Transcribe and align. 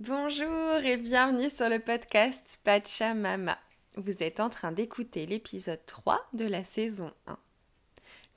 Bonjour 0.00 0.76
et 0.84 0.96
bienvenue 0.96 1.50
sur 1.50 1.68
le 1.68 1.80
podcast 1.80 2.60
Pachamama. 2.62 3.58
Vous 3.96 4.22
êtes 4.22 4.38
en 4.38 4.48
train 4.48 4.70
d'écouter 4.70 5.26
l'épisode 5.26 5.84
3 5.86 6.24
de 6.34 6.44
la 6.44 6.62
saison 6.62 7.10
1. 7.26 7.36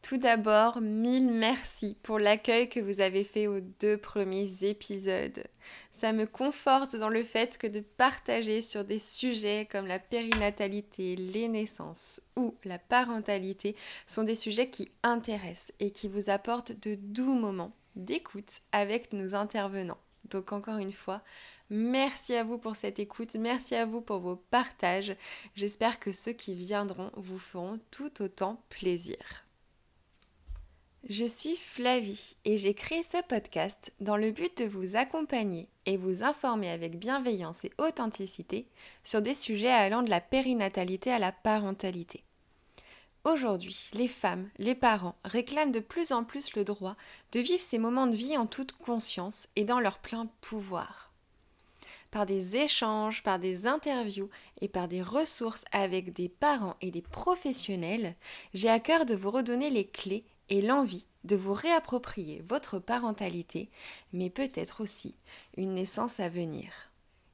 Tout 0.02 0.18
d'abord, 0.18 0.82
mille 0.82 1.32
merci 1.32 1.96
pour 2.02 2.18
l'accueil 2.18 2.68
que 2.68 2.80
vous 2.80 3.00
avez 3.00 3.24
fait 3.24 3.46
aux 3.46 3.60
deux 3.60 3.96
premiers 3.96 4.64
épisodes. 4.64 5.44
Ça 5.92 6.14
me 6.14 6.26
conforte 6.26 6.96
dans 6.96 7.10
le 7.10 7.24
fait 7.24 7.60
que 7.60 7.68
de 7.68 7.82
partager 7.82 8.64
sur 8.64 8.84
des 8.84 8.98
sujets 8.98 9.68
comme 9.72 9.86
la 9.86 10.00
périnatalité, 10.00 11.16
les 11.16 11.48
naissances 11.48 12.24
ou 12.36 12.56
la 12.64 12.80
parentalité 12.80 13.76
sont 14.08 14.24
des 14.24 14.34
sujets 14.34 14.72
qui 14.72 14.90
intéressent 15.04 15.74
et 15.80 15.92
qui 15.92 16.08
vous 16.08 16.32
apportent 16.32 16.72
de 16.72 16.96
doux 16.96 17.36
moments 17.36 17.76
d'écoute 17.96 18.62
avec 18.72 19.14
nos 19.14 19.36
intervenants. 19.36 20.00
Donc 20.26 20.52
encore 20.52 20.78
une 20.78 20.94
fois, 20.94 21.22
merci 21.70 22.36
à 22.36 22.44
vous 22.44 22.58
pour 22.58 22.76
cette 22.76 23.00
écoute, 23.00 23.36
merci 23.36 23.76
à 23.76 23.86
vous 23.86 24.02
pour 24.02 24.20
vos 24.20 24.36
partages. 24.36 25.16
J'espère 25.56 26.00
que 26.00 26.12
ceux 26.12 26.34
qui 26.34 26.56
viendront 26.56 27.12
vous 27.16 27.40
feront 27.40 27.80
tout 27.92 28.22
autant 28.22 28.64
plaisir. 28.70 29.18
Je 31.10 31.26
suis 31.26 31.56
Flavie 31.56 32.36
et 32.46 32.60
j'ai 32.60 32.76
créé 32.76 33.02
ce 33.02 33.18
podcast 33.28 33.92
dans 34.00 34.18
le 34.18 34.30
but 34.30 34.56
de 34.60 34.66
vous 34.66 34.96
accompagner 34.96 35.68
et 35.88 35.98
vous 35.98 36.24
informer 36.24 36.70
avec 36.70 37.00
bienveillance 37.00 37.66
et 37.66 37.72
authenticité 37.80 38.68
sur 39.04 39.24
des 39.24 39.34
sujets 39.34 39.72
allant 39.72 40.04
de 40.04 40.12
la 40.12 40.22
périnatalité 40.22 41.12
à 41.12 41.18
la 41.18 41.32
parentalité. 41.32 42.24
Aujourd'hui, 43.24 43.92
les 43.94 44.08
femmes, 44.08 44.50
les 44.58 44.74
parents 44.74 45.16
réclament 45.24 45.72
de 45.72 45.80
plus 45.80 46.12
en 46.12 46.24
plus 46.24 46.56
le 46.56 46.64
droit 46.64 46.96
de 47.34 47.40
vivre 47.40 47.62
ces 47.62 47.78
moments 47.78 48.08
de 48.08 48.16
vie 48.16 48.36
en 48.36 48.48
toute 48.48 48.72
conscience 48.72 49.48
et 49.56 49.64
dans 49.64 49.80
leur 49.80 50.00
plein 50.00 50.28
pouvoir. 50.42 51.12
Par 52.10 52.26
des 52.26 52.58
échanges, 52.58 53.22
par 53.22 53.38
des 53.38 53.68
interviews 53.68 54.30
et 54.60 54.68
par 54.68 54.88
des 54.88 55.04
ressources 55.04 55.66
avec 55.72 56.14
des 56.14 56.30
parents 56.30 56.76
et 56.82 56.90
des 56.90 57.04
professionnels, 57.04 58.16
j'ai 58.56 58.70
à 58.70 58.80
cœur 58.80 59.06
de 59.06 59.16
vous 59.16 59.32
redonner 59.32 59.70
les 59.70 59.88
clés 59.88 60.26
et 60.50 60.64
l'envie 60.64 61.06
de 61.24 61.36
vous 61.36 61.54
réapproprier 61.54 62.42
votre 62.48 62.80
parentalité, 62.80 63.70
mais 64.14 64.32
peut-être 64.32 64.82
aussi 64.82 65.16
une 65.56 65.76
naissance 65.76 66.20
à 66.20 66.28
venir. 66.28 66.91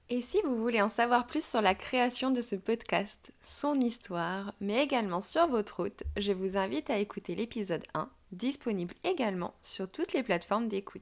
Et 0.10 0.22
si 0.22 0.42
vous 0.46 0.56
voulez 0.56 0.82
en 0.82 0.88
savoir 0.88 1.28
plus 1.28 1.46
sur 1.46 1.62
la 1.62 1.76
création 1.76 2.32
de 2.32 2.42
ce 2.42 2.56
podcast, 2.56 3.34
son 3.42 3.76
histoire, 3.82 4.54
mais 4.62 4.82
également 4.82 5.20
sur 5.20 5.48
votre 5.48 5.84
route, 5.84 6.04
je 6.16 6.32
vous 6.32 6.56
invite 6.56 6.90
à 6.90 6.98
écouter 6.98 7.36
l'épisode 7.36 7.84
1, 7.94 8.10
disponible 8.32 8.96
également 9.04 9.54
sur 9.62 9.92
toutes 9.92 10.14
les 10.14 10.24
plateformes 10.24 10.70
d'écoute. 10.70 11.02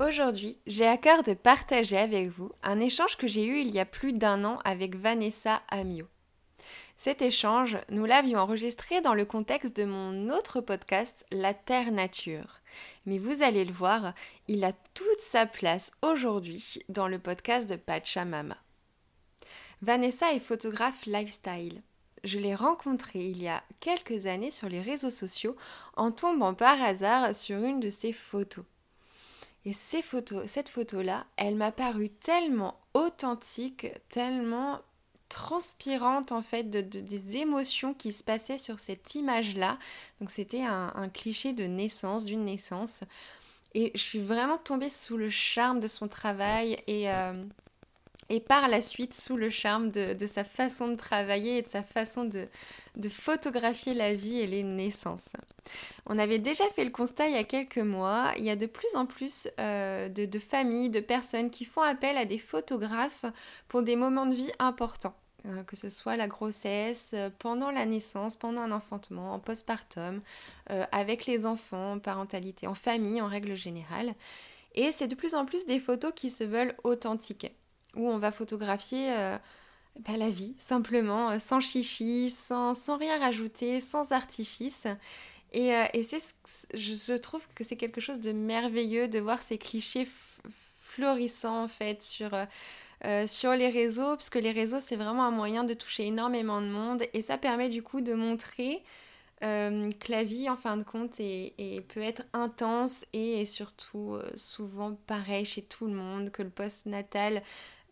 Aujourd'hui, 0.00 0.58
j'ai 0.66 0.86
à 0.86 0.98
cœur 0.98 1.22
de 1.22 1.32
partager 1.32 1.96
avec 1.96 2.28
vous 2.28 2.52
un 2.62 2.78
échange 2.78 3.16
que 3.16 3.26
j'ai 3.26 3.46
eu 3.46 3.60
il 3.60 3.70
y 3.70 3.80
a 3.80 3.86
plus 3.86 4.12
d'un 4.12 4.44
an 4.44 4.58
avec 4.66 4.96
Vanessa 4.96 5.62
Amio. 5.70 6.06
Cet 6.98 7.22
échange, 7.22 7.78
nous 7.88 8.04
l'avions 8.04 8.40
enregistré 8.40 9.00
dans 9.00 9.14
le 9.14 9.24
contexte 9.24 9.74
de 9.74 9.84
mon 9.84 10.28
autre 10.28 10.60
podcast, 10.60 11.24
La 11.30 11.54
Terre 11.54 11.90
Nature 11.90 12.60
mais 13.06 13.18
vous 13.18 13.42
allez 13.42 13.64
le 13.64 13.72
voir, 13.72 14.12
il 14.48 14.64
a 14.64 14.72
toute 14.72 15.20
sa 15.20 15.46
place 15.46 15.92
aujourd'hui 16.02 16.80
dans 16.88 17.08
le 17.08 17.18
podcast 17.18 17.70
de 17.70 17.76
Pachamama. 17.76 18.56
Vanessa 19.82 20.32
est 20.32 20.40
photographe 20.40 21.06
lifestyle. 21.06 21.82
Je 22.24 22.38
l'ai 22.38 22.54
rencontrée 22.54 23.28
il 23.28 23.42
y 23.42 23.48
a 23.48 23.62
quelques 23.80 24.26
années 24.26 24.50
sur 24.50 24.68
les 24.68 24.80
réseaux 24.80 25.10
sociaux 25.10 25.56
en 25.96 26.10
tombant 26.10 26.54
par 26.54 26.82
hasard 26.82 27.34
sur 27.34 27.58
une 27.62 27.78
de 27.80 27.90
ses 27.90 28.12
photos. 28.12 28.64
Et 29.64 29.72
cette 29.72 30.68
photo-là, 30.68 31.26
elle 31.36 31.56
m'a 31.56 31.72
paru 31.72 32.08
tellement 32.08 32.78
authentique, 32.94 33.88
tellement 34.08 34.80
transpirante 35.28 36.32
en 36.32 36.42
fait 36.42 36.64
de, 36.64 36.80
des 36.80 37.36
émotions 37.38 37.94
qui 37.94 38.12
se 38.12 38.22
passaient 38.22 38.58
sur 38.58 38.78
cette 38.78 39.14
image-là. 39.14 39.78
Donc 40.20 40.30
c'était 40.30 40.62
un, 40.62 41.08
cliché 41.12 41.52
de 41.52 41.64
naissance, 41.64 42.24
d'une 42.24 42.44
naissance. 42.44 43.04
Et 43.74 43.92
je 43.94 44.00
suis 44.00 44.20
vraiment 44.20 44.58
tombée 44.58 44.90
sous 44.90 45.16
le 45.16 45.30
charme 45.30 45.80
de 45.80 45.88
son 45.88 46.08
travail 46.08 46.82
et, 46.86 47.10
euh, 47.10 47.44
et 48.28 48.40
par 48.40 48.68
la 48.68 48.82
suite 48.82 49.14
sous 49.14 49.36
le 49.36 49.50
charme 49.50 49.90
de, 49.90 50.26
sa 50.26 50.44
façon 50.44 50.88
de 50.88 50.96
travailler 50.96 51.58
et 51.58 51.62
de 51.62 51.68
sa 51.68 51.82
façon 51.82 52.24
de, 52.24 52.48
photographier 53.08 53.94
la 53.94 54.14
vie 54.14 54.38
et 54.38 54.46
les 54.46 54.62
naissances. 54.62 55.28
On 56.06 56.18
avait 56.18 56.38
déjà 56.38 56.64
fait 56.70 56.84
le 56.84 56.90
constat 56.90 57.28
il 57.28 57.34
y 57.34 57.38
a 57.38 57.44
quelques 57.44 57.78
mois, 57.78 58.32
il 58.36 58.44
y 58.44 58.50
a 58.50 58.56
de 58.56 58.66
plus 58.66 58.94
en 58.96 59.06
plus 59.06 59.48
euh, 59.60 60.08
de, 60.08 60.24
de, 60.24 60.38
familles, 60.38 60.90
de 60.90 61.00
personnes 61.00 61.50
qui 61.50 61.64
font 61.64 61.82
appel 61.82 62.16
à 62.16 62.24
des 62.24 62.38
photographes 62.38 63.24
pour 63.68 63.82
des 63.82 63.96
moments 63.96 64.26
de 64.26 64.34
vie 64.34 64.52
importants. 64.58 65.14
Euh, 65.46 65.62
que 65.62 65.76
ce 65.76 65.90
soit 65.90 66.16
la 66.16 66.26
grossesse, 66.26 67.12
euh, 67.14 67.30
pendant 67.38 67.70
la 67.70 67.86
naissance, 67.86 68.34
pendant 68.34 68.62
un 68.62 68.72
enfantement, 68.72 69.32
en 69.32 69.38
postpartum, 69.38 70.20
avec 70.90 71.26
les 71.26 71.46
enfants, 71.46 71.92
en 71.92 71.98
parentalité, 72.00 72.66
en 72.66 72.74
famille 72.74 73.22
en 73.22 73.28
règle 73.28 73.54
générale. 73.54 74.14
Et 74.74 74.90
c'est 74.90 75.06
de 75.06 75.14
plus 75.14 75.34
en 75.34 75.44
plus 75.46 75.64
des 75.66 75.78
photos 75.78 76.12
qui 76.14 76.30
se 76.30 76.42
veulent 76.42 76.74
authentiques 76.82 77.52
où 77.96 78.08
on 78.08 78.18
va 78.18 78.30
photographier 78.30 79.10
euh, 79.10 79.36
bah, 80.00 80.16
la 80.16 80.30
vie, 80.30 80.54
simplement, 80.58 81.30
euh, 81.30 81.38
sans 81.38 81.60
chichi, 81.60 82.30
sans, 82.30 82.74
sans, 82.74 82.96
rien 82.96 83.18
rajouter, 83.18 83.80
sans 83.80 84.12
artifice. 84.12 84.86
Et, 85.52 85.74
euh, 85.74 85.84
et 85.94 86.02
c'est, 86.02 86.22
je, 86.74 87.16
trouve 87.16 87.46
que 87.54 87.64
c'est 87.64 87.76
quelque 87.76 88.00
chose 88.00 88.20
de 88.20 88.32
merveilleux 88.32 89.08
de 89.08 89.18
voir 89.18 89.42
ces 89.42 89.58
clichés 89.58 90.06
florissants 90.80 91.64
en 91.64 91.68
fait 91.68 92.02
sur, 92.02 92.30
les 93.02 93.70
réseaux, 93.70 94.16
parce 94.16 94.30
que 94.30 94.38
les 94.38 94.52
réseaux 94.52 94.80
c'est 94.80 94.96
vraiment 94.96 95.24
un 95.24 95.30
moyen 95.30 95.64
de 95.64 95.74
toucher 95.74 96.06
énormément 96.06 96.60
de 96.60 96.66
monde 96.66 97.04
et 97.12 97.22
ça 97.22 97.38
permet 97.38 97.68
du 97.68 97.82
coup 97.82 98.00
de 98.00 98.14
montrer 98.14 98.82
que 99.40 100.10
la 100.10 100.24
vie 100.24 100.48
en 100.48 100.56
fin 100.56 100.78
de 100.78 100.82
compte 100.82 101.18
peut 101.18 102.00
être 102.00 102.22
intense 102.32 103.04
et, 103.12 103.42
et 103.42 103.44
surtout 103.44 104.18
souvent 104.34 104.96
pareil 105.06 105.44
chez 105.44 105.62
tout 105.62 105.86
le 105.86 105.92
monde, 105.92 106.30
que 106.30 106.42
le 106.42 106.48
post-natal 106.50 107.42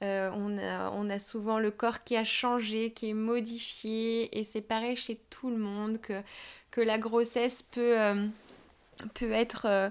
euh, 0.03 0.31
on, 0.35 1.09
a, 1.09 1.19
souvent 1.19 1.59
le 1.59 1.71
corps 1.71 2.05
qui 2.05 2.17
a 2.17 2.25
changé, 2.25 2.91
qui 2.91 3.11
est 3.11 3.15
modifié, 3.15 4.37
et 4.39 4.45
c'est 4.45 4.61
pareil 4.61 4.97
chez 4.97 5.21
tout 5.31 5.49
le 5.49 5.57
monde 5.57 6.01
que, 6.01 6.21
que 6.71 6.81
la 6.81 6.99
grossesse 6.99 7.63
peut, 7.63 7.99
euh, 7.99 8.27
peut 9.15 9.31
être 9.31 9.67
euh, 9.67 9.91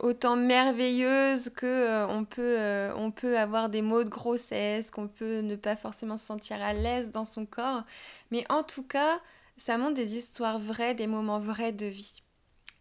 autant 0.00 0.36
merveilleuse 0.36 1.50
que 1.50 2.04
on, 2.06 2.24
peut, 2.24 2.58
on 2.96 3.10
peut 3.12 3.38
avoir 3.38 3.68
des 3.68 3.82
maux 3.82 4.02
de 4.02 4.08
grossesse, 4.08 4.90
qu'on 4.90 5.08
peut 5.08 5.40
ne 5.40 5.54
pas 5.54 5.76
forcément 5.76 6.16
se 6.16 6.26
sentir 6.26 6.60
à 6.60 6.72
l'aise 6.72 7.10
dans 7.10 7.24
son 7.24 7.46
corps. 7.46 7.84
Mais 8.32 8.44
en 8.48 8.64
tout 8.64 8.82
cas, 8.82 9.20
ça 9.56 9.78
montre 9.78 9.94
des 9.94 10.16
histoires 10.16 10.58
vraies, 10.58 10.94
des 10.94 11.06
moments 11.06 11.38
vrais 11.38 11.72
de 11.72 11.86
vie. 11.86 12.22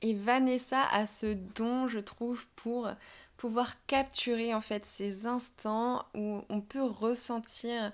Et 0.01 0.13
Vanessa 0.13 0.81
a 0.91 1.07
ce 1.07 1.35
don, 1.55 1.87
je 1.87 1.99
trouve, 1.99 2.45
pour 2.55 2.89
capturer 3.87 4.53
en 4.53 4.61
fait 4.61 4.85
ces 4.85 5.25
instants 5.25 6.05
où 6.13 6.41
on 6.49 6.61
peut 6.61 6.83
ressentir 6.83 7.91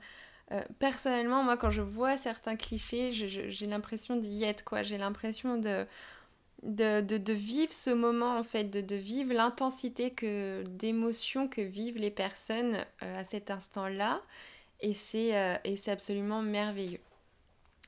euh, 0.52 0.62
personnellement 0.80 1.44
moi 1.44 1.58
quand 1.58 1.72
je 1.72 1.82
vois 1.82 2.18
certains 2.18 2.56
clichés 2.56 3.12
j'ai 3.14 3.68
l'impression 3.68 4.16
d'y 4.16 4.44
être 4.44 4.64
quoi. 4.64 4.84
J'ai 4.84 4.98
l'impression 4.98 5.58
de 5.58 5.86
de, 6.64 7.34
vivre 7.34 7.74
ce 7.74 7.90
moment 7.90 8.38
en 8.38 8.44
fait 8.44 8.66
de, 8.66 8.96
vivre 8.96 9.34
l'intensité 9.34 10.12
que 10.12 10.64
d'émotions 10.68 11.48
que 11.48 11.62
vivent 11.62 11.98
les 11.98 12.12
personnes 12.12 12.86
euh, 13.02 13.20
à 13.20 13.24
cet 13.24 13.50
instant 13.50 13.88
là 13.88 14.22
et 14.80 14.94
c'est 14.94 15.36
euh, 15.36 15.56
et 15.64 15.78
c'est 15.78 15.92
absolument 15.92 16.42
merveilleux. 16.42 17.02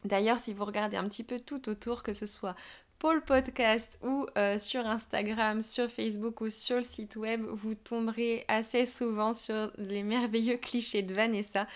D'ailleurs, 0.05 0.39
si 0.39 0.53
vous 0.53 0.65
regardez 0.65 0.97
un 0.97 1.07
petit 1.07 1.23
peu 1.23 1.39
tout 1.39 1.69
autour, 1.69 2.03
que 2.03 2.13
ce 2.13 2.25
soit 2.25 2.55
pour 3.03 3.11
le 3.11 3.19
podcast 3.19 3.99
ou 4.01 4.25
euh, 4.37 4.57
sur 4.59 4.87
Instagram, 4.87 5.61
sur 5.61 5.91
Facebook 5.91 6.39
ou 6.39 6.49
sur 6.49 6.77
le 6.77 6.83
site 6.83 7.17
web, 7.17 7.41
vous 7.41 7.75
tomberez 7.75 8.45
assez 8.47 8.85
souvent 8.85 9.33
sur 9.33 9.73
les 9.77 10.03
merveilleux 10.03 10.55
clichés 10.61 11.01
de 11.01 11.13
Vanessa 11.13 11.67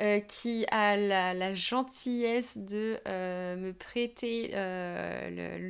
euh, 0.00 0.20
qui 0.20 0.64
a 0.70 0.96
la, 0.96 1.54
gentillesse 1.56 2.56
de 2.56 3.00
euh, 3.08 3.56
me 3.56 3.72
prêter, 3.72 4.52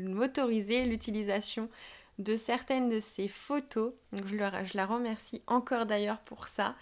m'autoriser 0.06 0.85
l'utilisation 0.85 1.70
de 2.19 2.37
certaines 2.37 2.91
de 2.91 3.00
ses 3.00 3.29
photos. 3.29 3.94
Donc 4.12 4.26
je, 4.26 4.37
je 4.37 4.76
la 4.76 4.85
remercie 4.85 5.41
encore 5.46 5.87
d'ailleurs 5.87 6.20
pour 6.20 6.46
ça. 6.49 6.76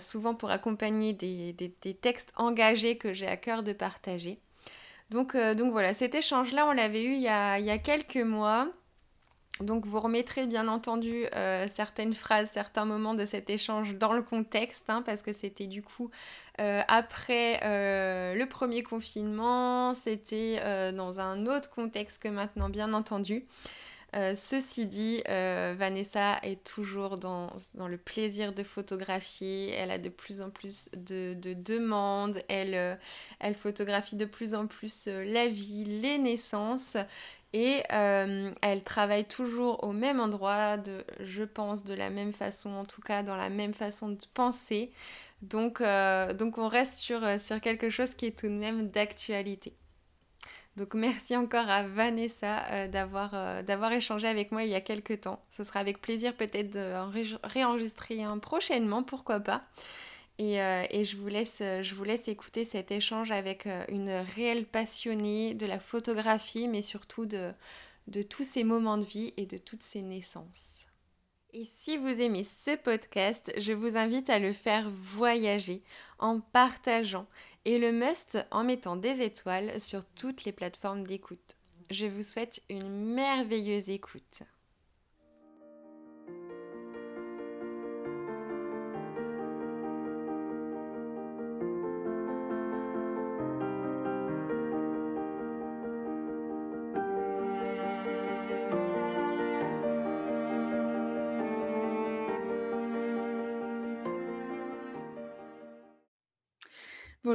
souvent 0.00 0.34
pour 0.34 0.50
accompagner 0.50 1.12
des 1.12 1.94
textes 2.02 2.32
engagés 2.34 2.98
que 2.98 3.12
j'ai 3.12 3.28
à 3.28 3.36
cœur 3.36 3.62
de 3.62 3.72
partager. 3.72 4.40
Donc, 5.10 5.34
euh, 5.34 5.54
donc 5.54 5.70
voilà, 5.72 5.94
cet 5.94 6.14
échange-là, 6.14 6.66
on 6.66 6.72
l'avait 6.72 7.04
eu 7.04 7.12
il 7.12 7.20
y, 7.20 7.28
a, 7.28 7.78
quelques 7.78 8.16
mois. 8.16 8.68
Donc 9.60 9.86
vous 9.86 10.00
remettrez 10.00 10.46
bien 10.46 10.68
entendu 10.68 11.24
euh, 11.34 11.66
certaines 11.68 12.12
phrases, 12.12 12.50
certains 12.50 12.84
moments 12.84 13.14
de 13.14 13.24
cet 13.24 13.48
échange 13.48 13.94
dans 13.94 14.12
le 14.12 14.20
contexte, 14.20 14.90
hein, 14.90 15.02
parce 15.06 15.22
que 15.22 15.32
c'était 15.32 15.66
du 15.66 15.82
coup 15.82 16.10
euh, 16.60 16.82
après 16.88 17.60
le 17.62 18.44
premier 18.44 18.82
confinement, 18.82 19.94
c'était 19.94 20.92
dans 20.92 21.20
un 21.20 21.46
autre 21.46 21.70
contexte 21.70 22.22
que 22.22 22.28
maintenant, 22.28 22.68
bien 22.68 22.92
entendu. 22.92 23.46
Euh, 24.16 24.34
ceci 24.34 24.86
dit, 24.86 25.22
euh, 25.28 25.74
Vanessa 25.76 26.38
est 26.42 26.64
toujours 26.64 27.18
dans, 27.18 27.52
le 27.74 27.98
plaisir 27.98 28.54
de 28.54 28.62
photographier. 28.62 29.70
Elle 29.72 29.90
a 29.90 29.98
de 29.98 30.08
plus 30.08 30.40
en 30.40 30.48
plus 30.50 30.88
de, 30.96 31.34
demandes. 31.34 32.42
Elle, 32.48 32.74
euh, 32.74 32.94
elle, 33.40 33.56
photographie 33.56 34.16
de 34.16 34.24
plus 34.24 34.54
en 34.54 34.66
plus 34.66 35.06
la 35.08 35.48
vie, 35.48 35.84
les 35.84 36.18
naissances. 36.18 36.96
Et 37.52 37.82
elle 37.90 38.84
travaille 38.84 39.24
toujours 39.26 39.82
au 39.84 39.92
même 39.92 40.20
endroit, 40.20 40.76
je 41.20 41.42
pense, 41.44 41.84
de 41.84 41.94
la 41.94 42.10
même 42.10 42.32
façon, 42.32 42.70
en 42.70 42.84
tout 42.84 43.00
cas 43.00 43.22
dans 43.22 43.36
la 43.36 43.48
même 43.48 43.72
façon 43.72 44.10
de 44.10 44.18
penser. 44.34 44.90
Donc, 45.42 45.80
on 45.80 46.68
reste 46.68 46.98
sur 46.98 47.20
quelque 47.62 47.88
chose 47.90 48.14
qui 48.14 48.26
est 48.26 48.38
tout 48.38 48.48
de 48.48 48.52
même 48.52 48.90
d'actualité. 48.90 49.74
Donc 50.76 50.92
merci 50.92 51.34
encore 51.34 51.70
à 51.70 51.84
Vanessa 51.84 52.64
euh, 52.70 52.88
euh, 52.92 53.62
d'avoir 53.62 53.92
échangé 53.92 54.28
avec 54.28 54.52
moi 54.52 54.62
il 54.62 54.68
y 54.68 54.74
a 54.74 54.82
quelques 54.82 55.22
temps. 55.22 55.42
Ce 55.48 55.64
sera 55.64 55.80
avec 55.80 56.00
plaisir 56.02 56.34
peut-être 56.34 56.70
de 56.70 57.38
réenregistrer 57.44 58.22
un 58.22 58.38
prochainement, 58.38 59.02
pourquoi 59.02 59.40
pas. 59.40 59.62
Et, 60.38 60.60
euh, 60.60 60.84
je, 60.92 61.16
vous 61.16 61.28
laisse, 61.28 62.28
écouter 62.28 62.66
cet 62.66 62.90
échange 62.90 63.30
avec 63.32 63.66
une 63.88 64.10
réelle 64.34 64.66
passionnée 64.66 65.54
de 65.54 65.64
la 65.64 65.80
photographie, 65.80 66.68
mais 66.68 66.82
surtout 66.82 67.24
de, 67.24 67.52
de 68.08 68.20
tous 68.20 68.44
ces 68.44 68.62
moments 68.62 68.98
de 68.98 69.04
vie 69.04 69.32
et 69.38 69.46
de 69.46 69.56
toutes 69.56 69.82
ces 69.82 70.02
naissances. 70.02 70.85
Et 71.52 71.64
si 71.64 71.96
vous 71.96 72.20
aimez 72.20 72.44
ce 72.44 72.76
podcast, 72.76 73.52
je 73.56 73.72
vous 73.72 73.96
invite 73.96 74.28
à 74.28 74.38
le 74.38 74.52
faire 74.52 74.90
voyager 74.90 75.82
en 76.18 76.40
partageant 76.40 77.26
et 77.64 77.78
le 77.78 77.92
must 77.92 78.38
en 78.50 78.64
mettant 78.64 78.96
des 78.96 79.22
étoiles 79.22 79.80
sur 79.80 80.04
toutes 80.04 80.44
les 80.44 80.52
plateformes 80.52 81.06
d'écoute. 81.06 81.56
Je 81.90 82.06
vous 82.06 82.22
souhaite 82.22 82.62
une 82.68 83.14
merveilleuse 83.14 83.90
écoute. 83.90 84.42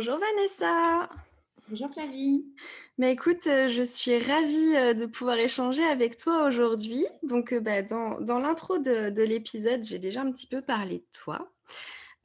Bonjour 0.03 0.17
Vanessa. 0.17 1.09
Bonjour 1.69 1.87
Flavie. 1.91 2.43
Mais 2.97 3.11
écoute, 3.11 3.45
euh, 3.45 3.69
je 3.69 3.83
suis 3.83 4.17
ravie 4.17 4.75
euh, 4.75 4.95
de 4.95 5.05
pouvoir 5.05 5.37
échanger 5.37 5.83
avec 5.83 6.17
toi 6.17 6.47
aujourd'hui. 6.47 7.05
Donc, 7.21 7.53
euh, 7.53 7.59
bah, 7.59 7.83
dans, 7.83 8.17
l'intro 8.39 8.79
de, 8.79 9.21
l'épisode, 9.21 9.83
j'ai 9.83 9.99
déjà 9.99 10.21
un 10.21 10.31
petit 10.31 10.47
peu 10.47 10.63
parlé 10.63 10.95
de 10.95 11.05
toi. 11.13 11.51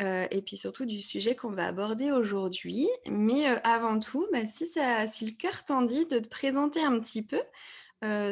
et 0.01 0.41
puis 0.41 0.57
surtout 0.57 0.87
du 0.87 1.03
sujet 1.03 1.37
qu'on 1.37 1.51
va 1.51 1.67
aborder 1.67 2.13
aujourd'hui. 2.13 2.89
Mais 3.11 3.45
avant 3.63 3.99
tout, 3.99 4.27
bah, 4.33 4.47
si, 4.47 4.67
ça, 4.67 5.07
si 5.07 5.27
le 5.27 5.33
cœur 5.33 5.63
t'en 5.67 5.83
dit 5.83 6.07
de 6.07 6.19
te 6.19 6.29
présenter 6.29 6.83
un 6.83 6.99
petit 6.99 7.21
peu 7.21 7.43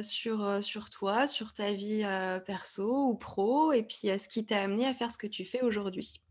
sur, 0.01 0.65
sur 0.65 0.89
toi, 0.89 1.27
sur 1.27 1.53
ta 1.53 1.75
vie 1.75 2.03
perso 2.47 3.09
ou 3.09 3.15
pro, 3.15 3.73
et 3.73 3.83
puis 3.83 4.09
ce 4.19 4.27
qui 4.27 4.47
t'a 4.47 4.63
amené 4.63 4.87
à 4.87 4.95
faire 4.95 5.11
ce 5.11 5.19
que 5.19 5.27
tu 5.27 5.45
fais 5.45 5.61
aujourd'hui. 5.61 6.24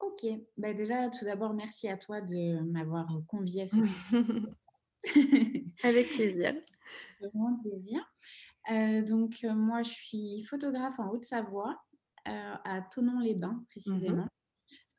Ok, 0.00 0.26
bah 0.56 0.72
déjà 0.72 1.10
tout 1.10 1.24
d'abord 1.24 1.52
merci 1.52 1.88
à 1.88 1.96
toi 1.96 2.20
de 2.22 2.60
m'avoir 2.72 3.06
convié 3.26 3.62
à 3.62 3.66
ce 3.66 3.76
Avec 5.82 6.08
plaisir. 6.08 6.54
Vraiment 7.20 7.58
plaisir. 7.60 8.00
Euh, 8.70 9.02
donc 9.02 9.38
euh, 9.44 9.54
moi 9.54 9.82
je 9.82 9.90
suis 9.90 10.44
photographe 10.44 10.98
en 10.98 11.10
Haute-Savoie, 11.10 11.80
euh, 12.28 12.54
à 12.64 12.82
Tonon-les-Bains 12.82 13.64
précisément. 13.70 14.24
Mmh 14.24 14.26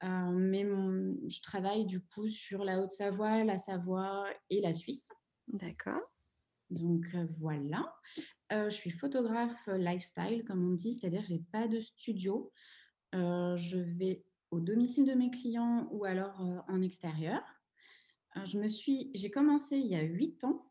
mais 0.04 0.64
je 0.64 1.42
travaille 1.44 1.86
du 1.86 2.02
coup 2.02 2.28
sur 2.28 2.64
la 2.64 2.82
Haute-Savoie, 2.82 3.44
la 3.44 3.60
Savoie 3.60 4.26
et 4.50 4.60
la 4.60 4.74
Suisse. 4.74 5.08
D'accord. 5.48 6.02
Donc 6.72 7.06
voilà. 7.38 7.94
je 8.50 8.72
suis 8.72 8.90
photographe 8.90 9.68
lifestyle, 9.68 10.44
comme 10.44 10.68
on 10.68 10.74
dit, 10.74 10.96
c'est-à-dire 10.96 11.24
j'ai 11.24 11.44
pas 11.52 11.68
de 11.68 11.80
studio. 11.80 12.52
je 13.14 13.78
vais 14.00 14.24
au 14.52 14.60
domicile 14.60 15.06
de 15.06 15.14
mes 15.14 15.32
clients 15.32 15.88
ou 15.92 16.06
alors 16.06 16.40
euh, 16.42 16.60
en 16.68 16.82
extérieur. 16.82 17.42
Euh, 18.38 18.46
je 18.46 18.58
me 18.60 18.68
suis, 18.68 19.10
j'ai 19.16 19.32
commencé 19.32 19.78
il 19.78 19.88
y 19.88 19.96
a 19.96 20.02
huit 20.02 20.44
ans 20.44 20.70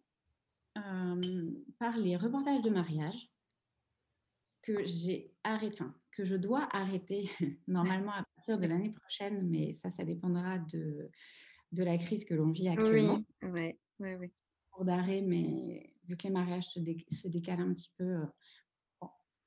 euh, 0.79 1.50
par 1.79 1.97
les 1.97 2.17
reportages 2.17 2.62
de 2.62 2.71
mariage 2.71 3.31
que 4.62 4.85
j'ai 4.85 5.35
arrêté, 5.43 5.82
que 6.12 6.25
je 6.25 6.37
dois 6.37 6.69
arrêter 6.73 7.31
normalement 7.67 8.12
à 8.12 8.25
partir 8.37 8.59
de 8.59 8.67
l'année 8.67 8.93
prochaine, 8.93 9.49
mais 9.49 9.73
ça, 9.73 9.91
ça 9.91 10.05
dépendra 10.05 10.59
de, 10.59 11.11
de 11.73 11.83
la 11.83 11.97
crise 11.97 12.25
que 12.25 12.35
l'on 12.35 12.53
vit 12.53 12.69
actuellement. 12.69 13.25
Oui, 13.43 13.73
oui, 13.99 14.15
oui. 14.15 14.31
Pour 14.71 14.85
d'arrêt, 14.85 15.23
mais 15.23 15.94
vu 16.05 16.17
que 16.17 16.25
les 16.25 16.31
mariages 16.31 16.69
se, 16.69 16.81
se 17.11 17.29
décalent 17.29 17.62
un 17.62 17.75
petit 17.75 17.93
peu, 17.97 18.21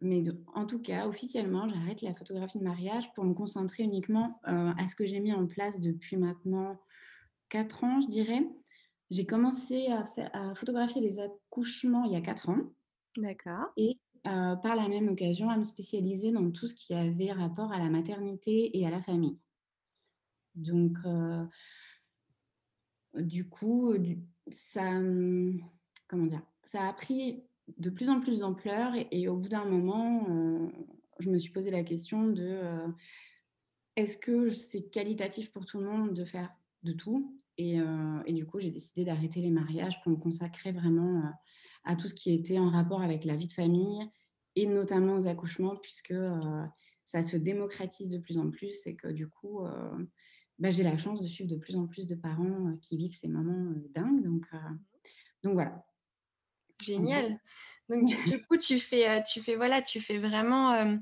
mais 0.03 0.21
en 0.53 0.65
tout 0.65 0.79
cas, 0.79 1.07
officiellement, 1.07 1.67
j'arrête 1.69 2.01
la 2.01 2.13
photographie 2.13 2.59
de 2.59 2.63
mariage 2.63 3.11
pour 3.13 3.23
me 3.23 3.33
concentrer 3.33 3.83
uniquement 3.83 4.39
euh, 4.47 4.73
à 4.77 4.88
ce 4.88 4.95
que 4.95 5.05
j'ai 5.05 5.19
mis 5.19 5.33
en 5.33 5.47
place 5.47 5.79
depuis 5.79 6.17
maintenant 6.17 6.77
4 7.50 7.83
ans, 7.85 8.00
je 8.01 8.09
dirais. 8.09 8.45
J'ai 9.09 9.25
commencé 9.25 9.88
à, 9.88 10.03
faire, 10.03 10.29
à, 10.33 10.55
photographier 10.55 11.01
les 11.01 11.19
accouchements 11.19 12.03
il 12.03 12.11
y 12.11 12.15
a 12.17 12.21
4 12.21 12.50
ans. 12.50 12.73
D'accord. 13.17 13.71
Et 13.77 13.97
euh, 14.27 14.55
par 14.57 14.75
la 14.75 14.89
même 14.89 15.07
occasion, 15.07 15.50
à 15.50 15.57
me 15.57 15.63
spécialiser 15.63 16.31
dans 16.31 16.51
tout 16.51 16.67
ce 16.67 16.73
qui 16.73 16.94
avait 16.94 17.31
rapport 17.31 17.71
à 17.71 17.79
la 17.79 17.89
maternité 17.89 18.77
et 18.77 18.85
à 18.85 18.89
la 18.89 19.01
famille. 19.01 19.39
Donc, 20.55 20.97
euh, 21.05 21.45
du 23.15 23.47
coup, 23.47 23.94
ça, 24.51 24.91
comment 26.07 26.25
dire, 26.25 26.41
ça 26.65 26.88
a 26.88 26.94
pris 26.94 27.44
de 27.77 27.89
plus 27.89 28.10
en 28.10 28.19
plus 28.19 28.39
d'ampleur 28.39 28.94
et, 29.12 29.27
au 29.27 29.38
bout 29.38 29.50
d'un 29.50 29.65
moment, 29.65 30.25
euh, 30.30 30.68
je 31.19 31.30
me 31.30 31.38
suis 31.38 31.51
posé 31.51 31.71
la 31.71 31.83
question 31.83 32.27
de 32.27 32.44
euh, 32.44 32.88
est-ce 33.95 34.18
que 34.18 34.50
c'est 34.50 34.89
qualitatif 34.89 35.51
pour 35.51 35.65
tout 35.65 35.80
le 35.80 35.86
monde 35.86 36.13
de 36.13 36.25
faire 36.25 36.51
de 36.83 36.92
tout 36.92 37.39
et, 37.57 37.80
euh, 37.80 38.24
du 38.27 38.48
coup, 38.48 38.60
j'ai 38.60 38.71
décidé 38.71 39.06
d'arrêter 39.06 39.39
les 39.39 39.51
mariages 39.51 40.01
pour 40.01 40.12
me 40.12 40.18
consacrer 40.18 40.71
vraiment 40.71 41.21
à 41.83 41.95
tout 41.95 42.07
ce 42.07 42.15
qui 42.15 42.33
était 42.33 42.57
en 42.57 42.71
rapport 42.71 43.04
avec 43.04 43.25
la 43.25 43.36
vie 43.36 43.45
de 43.45 43.54
famille 43.54 44.01
et 44.56 44.65
notamment 44.65 45.13
aux 45.13 45.27
accouchements, 45.27 45.75
puisque 45.75 46.15
ça 47.06 47.21
se 47.21 47.38
démocratise 47.38 48.10
de 48.10 48.18
plus 48.18 48.39
en 48.39 48.50
plus 48.50 48.88
et 48.88 48.95
que 48.95 49.07
du 49.07 49.27
coup, 49.27 49.62
bah, 50.57 50.71
j'ai 50.71 50.81
la 50.81 50.98
chance 50.98 51.22
de 51.22 51.27
suivre 51.27 51.51
de 51.51 51.58
plus 51.58 51.75
en 51.75 51.86
plus 51.86 52.08
de 52.08 52.15
parents 52.15 52.75
qui 52.82 52.98
vivent 52.98 53.15
ces 53.15 53.27
moments 53.27 53.72
dingues. 53.93 54.24
Donc, 54.24 54.50
donc 55.43 55.53
voilà, 55.53 55.86
Génial. 56.83 57.39
Donc 57.89 58.05
du 58.05 58.43
coup, 58.45 58.57
tu 58.57 58.79
fais, 58.79 59.09
euh, 59.09 59.21
tu 59.21 59.41
fais, 59.41 59.55
voilà, 59.55 59.81
tu 59.81 60.01
fais 60.01 60.17
vraiment 60.17 60.73
euh, 60.73 60.95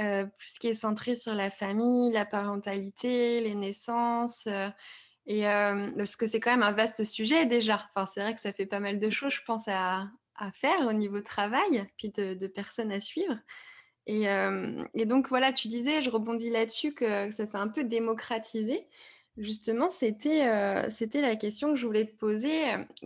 euh, 0.00 0.26
plus 0.38 0.54
ce 0.54 0.60
qui 0.60 0.68
est 0.68 0.74
centré 0.74 1.16
sur 1.16 1.34
la 1.34 1.50
famille, 1.50 2.12
la 2.12 2.24
parentalité, 2.24 3.40
les 3.40 3.54
naissances. 3.54 4.48
et 5.26 5.42
parce 5.96 6.16
que 6.16 6.26
c'est 6.26 6.40
quand 6.40 6.50
même 6.50 6.62
un 6.62 6.72
vaste 6.72 7.04
sujet 7.04 7.46
déjà. 7.46 7.88
Enfin, 7.94 8.10
c'est 8.12 8.20
vrai 8.20 8.34
que 8.34 8.40
ça 8.40 8.52
fait 8.52 8.66
pas 8.66 8.80
mal 8.80 8.98
de 8.98 9.10
choses, 9.10 9.32
je 9.32 9.42
pense, 9.44 9.68
à, 9.68 10.08
faire 10.54 10.86
au 10.86 10.92
niveau 10.92 11.20
travail, 11.20 11.84
puis 11.96 12.10
de, 12.10 12.46
personnes 12.46 12.92
à 12.92 13.00
suivre. 13.00 13.36
Et, 14.06 14.26
et, 14.94 15.04
donc 15.04 15.28
voilà, 15.28 15.52
tu 15.52 15.68
disais, 15.68 16.00
je 16.00 16.10
rebondis 16.10 16.50
là-dessus, 16.50 16.94
que 16.94 17.30
ça 17.30 17.44
s'est 17.46 17.58
un 17.58 17.68
peu 17.68 17.84
démocratisé. 17.84 18.86
Justement, 19.38 19.88
c'était 19.88 20.90
c'était 20.90 21.20
la 21.20 21.36
question 21.36 21.70
que 21.70 21.76
je 21.76 21.86
voulais 21.86 22.06
te 22.06 22.16
poser. 22.16 22.60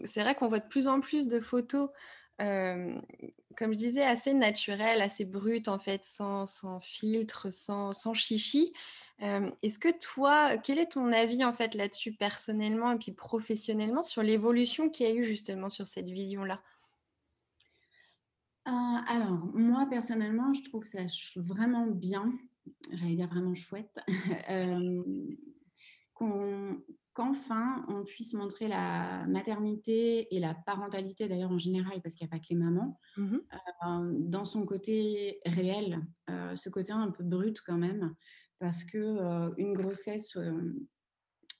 C'est 0.04 0.22
vrai 0.22 0.34
qu'on 0.34 0.48
voit 0.48 0.60
de 0.60 0.66
plus 0.68 0.88
en 0.88 1.00
plus 1.00 1.26
de 1.28 1.40
photos, 1.40 1.90
comme 2.38 3.72
je 3.72 3.76
disais, 3.76 4.02
assez 4.04 4.32
naturelles, 4.32 5.02
assez 5.02 5.24
brutes 5.24 5.68
en 5.68 5.78
fait, 5.78 6.04
sans, 6.04 6.46
sans 6.46 6.80
filtre, 6.80 7.52
sans, 7.52 7.92
sans 7.92 8.14
chichi. 8.14 8.72
Est-ce 9.20 9.78
que 9.78 9.96
toi, 9.98 10.56
quel 10.58 10.78
est 10.78 10.92
ton 10.92 11.12
avis 11.12 11.44
en 11.44 11.52
fait 11.52 11.74
là-dessus 11.74 12.12
personnellement 12.12 12.92
et 12.92 12.98
puis 12.98 13.12
professionnellement 13.12 14.02
sur 14.02 14.22
l'évolution 14.22 14.88
qu'il 14.88 15.06
y 15.06 15.10
a 15.10 15.14
eu 15.14 15.24
justement 15.24 15.68
sur 15.68 15.86
cette 15.86 16.10
vision-là? 16.10 16.62
Alors, 18.64 19.44
moi 19.54 19.86
personnellement, 19.90 20.52
je 20.54 20.62
trouve 20.62 20.84
ça 20.86 20.98
vraiment 21.36 21.86
bien, 21.86 22.32
j'allais 22.92 23.14
dire 23.14 23.28
vraiment 23.28 23.54
chouette. 23.54 24.00
qu'enfin 27.14 27.84
on 27.88 28.04
puisse 28.04 28.34
montrer 28.34 28.68
la 28.68 29.26
maternité 29.26 30.34
et 30.34 30.40
la 30.40 30.54
parentalité 30.54 31.28
d'ailleurs 31.28 31.50
en 31.50 31.58
général, 31.58 32.00
parce 32.02 32.14
qu'il 32.14 32.26
n'y 32.26 32.30
a 32.30 32.36
pas 32.36 32.42
que 32.42 32.48
les 32.50 32.56
mamans, 32.56 32.98
mmh 33.16 33.36
euh, 33.86 34.12
dans 34.18 34.44
son 34.44 34.64
côté 34.64 35.40
réel, 35.44 36.00
euh, 36.30 36.54
ce 36.56 36.68
côté 36.68 36.92
un 36.92 37.10
peu 37.10 37.24
brut 37.24 37.60
quand 37.60 37.78
même, 37.78 38.14
parce 38.58 38.84
que 38.84 38.98
euh, 38.98 39.50
une 39.58 39.72
grossesse 39.72 40.38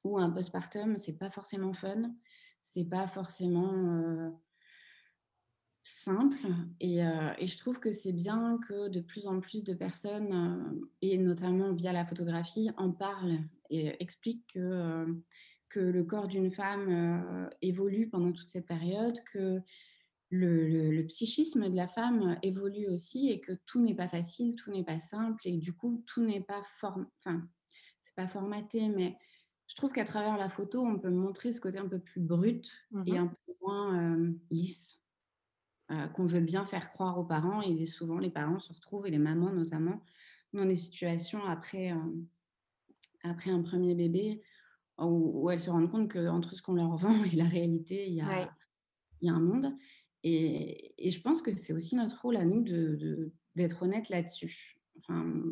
ou 0.04 0.18
un 0.18 0.30
postpartum, 0.30 0.96
c'est 0.96 1.18
pas 1.18 1.30
forcément 1.30 1.72
fun, 1.72 2.14
c'est 2.62 2.88
pas 2.88 3.06
forcément 3.06 4.32
simple 5.84 6.46
et, 6.80 6.98
et, 6.98 7.46
je 7.46 7.58
trouve 7.58 7.80
que 7.80 7.92
c'est 7.92 8.12
bien 8.12 8.58
que 8.68 8.88
de 8.88 9.00
plus 9.00 9.26
en 9.26 9.40
plus 9.40 9.62
de 9.64 9.74
personnes, 9.74 10.80
et 11.00 11.18
notamment 11.18 11.72
via 11.72 11.92
la 11.92 12.06
photographie, 12.06 12.70
en 12.76 12.92
parlent 12.92 13.40
et 13.72 14.02
expliquent 14.02 14.46
que, 14.54 15.06
que 15.68 15.80
le 15.80 16.04
corps 16.04 16.28
d'une 16.28 16.50
femme 16.50 17.50
évolue 17.60 18.08
pendant 18.08 18.32
toute 18.32 18.48
cette 18.48 18.66
période, 18.66 19.18
que 19.32 19.60
le, 20.30 20.90
le, 20.90 21.06
psychisme 21.06 21.68
de 21.68 21.76
la 21.76 21.88
femme 21.88 22.38
évolue 22.42 22.88
aussi 22.88 23.30
et 23.30 23.40
que 23.40 23.52
tout 23.66 23.82
n'est 23.82 23.94
pas 23.94 24.08
facile, 24.08 24.54
tout 24.54 24.70
n'est 24.70 24.84
pas 24.84 24.98
simple 24.98 25.42
et 25.46 25.58
du 25.58 25.74
coup 25.74 26.02
tout 26.06 26.24
n'est 26.24 26.40
pas 26.40 26.62
form... 26.80 27.06
enfin 27.18 27.42
c'est 28.00 28.14
pas 28.14 28.28
formaté 28.28 28.88
mais 28.88 29.18
je 29.66 29.76
trouve 29.76 29.92
qu'à 29.92 30.04
travers 30.04 30.38
la 30.38 30.48
photo 30.48 30.86
on 30.86 30.98
peut 30.98 31.10
montrer 31.10 31.52
ce 31.52 31.60
côté 31.60 31.78
un 31.78 31.88
peu 31.88 31.98
plus 31.98 32.22
brut 32.22 32.70
et 33.06 33.12
mmh 33.12 33.16
un 33.18 33.26
peu 33.26 33.52
moins 33.60 34.16
lisse 34.50 35.02
euh, 35.92 36.06
qu'on 36.08 36.26
veut 36.26 36.40
bien 36.40 36.64
faire 36.64 36.90
croire 36.90 37.18
aux 37.18 37.24
parents. 37.24 37.60
Et 37.60 37.86
souvent, 37.86 38.18
les 38.18 38.30
parents 38.30 38.60
se 38.60 38.72
retrouvent, 38.72 39.06
et 39.06 39.10
les 39.10 39.18
mamans 39.18 39.52
notamment, 39.52 40.00
dans 40.52 40.64
des 40.64 40.76
situations 40.76 41.44
après, 41.44 41.92
euh, 41.92 41.96
après 43.22 43.50
un 43.50 43.62
premier 43.62 43.94
bébé 43.94 44.42
où, 44.98 45.50
elles 45.50 45.60
se 45.60 45.70
rendent 45.70 45.90
compte 45.90 46.12
qu'entre 46.12 46.54
ce 46.54 46.62
qu'on 46.62 46.74
leur 46.74 46.96
vend 46.96 47.24
et 47.24 47.36
la 47.36 47.46
réalité, 47.46 48.08
il 48.08 48.14
y 48.14 48.20
a, 48.20 48.50
il 49.20 49.28
y 49.28 49.30
a 49.30 49.34
un 49.34 49.40
monde. 49.40 49.74
Et, 50.24 50.94
et, 51.04 51.10
je 51.10 51.20
pense 51.20 51.42
que 51.42 51.50
c'est 51.52 51.72
aussi 51.72 51.96
notre 51.96 52.20
rôle 52.22 52.36
à 52.36 52.44
nous 52.44 52.62
d'être 52.62 52.96
de, 52.96 53.32
d'être 53.56 53.82
honnête 53.82 54.08
là-dessus. 54.08 54.80
Enfin, 54.98 55.42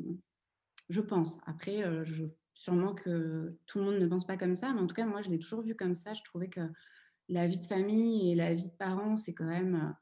je 0.89 1.01
pense. 1.01 1.39
Après, 1.47 1.83
euh, 1.83 2.05
je, 2.05 2.27
sûrement 2.55 2.95
que 2.95 3.49
tout 3.67 3.79
le 3.79 3.85
monde 3.85 3.99
ne 3.99 4.07
pense 4.07 4.27
pas 4.27 4.37
comme 4.37 4.55
ça, 4.55 4.73
mais 4.73 4.81
en 4.81 4.87
tout 4.87 4.95
cas, 4.95 5.07
moi, 5.07 5.23
je 5.23 5.31
l'ai 5.31 5.39
toujours 5.39 5.63
vu 5.63 5.75
comme 5.75 5.97
ça. 5.97 6.13
Je 6.13 6.23
trouvais 6.23 6.49
que 6.49 6.61
la 7.29 7.49
vie 7.49 7.59
de 7.59 7.67
famille 7.67 8.31
et 8.31 8.35
la 8.37 8.55
vie 8.55 8.69
de 8.69 8.77
parents, 8.77 9.17
c'est 9.17 9.35
quand 9.35 9.47
même 9.47 9.95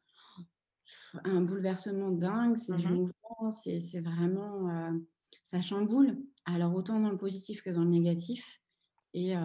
un 1.25 1.41
bouleversement 1.43 2.11
dingue, 2.11 2.57
c'est 2.57 2.77
du 2.77 2.89
mmh 2.89 2.95
mouvement, 2.95 3.51
c'est 3.51 4.01
vraiment, 4.01 4.69
euh, 4.71 4.93
ça 5.49 5.63
chamboule. 5.63 6.19
Alors 6.45 6.75
autant 6.75 7.01
dans 7.01 7.09
le 7.11 7.17
positif 7.17 7.63
que 7.63 7.71
dans 7.71 7.83
le 7.85 7.91
négatif. 7.91 8.61
Et, 9.15 9.35
euh, 9.35 9.41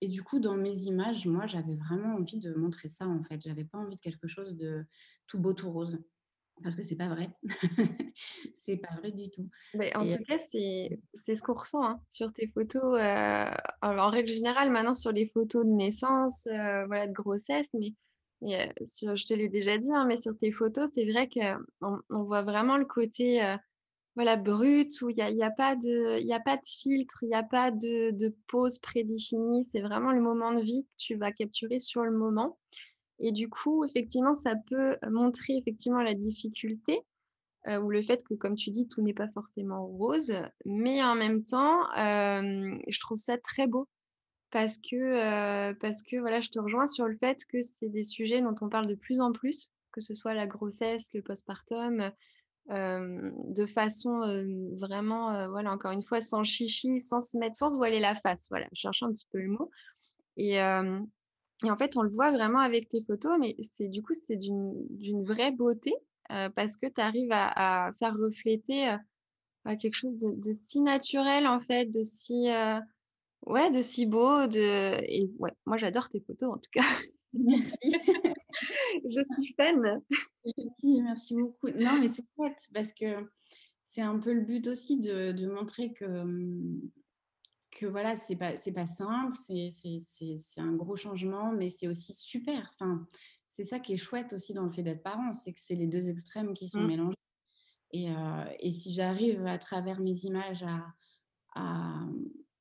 et 0.00 0.08
du 0.08 0.24
coup, 0.24 0.40
dans 0.40 0.56
mes 0.56 0.76
images, 0.82 1.26
moi, 1.26 1.46
j'avais 1.46 1.76
vraiment 1.76 2.16
envie 2.16 2.40
de 2.40 2.52
montrer 2.54 2.88
ça, 2.88 3.06
en 3.06 3.22
fait. 3.22 3.40
J'avais 3.40 3.64
pas 3.64 3.78
envie 3.78 3.94
de 3.94 4.00
quelque 4.00 4.26
chose 4.26 4.56
de 4.56 4.84
tout 5.28 5.38
beau, 5.38 5.52
tout 5.52 5.70
rose. 5.70 5.98
Parce 6.64 6.74
que 6.74 6.82
c'est 6.82 6.96
pas 6.96 7.06
vrai. 7.06 7.30
c'est 8.54 8.78
pas 8.78 8.92
vrai 8.96 9.12
du 9.12 9.30
tout. 9.30 9.48
Mais 9.74 9.96
en 9.96 10.06
tout 10.06 10.22
cas, 10.24 10.38
c'est 10.38 10.98
ce 11.36 11.42
qu'on 11.42 11.54
ressent 11.54 11.84
hein, 11.84 12.00
sur 12.10 12.32
tes 12.32 12.48
photos. 12.48 12.82
Euh, 12.82 13.54
alors, 13.82 14.08
en 14.08 14.10
règle 14.10 14.30
générale, 14.30 14.72
maintenant, 14.72 14.94
sur 14.94 15.12
les 15.12 15.28
photos 15.28 15.64
de 15.64 15.70
naissance, 15.70 16.48
voilà, 16.48 17.06
de 17.06 17.12
grossesse, 17.12 17.70
mais 17.74 17.94
je 18.42 19.24
te 19.24 19.34
l'ai 19.34 19.48
déjà 19.48 19.78
dit, 19.78 19.92
hein, 19.92 20.06
mais 20.06 20.16
sur 20.16 20.36
tes 20.36 20.50
photos, 20.50 20.90
c'est 20.92 21.08
vrai 21.08 21.28
qu'on 21.28 22.00
on 22.10 22.24
voit 22.24 22.42
vraiment 22.42 22.76
le 22.76 22.84
côté 22.84 23.56
voilà, 24.16 24.36
brut, 24.36 24.90
où 25.02 25.10
il 25.10 25.16
n'y 25.16 25.22
a, 25.22 25.30
y 25.30 25.42
a, 25.42 25.50
pas 25.50 25.74
de, 25.76 26.20
filtre, 26.64 27.18
il 27.22 27.28
n'y 27.28 27.34
a 27.34 27.42
pas 27.42 27.70
de, 27.70 28.10
de 28.12 28.34
pause 28.48 28.78
prédéfinie. 28.78 29.64
C'est 29.64 29.80
vraiment 29.80 30.12
le 30.12 30.20
moment 30.20 30.52
de 30.52 30.60
vie 30.60 30.84
que 30.84 30.96
tu 30.96 31.14
vas 31.16 31.32
capturer 31.32 31.80
sur 31.80 32.04
le 32.04 32.12
moment. 32.12 32.58
Et 33.18 33.32
du 33.32 33.48
coup, 33.48 33.84
effectivement, 33.84 34.34
ça 34.34 34.54
peut 34.68 34.96
montrer 35.08 35.56
effectivement 35.56 36.02
la 36.02 36.14
difficulté 36.14 37.00
ou 37.66 37.88
le 37.88 38.02
fait 38.02 38.22
que, 38.24 38.34
comme 38.34 38.56
tu 38.56 38.70
dis, 38.70 38.88
tout 38.88 39.00
n'est 39.02 39.14
pas 39.14 39.28
forcément 39.28 39.86
rose. 39.86 40.34
Mais 40.66 41.02
en 41.02 41.14
même 41.14 41.44
temps, 41.44 41.80
je 41.96 43.00
trouve 43.00 43.18
ça 43.18 43.38
très 43.38 43.66
beau 43.66 43.88
parce 44.50 44.76
que, 44.78 45.72
parce 45.74 46.02
que 46.02 46.16
voilà, 46.16 46.40
je 46.40 46.50
te 46.50 46.58
rejoins 46.58 46.86
sur 46.86 47.08
le 47.08 47.16
fait 47.16 47.38
que 47.50 47.62
c'est 47.62 47.88
des 47.88 48.02
sujets 48.02 48.42
dont 48.42 48.54
on 48.60 48.68
parle 48.68 48.86
de 48.86 48.94
plus 48.94 49.20
en 49.20 49.32
plus, 49.32 49.70
que 49.92 50.00
ce 50.00 50.14
soit 50.14 50.34
la 50.34 50.46
grossesse, 50.46 51.10
le 51.14 51.22
postpartum, 51.22 52.12
de 52.68 53.66
façon 53.66 54.20
vraiment, 54.78 55.48
voilà, 55.50 55.72
encore 55.72 55.92
une 55.92 56.02
fois, 56.02 56.20
sans 56.20 56.44
chichi, 56.44 56.98
sans 56.98 57.20
se 57.20 57.36
mettre, 57.36 57.56
sans 57.56 57.70
se 57.70 57.76
voiler 57.76 58.00
la 58.00 58.14
face. 58.14 58.46
Voilà, 58.50 58.66
je 58.72 58.80
cherche 58.80 59.02
un 59.02 59.12
petit 59.12 59.26
peu 59.32 59.38
le 59.38 59.48
mot. 59.48 59.70
Et, 60.36 60.60
en 60.60 61.76
fait, 61.78 61.96
on 61.96 62.02
le 62.02 62.10
voit 62.10 62.30
vraiment 62.32 62.60
avec 62.60 62.88
tes 62.88 63.02
photos, 63.04 63.38
mais 63.38 63.56
c'est 63.60 63.88
du 63.88 64.02
coup, 64.02 64.14
c'est 64.26 64.36
d'une 64.36 65.24
vraie 65.24 65.52
beauté 65.52 65.94
parce 66.28 66.76
que 66.76 66.86
tu 66.86 67.00
arrives 67.00 67.32
à, 67.32 67.92
faire 67.98 68.16
refléter 68.16 68.96
quelque 69.78 69.94
chose 69.94 70.16
de, 70.16 70.30
de, 70.40 70.54
si 70.54 70.80
naturel, 70.80 71.46
en 71.46 71.60
fait, 71.60 71.86
de 71.86 72.02
si 72.02 72.48
Ouais, 73.46 73.70
de 73.70 73.82
si 73.82 74.06
beau, 74.06 74.46
de 74.46 75.02
et 75.04 75.30
ouais, 75.38 75.52
moi 75.66 75.76
j'adore 75.76 76.08
tes 76.08 76.20
photos 76.20 76.54
en 76.54 76.58
tout 76.58 76.70
cas. 76.72 76.84
Merci. 77.34 77.76
Je 79.04 79.22
suis 79.34 79.54
fan. 79.54 80.02
Merci, 80.58 81.02
merci 81.02 81.34
beaucoup. 81.34 81.68
Non, 81.70 81.98
mais 82.00 82.08
c'est 82.08 82.24
chouette 82.34 82.58
parce 82.72 82.92
que 82.92 83.28
c'est 83.84 84.02
un 84.02 84.18
peu 84.18 84.32
le 84.32 84.42
but 84.42 84.66
aussi 84.66 85.00
de, 85.00 85.32
de 85.32 85.46
montrer 85.46 85.92
que, 85.92 86.24
que 87.70 87.86
voilà, 87.86 88.16
c'est 88.16 88.36
pas, 88.36 88.56
c'est 88.56 88.72
pas 88.72 88.86
simple, 88.86 89.36
c'est, 89.36 89.70
c'est, 89.70 89.98
c'est, 90.00 90.36
c'est 90.36 90.60
un 90.60 90.72
gros 90.72 90.96
changement, 90.96 91.52
mais 91.52 91.70
c'est 91.70 91.88
aussi 91.88 92.12
super. 92.12 92.70
Enfin, 92.74 93.06
c'est 93.48 93.64
ça 93.64 93.78
qui 93.78 93.94
est 93.94 93.96
chouette 93.96 94.32
aussi 94.32 94.52
dans 94.52 94.64
le 94.64 94.72
fait 94.72 94.82
d'être 94.82 95.02
parent, 95.02 95.32
c'est 95.32 95.52
que 95.52 95.60
c'est 95.60 95.76
les 95.76 95.86
deux 95.86 96.08
extrêmes 96.08 96.54
qui 96.54 96.68
sont 96.68 96.80
mmh. 96.80 96.86
mélangés. 96.88 97.16
Et, 97.92 98.10
euh, 98.10 98.44
et 98.60 98.70
si 98.70 98.92
j'arrive 98.92 99.46
à 99.46 99.58
travers 99.58 100.00
mes 100.00 100.24
images 100.24 100.64
à, 100.64 100.84
à 101.54 102.06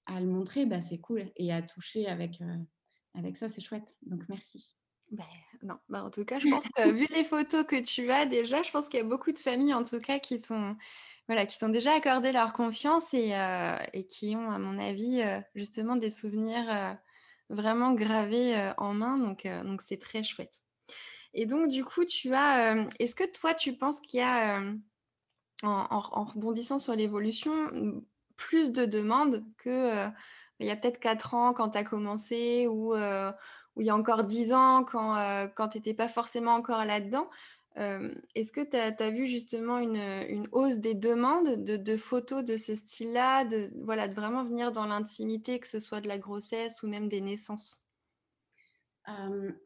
à 0.05 0.19
le 0.19 0.27
montrer, 0.27 0.65
bah, 0.65 0.81
c'est 0.81 0.99
cool. 0.99 1.31
Et 1.37 1.53
à 1.53 1.61
toucher 1.61 2.07
avec, 2.07 2.41
euh, 2.41 2.57
avec 3.13 3.37
ça, 3.37 3.47
c'est 3.47 3.61
chouette. 3.61 3.95
Donc, 4.01 4.27
merci. 4.27 4.69
Ben, 5.13 5.25
non, 5.61 5.77
bah, 5.89 6.03
en 6.03 6.09
tout 6.09 6.25
cas, 6.25 6.39
je 6.39 6.49
pense 6.49 6.63
que 6.75 6.91
vu 6.91 7.07
les 7.11 7.23
photos 7.23 7.65
que 7.65 7.79
tu 7.79 8.11
as 8.11 8.25
déjà, 8.25 8.63
je 8.63 8.71
pense 8.71 8.89
qu'il 8.89 8.99
y 8.99 9.03
a 9.03 9.05
beaucoup 9.05 9.31
de 9.31 9.37
familles, 9.37 9.75
en 9.75 9.83
tout 9.83 9.99
cas, 9.99 10.17
qui 10.17 10.41
voilà, 11.27 11.47
sont 11.49 11.69
déjà 11.69 11.93
accordé 11.93 12.31
leur 12.31 12.51
confiance 12.51 13.13
et, 13.13 13.35
euh, 13.35 13.77
qui 14.09 14.35
ont, 14.35 14.49
à 14.49 14.57
mon 14.57 14.79
avis, 14.79 15.21
euh, 15.21 15.39
justement 15.53 15.95
des 15.95 16.09
souvenirs 16.09 16.97
vraiment 17.49 17.93
gravés 17.93 18.71
en 18.77 18.93
main. 18.95 19.19
Donc, 19.19 19.47
c'est 19.83 19.99
très 19.99 20.23
chouette. 20.23 20.61
Et 21.35 21.45
donc, 21.45 21.67
du 21.69 21.85
coup, 21.85 22.05
tu 22.05 22.33
as. 22.33 22.87
Est-ce 22.99 23.13
que 23.13 23.31
toi, 23.31 23.53
tu 23.53 23.73
penses 23.73 24.01
qu'il 24.01 24.19
y 24.19 24.23
a, 24.23 24.61
en, 25.61 25.87
en, 25.91 26.23
rebondissant 26.23 26.79
sur 26.79 26.95
l'évolution, 26.95 27.53
plus 28.35 28.71
de 28.71 28.85
demandes 28.85 29.45
que 29.57 30.07
il 30.59 30.67
y 30.67 30.71
a 30.71 30.75
peut-être 30.75 30.99
4 30.99 31.33
ans 31.35 31.53
quand 31.53 31.71
tu 31.71 31.77
as 31.77 31.83
commencé 31.83 32.67
ou, 32.67 32.95
ou, 33.75 33.81
il 33.81 33.87
y 33.87 33.89
a 33.89 33.95
encore 33.95 34.23
10 34.23 34.53
ans 34.53 34.83
quand, 34.83 35.15
quand 35.55 35.69
tu 35.69 35.77
n'étais 35.77 35.93
pas 35.93 36.07
forcément 36.07 36.53
encore 36.53 36.85
là-dedans. 36.85 37.29
Est-ce 38.35 38.51
que 38.51 38.61
tu 38.61 38.77
as, 38.77 39.09
vu 39.09 39.25
justement 39.25 39.79
une, 39.79 39.97
une, 40.29 40.47
hausse 40.51 40.77
des 40.77 40.93
demandes 40.93 41.63
de, 41.63 41.75
de 41.75 41.97
photos 41.97 42.45
de 42.45 42.57
ce 42.57 42.75
style-là, 42.75 43.45
de, 43.45 43.71
voilà, 43.83 44.07
de 44.07 44.13
vraiment 44.13 44.43
venir 44.43 44.71
dans 44.71 44.85
l'intimité, 44.85 45.59
que 45.59 45.67
ce 45.67 45.79
soit 45.79 46.01
de 46.01 46.07
la 46.07 46.19
grossesse 46.19 46.83
ou 46.83 46.87
même 46.87 47.09
des 47.09 47.21
naissances? 47.21 47.83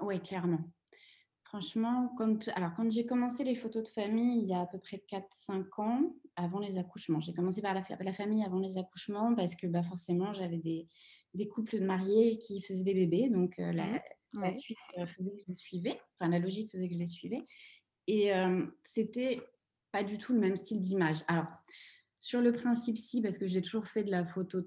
Oui, 0.01 0.21
clairement. 0.21 0.61
Franchement, 1.43 2.13
quand, 2.17 2.49
alors 2.55 2.73
quand 2.75 2.91
j'ai 2.91 3.05
commencé 3.05 3.45
les 3.45 3.55
photos 3.55 3.83
de 3.83 3.87
famille 3.89 4.41
il 4.41 4.49
y 4.49 4.53
a 4.53 4.61
à 4.61 4.65
peu 4.65 4.79
près 4.79 5.01
4-5 5.09 5.81
ans, 5.81 6.13
avant 6.35 6.59
les 6.59 6.77
accouchements, 6.77 7.21
j'ai 7.21 7.33
commencé 7.33 7.61
par 7.61 7.73
la, 7.73 7.83
la, 8.01 8.13
famille 8.13 8.43
avant 8.43 8.59
les 8.59 8.77
accouchements 8.77 9.33
parce 9.33 9.55
que 9.55 9.65
bah, 9.65 9.81
forcément 9.81 10.33
j'avais 10.33 10.57
des, 10.57 10.89
des, 11.37 11.47
couples 11.47 11.79
de 11.79 11.85
mariés 11.85 12.37
qui 12.37 12.61
faisaient 12.61 12.83
des 12.83 12.93
bébés, 12.93 13.29
donc 13.29 13.57
euh, 13.59 13.71
la, 13.71 14.03
la, 14.33 14.51
suite 14.51 14.77
euh, 14.97 15.05
faisait 15.05 15.31
que 15.31 15.39
je 15.39 15.47
les 15.47 15.53
suivais, 15.53 15.99
enfin 16.19 16.29
la 16.29 16.39
logique 16.39 16.71
faisait 16.71 16.87
que 16.87 16.93
je 16.93 16.99
les 16.99 17.07
suivais. 17.07 17.43
Et 18.07 18.33
euh, 18.33 18.65
c'était 18.83 19.37
pas 19.91 20.03
du 20.03 20.17
tout 20.17 20.33
le 20.33 20.39
même 20.39 20.55
style 20.55 20.79
d'image. 20.79 21.23
Alors, 21.27 21.45
sur 22.19 22.41
le 22.41 22.51
principe, 22.51 22.97
si, 22.97 23.21
parce 23.21 23.37
que 23.37 23.47
j'ai 23.47 23.61
toujours 23.61 23.87
fait 23.87 24.03
de 24.03 24.11
la 24.11 24.25
photo 24.25 24.61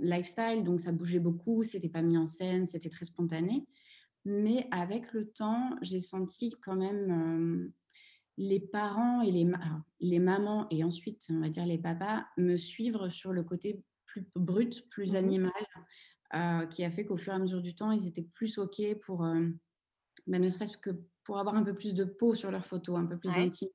lifestyle, 0.00 0.64
donc 0.64 0.80
ça 0.80 0.92
bougeait 0.92 1.18
beaucoup, 1.18 1.62
c'était 1.62 1.88
pas 1.88 2.02
mis 2.02 2.18
en 2.18 2.26
scène, 2.26 2.66
c'était 2.66 2.90
très 2.90 3.06
spontané. 3.06 3.64
Mais 4.26 4.66
avec 4.70 5.12
le 5.14 5.30
temps, 5.30 5.76
j'ai 5.80 6.00
senti 6.00 6.54
quand 6.62 6.76
même 6.76 7.72
les 8.36 8.60
parents 8.60 9.22
et 9.22 9.30
les, 9.30 9.46
les 10.00 10.18
mamans 10.18 10.66
et 10.70 10.82
ensuite, 10.84 11.26
on 11.30 11.40
va 11.40 11.48
dire 11.48 11.66
les 11.66 11.78
papas, 11.78 12.24
me 12.36 12.56
suivre 12.56 13.08
sur 13.08 13.32
le 13.32 13.42
côté 13.42 13.82
plus 14.14 14.26
brut, 14.36 14.88
plus 14.90 15.14
mmh 15.14 15.16
animal, 15.16 16.68
qui 16.70 16.84
a 16.84 16.90
fait 16.90 17.04
qu'au 17.04 17.16
fur 17.16 17.32
et 17.32 17.36
à 17.36 17.38
mesure 17.38 17.62
du 17.62 17.74
temps, 17.74 17.90
ils 17.90 18.06
étaient 18.06 18.26
plus 18.34 18.58
OK 18.58 18.80
pour, 19.02 19.18
ben, 20.26 20.42
ne 20.42 20.50
serait-ce 20.50 20.76
que 20.78 20.90
pour 21.24 21.38
avoir 21.38 21.54
un 21.54 21.62
peu 21.62 21.74
plus 21.74 21.94
de 21.94 22.04
peau 22.04 22.34
sur 22.34 22.50
leurs 22.50 22.66
photos, 22.66 22.98
un 22.98 23.06
peu 23.06 23.18
plus 23.18 23.30
d'intimité. 23.30 23.72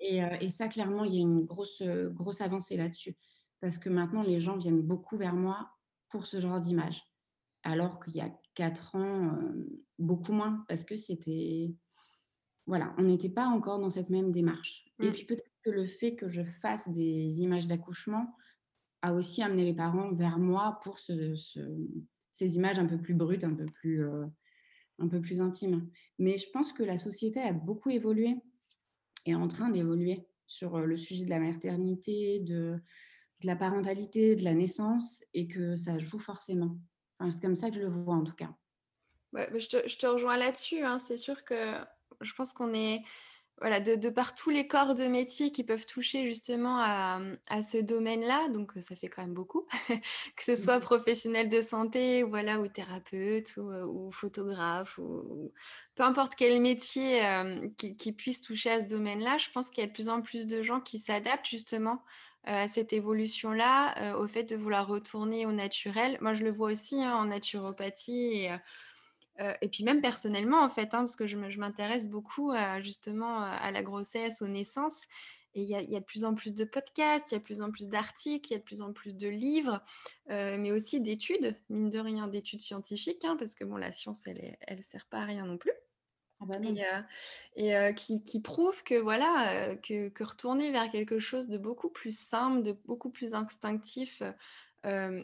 et, 0.00 0.22
et, 0.40 0.50
ça, 0.50 0.68
clairement, 0.68 1.04
il 1.04 1.14
y 1.14 1.18
a 1.18 1.20
une 1.20 1.44
grosse, 1.44 1.82
grosse 1.82 2.40
avancée 2.40 2.76
là-dessus. 2.76 3.16
Parce 3.60 3.78
que 3.78 3.88
maintenant, 3.88 4.22
les 4.22 4.40
gens 4.40 4.56
viennent 4.56 4.82
beaucoup 4.82 5.16
vers 5.16 5.34
moi 5.34 5.70
pour 6.08 6.26
ce 6.26 6.40
genre 6.40 6.58
d'image 6.60 7.02
alors 7.62 8.00
qu'il 8.00 8.16
y 8.16 8.20
a 8.20 8.30
quatre 8.54 8.96
ans, 8.96 9.38
beaucoup 9.98 10.32
moins, 10.32 10.64
parce 10.68 10.84
que 10.84 10.96
c'était... 10.96 11.74
Voilà, 12.66 12.94
on 12.98 13.02
n'était 13.02 13.28
pas 13.28 13.46
encore 13.46 13.80
dans 13.80 13.90
cette 13.90 14.10
même 14.10 14.30
démarche. 14.32 14.84
Et 15.00 15.08
mmh. 15.08 15.12
puis 15.12 15.24
peut-être 15.24 15.50
que 15.64 15.70
le 15.70 15.84
fait 15.84 16.14
que 16.14 16.28
je 16.28 16.42
fasse 16.42 16.88
des 16.88 17.40
images 17.40 17.66
d'accouchement 17.66 18.34
a 19.02 19.12
aussi 19.14 19.42
amené 19.42 19.64
les 19.64 19.74
parents 19.74 20.12
vers 20.12 20.38
moi 20.38 20.78
pour 20.82 20.98
ce, 20.98 21.34
ces 22.32 22.56
images 22.56 22.78
un 22.78 22.86
peu 22.86 22.98
plus 22.98 23.14
brutes, 23.14 23.44
un 23.44 23.54
peu 23.54 23.66
plus... 23.66 24.04
un 24.98 25.08
peu 25.08 25.20
plus 25.20 25.40
intime. 25.40 25.88
Mais 26.18 26.38
je 26.38 26.50
pense 26.50 26.72
que 26.72 26.82
la 26.82 26.96
société 26.96 27.40
a 27.40 27.52
beaucoup 27.52 27.90
évolué 27.90 28.36
et 29.26 29.32
est 29.32 29.34
en 29.34 29.48
train 29.48 29.70
d'évoluer 29.70 30.26
sur 30.46 30.78
le 30.80 30.96
sujet 30.96 31.24
de 31.24 31.30
la 31.30 31.38
maternité, 31.38 32.40
de, 32.40 32.80
la 33.44 33.56
parentalité, 33.56 34.34
de 34.34 34.44
la 34.44 34.52
naissance, 34.52 35.24
et 35.32 35.46
que 35.46 35.76
ça 35.76 35.98
joue 35.98 36.18
forcément. 36.18 36.76
C'est 37.30 37.40
comme 37.40 37.54
ça 37.54 37.70
que 37.70 37.76
je 37.76 37.80
le 37.80 37.88
vois 37.88 38.14
en 38.14 38.24
tout 38.24 38.34
cas. 38.34 38.52
Ouais, 39.32 39.48
je, 39.56 39.68
te, 39.68 39.88
je, 39.88 39.96
te, 39.96 40.06
rejoins 40.06 40.36
là-dessus. 40.36 40.82
Hein. 40.82 40.98
C'est 40.98 41.16
sûr 41.16 41.44
que 41.44 41.76
je 42.20 42.32
pense 42.34 42.52
qu'on 42.52 42.74
est 42.74 43.02
voilà, 43.60 43.78
de, 43.78 44.08
par 44.08 44.34
tous 44.34 44.48
les 44.48 44.66
corps 44.66 44.94
de 44.94 45.06
métier 45.06 45.52
qui 45.52 45.64
peuvent 45.64 45.84
toucher 45.84 46.26
justement 46.26 46.78
à, 46.80 47.20
ce 47.62 47.76
domaine-là, 47.76 48.48
donc 48.48 48.72
ça 48.80 48.96
fait 48.96 49.08
quand 49.08 49.20
même 49.20 49.34
beaucoup, 49.34 49.66
que 50.36 50.44
ce 50.44 50.56
soit 50.56 50.78
mmh 50.78 50.80
professionnel 50.80 51.48
de 51.50 51.60
santé, 51.60 52.22
voilà, 52.22 52.58
ou 52.58 52.68
thérapeute, 52.68 53.54
ou, 53.58 53.68
euh, 53.70 54.10
photographe, 54.12 54.98
ou, 54.98 55.52
peu 55.94 56.02
importe 56.02 56.34
quel 56.36 56.58
métier 56.60 57.24
euh, 57.24 57.68
qui, 57.76 58.12
puisse 58.12 58.40
toucher 58.40 58.70
à 58.70 58.80
ce 58.80 58.86
domaine-là, 58.86 59.36
je 59.36 59.50
pense 59.50 59.68
qu'il 59.68 59.82
y 59.82 59.84
a 59.84 59.88
de 59.88 59.92
plus 59.92 60.08
en 60.08 60.22
plus 60.22 60.46
de 60.46 60.62
gens 60.62 60.80
qui 60.80 60.98
s'adaptent 60.98 61.46
justement 61.46 62.02
euh, 62.48 62.64
à 62.64 62.68
cette 62.68 62.94
évolution-là, 62.94 64.16
au 64.18 64.26
fait 64.26 64.44
de 64.44 64.56
vouloir 64.56 64.86
retourner 64.86 65.44
au 65.44 65.52
naturel. 65.52 66.16
Moi, 66.22 66.32
je 66.32 66.44
le 66.44 66.50
vois 66.50 66.72
aussi 66.72 67.02
hein, 67.02 67.14
en 67.14 67.26
naturopathie 67.26 68.46
et 68.46 68.50
euh, 69.40 69.54
et 69.60 69.68
puis 69.68 69.84
même 69.84 70.00
personnellement, 70.00 70.62
en 70.62 70.68
fait, 70.68 70.94
hein, 70.94 71.00
parce 71.00 71.16
que 71.16 71.26
je 71.26 71.36
m'intéresse 71.36 72.08
beaucoup 72.08 72.52
justement 72.80 73.40
à 73.40 73.70
la 73.70 73.82
grossesse, 73.82 74.42
aux 74.42 74.48
naissances. 74.48 75.06
Et 75.54 75.62
il 75.62 75.68
y, 75.68 75.74
a 75.74 76.00
de 76.00 76.04
plus 76.04 76.24
en 76.24 76.34
plus 76.36 76.54
de 76.54 76.64
podcasts, 76.64 77.32
il 77.32 77.34
y 77.34 77.36
a 77.36 77.38
de 77.40 77.44
plus 77.44 77.60
en 77.60 77.72
plus 77.72 77.88
d'articles, 77.88 78.50
il 78.50 78.52
y 78.52 78.54
a 78.54 78.58
de 78.58 78.64
plus 78.64 78.82
en 78.82 78.92
plus 78.92 79.16
de 79.16 79.26
livres, 79.26 79.82
euh, 80.30 80.56
mais 80.56 80.70
aussi 80.70 81.00
d'études, 81.00 81.56
mine 81.68 81.90
de 81.90 81.98
rien, 81.98 82.28
d'études 82.28 82.62
scientifiques, 82.62 83.24
hein, 83.24 83.36
parce 83.36 83.56
que 83.56 83.64
bon, 83.64 83.76
la 83.76 83.90
science, 83.90 84.22
elle 84.28 84.56
ne 84.70 84.82
sert 84.82 85.06
pas 85.06 85.18
à 85.18 85.24
rien 85.24 85.44
non 85.46 85.58
plus. 85.58 85.72
Ah 86.42 86.46
bah 86.46 86.56
et, 87.56 87.76
euh, 87.76 87.92
qui, 87.92 88.22
qui, 88.22 88.40
prouve 88.40 88.82
que 88.84 88.94
voilà 88.94 89.76
que, 89.76 90.08
que, 90.08 90.24
retourner 90.24 90.70
vers 90.70 90.90
quelque 90.90 91.18
chose 91.18 91.48
de 91.48 91.58
beaucoup 91.58 91.90
plus 91.90 92.16
simple, 92.16 92.62
de 92.62 92.72
beaucoup 92.86 93.10
plus 93.10 93.34
instinctif, 93.34 94.22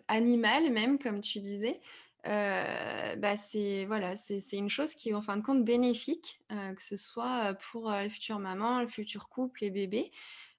animal 0.08 0.70
même, 0.72 0.98
comme 0.98 1.22
tu 1.22 1.38
disais, 1.38 1.80
euh, 1.80 2.05
bah 2.26 3.36
c'est 3.36 3.84
voilà, 3.86 4.16
c'est 4.16 4.40
une 4.52 4.68
chose 4.68 4.94
qui 4.94 5.10
est 5.10 5.14
en 5.14 5.22
fin 5.22 5.36
de 5.36 5.42
compte 5.42 5.64
bénéfique, 5.64 6.40
euh, 6.52 6.74
que 6.74 6.82
ce 6.82 6.96
soit 6.96 7.54
pour 7.70 7.90
les 7.90 8.10
futures 8.10 8.38
mamans, 8.38 8.80
le 8.80 8.88
futur 8.88 9.28
couple, 9.28 9.60
les 9.62 9.70
bébés. 9.70 10.10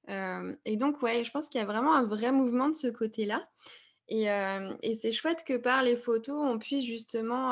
Euh, 0.10 0.56
et 0.66 0.78
donc, 0.78 1.02
ouais, 1.02 1.24
je 1.24 1.32
pense 1.32 1.50
qu'il 1.50 1.60
y 1.60 1.64
a 1.64 1.68
vraiment 1.68 1.94
un 1.94 2.06
vrai 2.06 2.32
mouvement 2.32 2.70
de 2.70 2.76
ce 2.76 2.88
côté-là. 2.88 3.50
Et, 4.10 4.28
et 4.84 4.96
c'est 4.96 5.12
chouette 5.12 5.44
que 5.46 5.58
par 5.58 5.84
les 5.84 5.98
photos, 5.98 6.38
on 6.42 6.58
puisse 6.58 6.86
justement, 6.86 7.52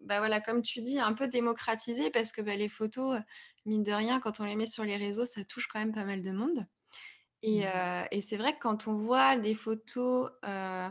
bah 0.00 0.18
voilà, 0.18 0.40
comme 0.40 0.62
tu 0.62 0.80
dis, 0.80 0.98
un 0.98 1.12
peu 1.12 1.28
démocratiser 1.28 2.10
parce 2.10 2.32
que 2.32 2.40
bah, 2.40 2.56
les 2.56 2.70
photos, 2.70 3.18
mine 3.66 3.84
de 3.84 3.92
rien, 3.92 4.18
quand 4.18 4.40
on 4.40 4.44
les 4.44 4.56
met 4.56 4.64
sur 4.64 4.84
les 4.84 4.96
réseaux, 4.96 5.26
ça 5.26 5.44
touche 5.44 5.68
quand 5.68 5.78
même 5.78 5.92
pas 5.92 6.04
mal 6.04 6.22
de 6.22 6.32
monde. 6.32 6.66
Et, 7.42 7.64
mmh. 7.64 8.06
et 8.12 8.20
c'est 8.22 8.38
vrai 8.38 8.54
que 8.54 8.60
quand 8.60 8.86
on 8.86 8.94
voit 8.94 9.36
des 9.36 9.54
photos 9.54 10.30
euh, 10.48 10.88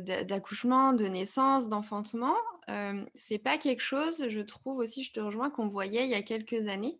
d'accouchement, 0.00 0.92
de 0.92 1.06
naissance, 1.06 1.68
d'enfantement, 1.68 2.36
euh, 2.70 3.04
c'est 3.14 3.38
pas 3.38 3.58
quelque 3.58 3.82
chose, 3.82 4.28
je 4.28 4.40
trouve 4.40 4.78
aussi, 4.78 5.02
je 5.02 5.12
te 5.12 5.20
rejoins, 5.20 5.50
qu'on 5.50 5.68
voyait 5.68 6.04
il 6.04 6.10
y 6.10 6.14
a 6.14 6.22
quelques 6.22 6.68
années. 6.68 6.98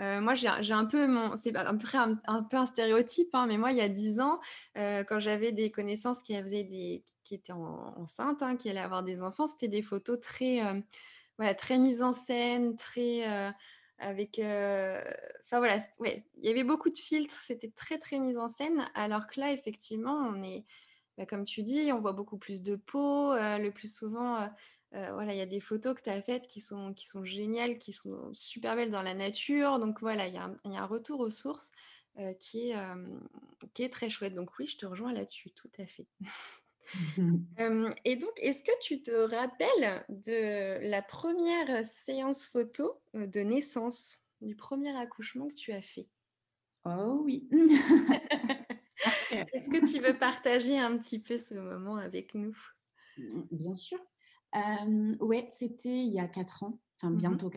Euh, 0.00 0.20
moi, 0.20 0.36
j'ai 0.36 0.72
un 0.72 0.84
peu 0.84 1.08
mon, 1.08 1.36
c'est 1.36 1.56
un, 1.56 1.76
peu 1.76 2.56
un 2.56 2.66
stéréotype, 2.66 3.34
hein, 3.34 3.46
mais 3.48 3.56
moi, 3.58 3.72
il 3.72 3.78
y 3.78 3.80
a 3.80 3.88
dix 3.88 4.20
ans, 4.20 4.38
quand 4.76 5.18
j'avais 5.18 5.50
des 5.50 5.70
connaissances 5.72 6.22
qui 6.22 6.36
avaient 6.36 6.62
des, 6.62 7.02
qui 7.24 7.34
étaient 7.34 7.52
enceintes, 7.52 8.42
hein, 8.42 8.56
qui 8.56 8.70
allaient 8.70 8.78
avoir 8.78 9.02
des 9.02 9.22
enfants, 9.22 9.48
c'était 9.48 9.68
des 9.68 9.82
photos 9.82 10.20
très, 10.20 10.60
voilà, 11.36 11.54
très 11.54 11.78
mises 11.78 12.02
en 12.02 12.12
scène, 12.12 12.76
très 12.76 13.24
avec, 13.98 14.38
enfin 14.38 15.58
voilà, 15.58 15.78
ouais, 15.98 16.22
il 16.36 16.46
y 16.46 16.50
avait 16.50 16.62
beaucoup 16.62 16.90
de 16.90 16.98
filtres, 16.98 17.40
c'était 17.42 17.72
très 17.74 17.98
très 17.98 18.20
mis 18.20 18.36
en 18.36 18.48
scène, 18.48 18.88
alors 18.94 19.26
que 19.26 19.40
là, 19.40 19.50
effectivement, 19.50 20.14
on 20.14 20.40
est 20.44 20.64
bah, 21.18 21.26
comme 21.26 21.44
tu 21.44 21.64
dis, 21.64 21.92
on 21.92 22.00
voit 22.00 22.12
beaucoup 22.12 22.38
plus 22.38 22.62
de 22.62 22.76
peau. 22.76 23.32
Euh, 23.32 23.58
le 23.58 23.72
plus 23.72 23.92
souvent, 23.92 24.40
euh, 24.40 24.46
euh, 24.94 25.10
voilà, 25.12 25.34
il 25.34 25.38
y 25.38 25.42
a 25.42 25.46
des 25.46 25.58
photos 25.58 25.96
que 25.96 26.02
tu 26.02 26.10
as 26.10 26.22
faites 26.22 26.46
qui 26.46 26.60
sont, 26.60 26.94
qui 26.94 27.08
sont 27.08 27.24
géniales, 27.24 27.78
qui 27.78 27.92
sont 27.92 28.32
super 28.32 28.76
belles 28.76 28.92
dans 28.92 29.02
la 29.02 29.14
nature. 29.14 29.80
Donc 29.80 30.00
voilà, 30.00 30.28
il 30.28 30.34
y, 30.34 30.38
a 30.38 30.48
un, 30.64 30.86
retour 30.86 31.18
aux 31.18 31.30
sources 31.30 31.72
qui, 32.38 32.70
est, 32.70 32.76
qui 33.74 33.82
est 33.82 33.88
très 33.88 34.10
chouette. 34.10 34.34
Donc 34.34 34.56
oui, 34.58 34.68
je 34.68 34.78
te 34.78 34.86
rejoins 34.86 35.12
là-dessus, 35.12 35.50
tout 35.50 35.70
à 35.78 35.86
fait. 35.86 36.06
et 38.04 38.16
donc, 38.16 38.32
est-ce 38.36 38.62
que 38.62 38.78
tu 38.80 39.02
te 39.02 39.10
rappelles 39.10 40.04
de 40.08 40.78
la 40.88 41.02
première 41.02 41.84
séance 41.84 42.46
photo 42.46 43.00
de 43.14 43.40
naissance, 43.40 44.20
du 44.40 44.54
premier 44.54 44.96
accouchement 44.96 45.48
que 45.48 45.54
tu 45.54 45.72
as 45.72 45.82
fait? 45.82 46.06
Oh 46.84 47.20
oui. 47.24 47.48
Est-ce 49.52 49.70
que 49.70 49.92
tu 49.92 50.00
veux 50.00 50.18
partager 50.18 50.78
un 50.78 50.96
petit 50.98 51.18
peu 51.18 51.38
ce 51.38 51.54
moment 51.54 51.96
avec 51.96 52.34
nous? 52.34 52.56
Mmh, 53.16 53.42
Bien 53.50 53.74
sûr. 53.74 53.98
Euh, 54.56 55.16
ouais, 55.20 55.46
c'était 55.50 56.04
il 56.04 56.12
y 56.12 56.20
a 56.20 56.26
4 56.26 56.62
ans, 56.62 56.80
enfin 56.96 57.10
mmh 57.10 57.18
bientôt. 57.18 57.50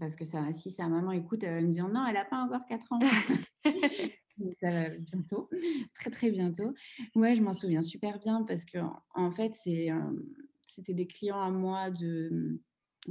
Parce 0.00 0.16
que 0.16 0.24
ça, 0.24 0.52
si 0.52 0.70
sa 0.70 0.88
maman 0.88 1.12
écoute, 1.12 1.42
elle 1.44 1.54
va 1.54 1.60
me 1.60 1.72
dire 1.72 1.88
non, 1.88 2.06
elle 2.06 2.14
n'a 2.14 2.24
pas 2.24 2.38
encore 2.38 2.64
4 2.66 2.92
ans. 2.92 3.00
ça 4.62 4.70
va 4.72 4.88
bientôt, 4.90 5.48
très 5.94 6.10
très 6.10 6.30
bientôt. 6.30 6.74
Ouais, 7.14 7.34
je 7.36 7.42
m'en 7.42 7.54
souviens 7.54 7.82
super 7.82 8.18
bien 8.18 8.42
parce 8.42 8.64
que 8.64 8.78
en 9.14 9.30
fait, 9.30 9.54
c'était 9.54 10.94
des 10.94 11.06
clients 11.06 11.40
à 11.40 11.50
moi 11.50 11.90
de, 11.90 12.60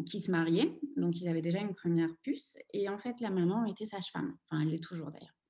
qui 0.05 0.19
se 0.19 0.31
mariaient, 0.31 0.79
donc 0.97 1.19
ils 1.21 1.27
avaient 1.27 1.41
déjà 1.41 1.59
une 1.59 1.75
première 1.75 2.15
puce. 2.23 2.57
Et 2.73 2.89
en 2.89 2.97
fait, 2.97 3.19
la 3.21 3.29
maman 3.29 3.65
était 3.65 3.85
sage-femme, 3.85 4.37
enfin 4.49 4.61
elle 4.61 4.69
l'est 4.69 4.83
toujours 4.83 5.11
d'ailleurs. 5.11 5.40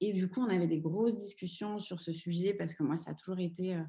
Et 0.00 0.12
du 0.12 0.28
coup, 0.28 0.40
on 0.40 0.48
avait 0.48 0.66
des 0.66 0.80
grosses 0.80 1.16
discussions 1.16 1.78
sur 1.78 2.00
ce 2.00 2.12
sujet 2.12 2.54
parce 2.54 2.74
que 2.74 2.82
moi, 2.82 2.96
ça 2.96 3.12
a 3.12 3.14
toujours 3.14 3.38
été, 3.38 3.80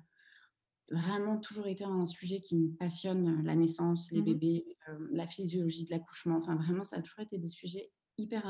vraiment 0.90 1.38
toujours 1.38 1.68
été 1.68 1.84
un 1.84 2.06
sujet 2.06 2.40
qui 2.40 2.56
me 2.56 2.70
passionne, 2.76 3.44
la 3.44 3.56
naissance, 3.56 4.12
les 4.12 4.22
mmh 4.22 4.26
bébés, 4.26 4.78
la 5.12 5.28
physiologie 5.28 5.86
de 5.86 5.92
l'accouchement. 5.92 6.38
Enfin, 6.38 6.56
vraiment, 6.56 6.84
ça 6.84 6.98
a 6.98 7.02
toujours 7.02 7.22
été 7.22 7.38
des 7.38 7.50
sujets 7.50 7.92
hyper, 8.18 8.46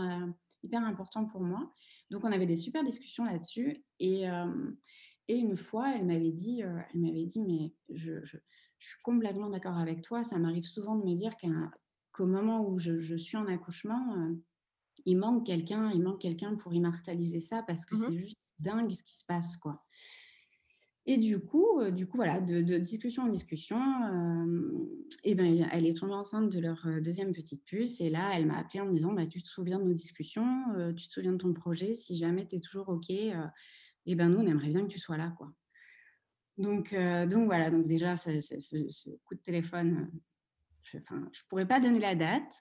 hyper 0.64 0.84
importants 0.84 1.26
pour 1.26 1.42
moi. 1.42 1.72
Donc, 2.12 2.24
on 2.24 2.32
avait 2.32 2.46
des 2.46 2.58
super 2.58 2.84
discussions 2.84 3.26
là-dessus. 3.26 3.84
Et, 4.00 4.26
et 5.28 5.38
une 5.38 5.58
fois, 5.58 5.96
elle 5.96 6.06
m'avait 6.06 6.32
dit, 6.32 6.62
elle 6.62 7.00
m'avait 7.00 7.26
dit, 7.26 7.42
mais 7.42 7.74
je, 7.90 8.24
je, 8.24 8.38
suis 8.80 9.02
complètement 9.02 9.50
d'accord 9.50 9.78
avec 9.78 10.02
toi. 10.02 10.24
Ça 10.24 10.38
m'arrive 10.38 10.66
souvent 10.66 10.96
de 10.96 11.04
me 11.04 11.16
dire 11.16 11.34
qu'au 12.12 12.28
moment 12.28 12.68
où 12.68 12.78
je, 12.78 13.00
je, 13.00 13.16
suis 13.16 13.38
en 13.38 13.48
accouchement, 13.48 14.36
il 15.06 15.18
manque 15.18 15.46
quelqu'un, 15.46 15.92
il 15.92 16.02
manque 16.02 16.22
quelqu'un 16.22 16.56
pour 16.56 16.74
immortaliser 16.74 17.40
ça 17.40 17.64
parce 17.64 17.86
que 17.86 17.96
mmh 17.96 17.98
c'est 17.98 18.16
juste 18.16 18.38
dingue 18.60 18.94
ce 18.94 19.04
qui 19.04 19.16
se 19.16 19.26
passe, 19.26 19.58
quoi. 19.58 19.86
Et 21.08 21.18
du 21.18 21.40
coup, 21.40 21.80
euh, 21.80 21.92
du 21.92 22.08
coup, 22.08 22.18
voilà, 22.18 22.42
de, 22.42 22.78
discussion 22.80 23.24
en 23.24 23.28
discussion, 23.28 23.78
euh, 23.78 24.72
et 25.24 25.36
ben, 25.36 25.68
elle 25.72 25.86
est 25.86 25.98
tombée 25.98 26.14
enceinte 26.14 26.50
de 26.50 26.60
leur 26.60 26.84
euh, 26.88 27.00
deuxième 27.00 27.32
petite 27.32 27.64
puce. 27.64 28.02
Et 28.02 28.10
là, 28.10 28.32
elle 28.34 28.48
m'a 28.48 28.58
appelé 28.58 28.82
en 28.82 28.88
me 28.88 28.94
disant, 28.94 29.14
bah, 29.14 29.28
tu 29.28 29.44
te 29.44 29.48
souviens 29.48 29.80
de 29.80 29.86
nos 29.86 29.94
discussions, 29.94 30.66
tu 30.96 31.08
te 31.08 31.14
souviens 31.14 31.34
de 31.34 31.38
ton 31.38 31.54
projet, 31.54 31.94
si 31.94 32.18
jamais 32.18 32.48
tu 32.48 32.56
es 32.56 32.60
toujours 32.60 32.90
OK, 32.90 33.12
et 33.12 34.16
ben 34.16 34.30
nous, 34.30 34.40
on 34.40 34.48
aimerait 34.48 34.70
bien 34.70 34.82
que 34.82 34.92
tu 34.92 35.00
sois 35.00 35.18
là, 35.18 35.34
quoi. 35.38 35.54
Donc, 36.58 36.96
donc 36.96 37.46
voilà, 37.46 37.70
donc 37.70 37.86
déjà, 37.86 38.16
ce, 38.16 38.40
ce, 38.40 39.10
coup 39.26 39.36
de 39.36 39.42
téléphone, 39.42 40.10
je 40.84 40.98
ne 40.98 41.48
pourrais 41.50 41.68
pas 41.68 41.80
donner 41.80 42.00
la 42.00 42.16
date, 42.16 42.52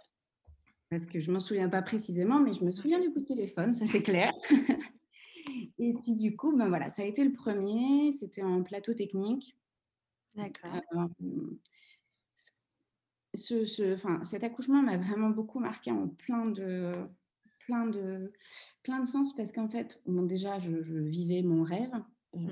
parce 0.90 1.07
que 1.07 1.20
je 1.20 1.29
ne 1.29 1.35
m'en 1.35 1.40
souviens 1.40 1.68
pas 1.68 1.83
précisément, 1.83 2.40
mais 2.40 2.53
je 2.53 2.64
me 2.64 2.70
souviens 2.70 3.01
du 3.01 3.11
coup 3.12 3.20
de 3.20 3.27
téléphone, 3.27 3.75
ça 3.75 3.87
c'est 3.87 4.03
clair. 4.03 4.33
et 5.79 5.94
puis 5.94 6.14
du 6.14 6.37
coup, 6.37 6.57
ben 6.57 6.68
voilà, 6.68 6.90
ça 6.90 7.03
a 7.03 7.05
été 7.05 7.25
le 7.25 7.33
premier, 7.33 8.12
c'était 8.12 8.42
en 8.42 8.62
plateau 8.62 8.94
technique. 8.94 9.57
D'accord. 10.35 10.81
Euh, 10.94 11.59
ce, 13.35 13.66
ce, 13.66 13.97
cet 14.25 14.44
accouchement 14.44 14.83
m'a 14.83 14.97
vraiment 14.97 15.31
beaucoup 15.31 15.61
marqué 15.61 15.90
en 15.90 16.09
plein 16.09 16.47
de, 16.47 16.94
plein 17.66 17.87
de, 17.87 18.33
plein 18.83 19.01
de 19.01 19.07
sens 19.07 19.35
parce 19.35 19.53
qu'en 19.53 19.68
fait, 19.68 20.01
bon, 20.07 20.23
déjà, 20.23 20.59
je, 20.59 20.99
vivais 20.99 21.42
mon 21.42 21.62
rêve. 21.62 21.92
Mmh. 22.35 22.49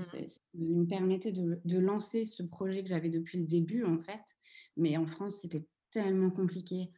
Il 0.55 0.79
me 0.79 0.87
permettait 0.87 1.33
de, 1.33 1.61
de, 1.65 1.79
lancer 1.79 2.25
ce 2.25 2.45
projet 2.45 2.85
que 2.85 2.89
j'avais 2.89 3.09
depuis 3.09 3.39
le 3.39 3.47
début, 3.47 3.85
en 3.85 3.99
fait. 3.99 4.37
Mais 4.77 4.97
en 4.97 5.07
France, 5.07 5.39
c'était 5.41 5.67
tellement 5.91 6.31
compliqué 6.31 6.91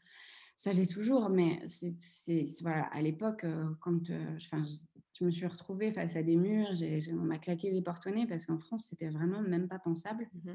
ça 0.56 0.72
l'est 0.72 0.90
toujours, 0.90 1.28
mais 1.28 1.60
c'est, 1.66 2.44
voilà, 2.62 2.84
à 2.84 3.02
l'époque, 3.02 3.44
quand 3.80 4.04
je, 4.06 5.24
me 5.24 5.30
suis 5.30 5.46
retrouvée 5.46 5.92
face 5.92 6.16
à 6.16 6.22
des 6.22 6.36
murs, 6.36 6.70
on 7.12 7.24
m'a 7.24 7.38
claqué 7.38 7.70
des 7.70 7.82
porte 7.82 8.08
parce 8.28 8.46
qu'en 8.46 8.58
France, 8.58 8.86
c'était 8.88 9.08
vraiment 9.08 9.42
même 9.42 9.68
pas 9.68 9.78
pensable. 9.78 10.28
Mmh 10.32 10.52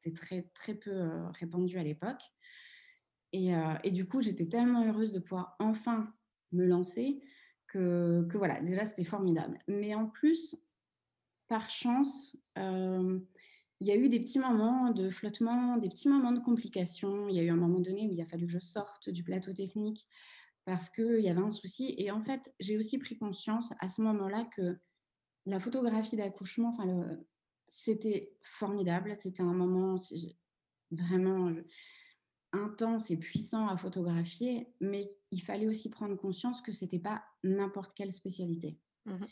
c'était 0.00 0.14
très, 0.14 0.42
très 0.54 0.74
peu 0.74 1.10
répandu 1.32 1.76
à 1.76 1.82
l'époque. 1.82 2.22
Et, 3.32 3.50
et, 3.82 3.90
du 3.90 4.06
coup, 4.06 4.20
j'étais 4.20 4.46
tellement 4.46 4.86
heureuse 4.86 5.12
de 5.12 5.18
pouvoir 5.18 5.56
enfin 5.58 6.14
me 6.52 6.64
lancer 6.64 7.20
que, 7.66 8.24
que 8.30 8.38
voilà, 8.38 8.60
déjà, 8.60 8.84
c'était 8.84 9.02
formidable. 9.02 9.58
Mais 9.66 9.96
en 9.96 10.06
plus, 10.06 10.56
par 11.48 11.68
chance, 11.68 12.36
il 13.80 13.86
y 13.86 13.92
a 13.92 13.96
eu 13.96 14.08
des 14.08 14.20
petits 14.20 14.38
moments 14.38 14.90
de 14.90 15.08
flottement, 15.08 15.76
des 15.76 15.88
petits 15.88 16.08
moments 16.08 16.32
de 16.32 16.40
complications. 16.40 17.28
Il 17.28 17.36
y 17.36 17.40
a 17.40 17.42
eu 17.42 17.50
un 17.50 17.56
moment 17.56 17.78
donné 17.78 18.08
où 18.08 18.12
il 18.12 18.20
a 18.20 18.26
fallu 18.26 18.46
que 18.46 18.52
je 18.52 18.58
sorte 18.58 19.08
du 19.08 19.22
plateau 19.22 19.52
technique 19.52 20.06
parce 20.64 20.90
qu'il 20.90 21.20
y 21.20 21.28
avait 21.28 21.40
un 21.40 21.50
souci. 21.50 21.94
Et 21.96 22.10
en 22.10 22.20
fait, 22.20 22.52
j'ai 22.58 22.76
aussi 22.76 22.98
pris 22.98 23.16
conscience 23.16 23.72
à 23.78 23.88
ce 23.88 24.02
moment-là 24.02 24.48
que 24.56 24.78
la 25.46 25.60
photographie 25.60 26.16
d'accouchement, 26.16 26.70
enfin, 26.70 27.16
c'était 27.68 28.32
formidable. 28.42 29.14
C'était 29.18 29.42
un 29.42 29.54
moment 29.54 29.96
vraiment 30.90 31.54
intense 32.52 33.10
et 33.10 33.16
puissant 33.16 33.68
à 33.68 33.76
photographier, 33.76 34.68
mais 34.80 35.08
il 35.30 35.42
fallait 35.42 35.68
aussi 35.68 35.88
prendre 35.88 36.16
conscience 36.16 36.62
que 36.62 36.72
c'était 36.72 36.98
pas 36.98 37.22
n'importe 37.44 37.94
quelle 37.94 38.12
spécialité. 38.12 38.78
Mmh 39.06 39.24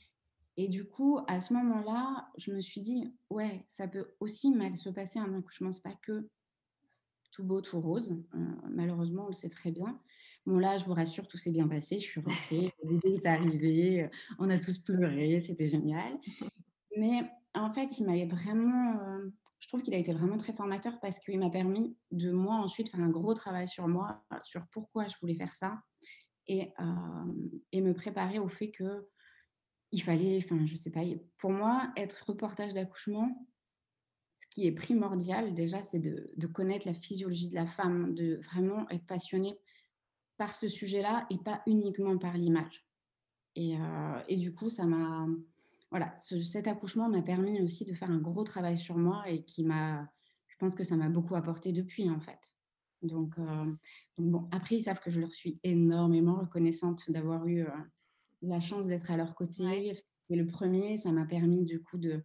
et 0.56 0.68
du 0.68 0.88
coup, 0.88 1.20
à 1.26 1.40
ce 1.40 1.52
moment-là, 1.52 2.28
je 2.38 2.50
me 2.50 2.60
suis 2.60 2.80
dit, 2.80 3.14
ouais, 3.28 3.64
ça 3.68 3.86
peut 3.86 4.14
aussi 4.20 4.50
mal 4.50 4.74
se 4.74 4.88
passer 4.88 5.18
un 5.18 5.34
accouchement. 5.34 5.70
C'est 5.70 5.82
pas 5.82 5.98
que 6.02 6.28
tout 7.30 7.44
beau, 7.44 7.60
tout 7.60 7.78
rose. 7.78 8.16
Euh, 8.34 8.38
malheureusement, 8.70 9.24
on 9.24 9.28
le 9.28 9.32
sait 9.34 9.50
très 9.50 9.70
bien. 9.70 10.00
Bon, 10.46 10.58
là, 10.58 10.78
je 10.78 10.86
vous 10.86 10.94
rassure, 10.94 11.28
tout 11.28 11.36
s'est 11.36 11.50
bien 11.50 11.68
passé. 11.68 11.98
Je 11.98 12.04
suis 12.04 12.20
rentrée, 12.20 12.72
le 12.82 12.88
bébé 12.88 13.14
est 13.16 13.26
arrivé, 13.26 14.04
euh, 14.04 14.08
on 14.38 14.48
a 14.48 14.58
tous 14.58 14.78
pleuré, 14.78 15.40
c'était 15.40 15.66
génial. 15.66 16.18
Mais 16.96 17.30
en 17.54 17.70
fait, 17.70 17.98
il 17.98 18.06
m'a 18.06 18.24
vraiment. 18.24 18.98
Euh, 19.00 19.28
je 19.58 19.68
trouve 19.68 19.82
qu'il 19.82 19.94
a 19.94 19.98
été 19.98 20.14
vraiment 20.14 20.38
très 20.38 20.54
formateur 20.54 20.98
parce 21.00 21.18
qu'il 21.18 21.38
m'a 21.38 21.50
permis 21.50 21.96
de 22.12 22.30
moi 22.30 22.54
ensuite 22.54 22.88
faire 22.88 23.00
un 23.00 23.10
gros 23.10 23.34
travail 23.34 23.66
sur 23.66 23.88
moi, 23.88 24.24
sur 24.42 24.66
pourquoi 24.70 25.08
je 25.08 25.16
voulais 25.20 25.34
faire 25.34 25.54
ça 25.54 25.80
et, 26.46 26.72
et 27.72 27.80
me 27.80 27.92
préparer 27.94 28.38
au 28.38 28.48
fait 28.48 28.70
que 28.70 29.08
il 29.92 30.03
fallait, 30.03 30.38
enfin, 30.38 30.64
je 30.66 30.77
sais 30.77 30.90
pas, 30.90 31.03
pour 31.38 31.51
moi, 31.51 31.92
être 31.96 32.25
reportage 32.27 32.75
d'accouchement, 32.75 33.46
ce 34.35 34.46
qui 34.51 34.66
est 34.66 34.72
primordial 34.72 35.55
déjà, 35.55 35.83
c'est 35.83 35.99
de, 35.99 36.46
connaître 36.46 36.87
la 36.87 36.94
physiologie 36.94 37.49
de 37.49 37.55
la 37.55 37.66
femme, 37.66 38.14
de 38.14 38.40
vraiment 38.53 38.88
être 38.90 39.07
passionné 39.07 39.59
par 40.37 40.55
ce 40.55 40.68
sujet-là 40.68 41.27
et 41.31 41.38
pas 41.38 41.62
uniquement 41.66 42.18
par 42.18 42.35
l'image. 42.35 42.87
Et, 43.55 43.77
euh, 43.79 44.20
et, 44.29 44.37
du 44.37 44.55
coup, 44.55 44.68
ça 44.68 44.85
m'a, 44.85 45.27
voilà, 45.90 46.14
cet 46.20 46.66
accouchement 46.66 47.09
m'a 47.09 47.22
permis 47.22 47.61
aussi 47.62 47.85
de 47.85 47.94
faire 47.94 48.11
un 48.11 48.18
gros 48.18 48.44
travail 48.44 48.77
sur 48.77 48.96
moi 48.96 49.29
et 49.29 49.44
qui 49.44 49.64
m'a, 49.64 50.07
je 50.49 50.57
pense 50.59 50.75
que 50.75 50.85
ça 50.85 50.96
m'a 50.96 51.09
beaucoup 51.09 51.37
apporté 51.37 51.72
depuis 51.72 52.11
en 52.11 52.20
fait. 52.20 52.55
Donc, 53.03 53.38
euh, 53.38 53.72
bon, 54.18 54.49
après 54.51 54.77
ils 54.77 54.83
savent 54.83 55.01
que 55.01 55.11
je 55.11 55.20
leur 55.20 55.35
suis 55.35 55.61
énormément 55.62 56.37
reconnaissante 56.40 57.11
d'avoir 57.11 57.46
eu 57.46 57.62
euh, 57.62 57.70
la 58.42 58.61
chance 58.61 58.87
d'être 58.87 59.11
à 59.11 59.16
leur 59.16 59.35
côté. 59.35 59.94
Et 60.29 60.37
le 60.37 60.46
premier, 60.46 60.96
ça 60.96 61.12
m'a 61.12 61.25
permis 61.25 61.64
du 61.64 61.83
coup 61.83 61.99
de, 61.99 62.22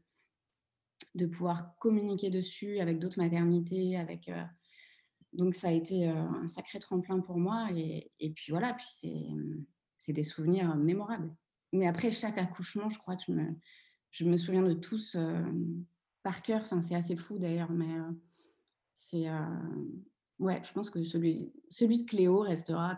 de 1.15 1.25
pouvoir 1.25 1.77
communiquer 1.77 2.29
dessus 2.29 2.79
avec 2.79 2.99
d'autres 2.99 3.19
maternités, 3.19 3.97
avec 3.97 4.29
euh, 4.29 4.43
donc 5.33 5.55
ça 5.55 5.69
a 5.69 5.71
été 5.71 6.09
euh, 6.09 6.13
un 6.13 6.47
sacré 6.47 6.79
tremplin 6.79 7.19
pour 7.19 7.37
moi 7.37 7.69
et, 7.75 8.11
et 8.19 8.31
puis 8.31 8.51
voilà, 8.51 8.73
puis 8.73 8.87
c'est, 8.89 9.25
c'est 9.97 10.13
des 10.13 10.23
souvenirs 10.23 10.75
mémorables. 10.75 11.33
Mais 11.73 11.87
après 11.87 12.11
chaque 12.11 12.37
accouchement, 12.37 12.89
je 12.89 12.97
crois 12.97 13.15
que 13.15 13.23
je 13.27 13.31
me, 13.31 13.55
je 14.11 14.25
me 14.25 14.35
souviens 14.35 14.63
de 14.63 14.73
tous 14.73 15.15
euh, 15.15 15.41
par 16.23 16.41
cœur. 16.41 16.61
Enfin, 16.65 16.81
c'est 16.81 16.95
assez 16.95 17.15
fou 17.15 17.39
d'ailleurs, 17.39 17.71
mais 17.71 17.97
c'est 18.93 19.27
ouais, 20.39 20.61
je 20.63 20.73
pense 20.73 20.89
que 20.89 21.03
celui, 21.03 21.51
celui 21.69 21.99
de 21.99 22.05
Cléo 22.05 22.39
restera 22.41 22.97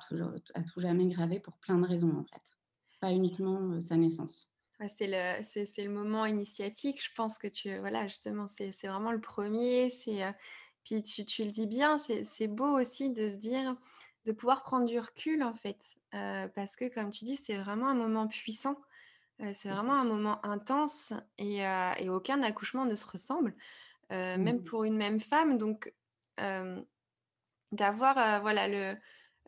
à 0.53 0.63
tout 0.63 0.79
jamais 0.79 1.07
gravé 1.07 1.39
pour 1.39 1.57
plein 1.57 1.77
de 1.77 1.85
raisons 1.85 2.17
en 2.17 2.23
fait 2.25 2.57
pas 3.03 3.11
uniquement 3.11 3.81
sa 3.81 3.97
naissance. 3.97 4.49
c'est 4.97 5.07
le, 5.07 5.43
c'est, 5.43 5.83
le 5.83 5.89
moment 5.89 6.25
initiatique, 6.25 7.03
je 7.03 7.13
pense 7.13 7.37
que 7.37 7.47
tu, 7.47 7.77
voilà, 7.79 8.07
justement, 8.07 8.47
c'est, 8.47 8.71
vraiment 8.83 9.11
le 9.11 9.19
premier. 9.19 9.89
C'est, 9.89 10.21
puis 10.85 11.03
tu, 11.03 11.25
tu, 11.25 11.43
le 11.43 11.51
dis 11.51 11.67
bien, 11.67 11.97
c'est, 11.97 12.47
beau 12.47 12.79
aussi 12.79 13.09
de 13.09 13.27
se 13.27 13.35
dire, 13.35 13.75
de 14.25 14.31
pouvoir 14.31 14.63
prendre 14.63 14.85
du 14.85 14.97
recul, 14.97 15.43
en 15.43 15.53
fait, 15.53 15.81
parce 16.11 16.77
que, 16.77 16.87
comme 16.87 17.09
tu 17.09 17.25
dis, 17.25 17.35
c'est 17.35 17.57
vraiment 17.57 17.89
un 17.89 17.93
moment 17.93 18.29
puissant. 18.29 18.77
c'est 19.53 19.67
vraiment 19.67 19.95
un 19.95 20.05
moment 20.05 20.39
intense 20.45 21.11
et, 21.37 21.57
et, 21.57 22.07
aucun 22.07 22.41
accouchement 22.41 22.85
ne 22.85 22.95
se 22.95 23.05
ressemble, 23.05 23.53
même 24.11 24.59
mmh. 24.59 24.63
pour 24.63 24.85
une 24.85 24.95
même 24.95 25.19
femme. 25.19 25.57
Donc, 25.57 25.93
d'avoir 27.73 28.41
voilà, 28.41 28.69
le, 28.69 28.95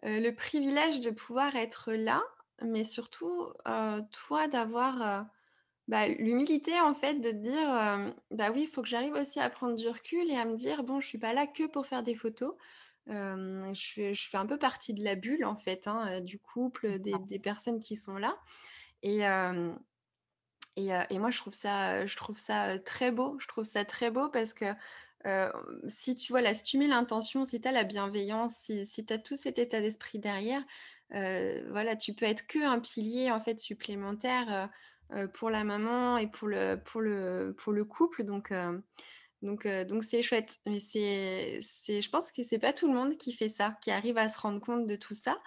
le 0.04 0.32
privilège 0.32 1.00
de 1.00 1.12
pouvoir 1.12 1.56
être 1.56 1.94
là 1.94 2.22
mais 2.64 2.84
surtout, 2.84 3.52
toi 4.12 4.48
d'avoir, 4.48 5.28
bah, 5.88 6.08
l'humilité 6.08 6.80
en 6.82 6.96
fait 6.96 7.16
de 7.16 7.32
te 7.32 7.36
dire, 7.38 8.14
«Bah 8.32 8.52
oui, 8.52 8.64
il 8.64 8.68
faut 8.68 8.82
que 8.84 8.88
j'arrive 8.90 9.14
aussi 9.16 9.40
à 9.40 9.50
prendre 9.50 9.76
du 9.76 9.88
recul 9.90 10.30
et 10.32 10.38
à 10.38 10.46
me 10.46 10.56
dire: 10.58 10.84
«Bon, 10.84 11.00
je 11.02 11.08
suis 11.08 11.20
pas 11.20 11.34
là 11.34 11.48
que 11.48 11.68
pour 11.68 11.88
faire 11.88 12.04
des 12.04 12.16
photos». 12.16 12.56
je 13.08 14.14
fais 14.30 14.38
un 14.38 14.46
peu 14.48 14.60
partie 14.60 14.94
de 14.94 15.04
la 15.04 15.16
bulle 15.16 15.46
en 15.46 15.58
fait, 15.58 15.88
hein, 15.88 16.22
du 16.22 16.40
couple, 16.40 17.00
des 17.00 17.40
personnes 17.40 17.80
qui 17.80 17.98
sont 17.98 18.18
là 18.18 18.40
et 19.04 19.24
et 20.78 21.20
moi 21.20 21.32
je 21.32 21.38
trouve 21.38 21.54
ça 21.54 22.06
je 22.06 22.16
trouve 22.18 22.38
ça, 22.38 22.80
très 22.80 23.12
beau. 23.12 23.38
Je 23.40 23.48
trouve 23.48 23.64
ça 23.66 23.86
très 23.86 24.12
beau 24.12 24.30
parce 24.30 24.54
que, 24.54 24.66
si 25.88 26.16
tu 26.16 26.32
vois, 26.34 26.54
si 26.54 26.64
tu 26.64 26.78
mets 26.78 26.88
l'intention, 26.88 27.46
si 27.46 27.62
tu 27.62 27.68
as 27.68 27.72
la 27.72 27.84
bienveillance, 27.84 28.56
si 28.58 28.86
si 28.86 29.06
tu 29.06 29.14
as 29.14 29.20
tout 29.20 29.36
cet 29.36 29.60
état 29.60 29.82
d'esprit 29.82 30.20
derrière, 30.20 30.64
voilà, 31.12 31.96
tu 31.96 32.14
peux 32.14 32.26
être 32.26 32.48
que 32.48 32.60
un 32.60 32.80
pilier 32.80 33.32
en 33.32 33.40
fait 33.40 33.60
supplémentaire 33.60 34.70
pour 35.34 35.50
la 35.50 35.64
maman 35.64 36.18
et 36.18 36.28
pour 36.28 36.48
le, 36.48 36.76
pour 36.84 37.02
le, 37.02 37.56
pour 37.58 37.74
le 37.74 37.86
couple. 37.86 38.24
Donc, 38.24 38.52
donc, 39.42 39.68
donc 39.68 40.04
c'est 40.04 40.24
chouette. 40.24 40.60
Mais 40.66 40.80
c'est, 40.80 41.60
c'est, 41.62 42.02
je 42.02 42.10
pense 42.10 42.32
que 42.32 42.44
c'est 42.44 42.60
pas 42.60 42.74
tout 42.74 42.88
le 42.88 42.94
monde 42.94 43.18
qui 43.18 43.34
fait 43.34 43.50
ça, 43.50 43.78
qui 43.82 43.92
arrive 43.92 44.18
à 44.18 44.30
se 44.30 44.40
rendre 44.40 44.60
compte 44.60 44.88
de 44.88 44.96
tout 44.96 45.16
ça, 45.16 45.38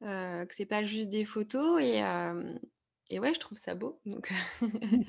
que 0.00 0.46
c'est 0.50 0.66
pas 0.66 0.82
juste 0.82 1.10
des 1.10 1.24
photos 1.24 1.80
et, 1.80 2.02
et 3.10 3.18
ouais, 3.18 3.34
je 3.34 3.40
trouve 3.40 3.58
ça 3.58 3.74
beau. 3.74 4.00
Donc, 4.06 4.32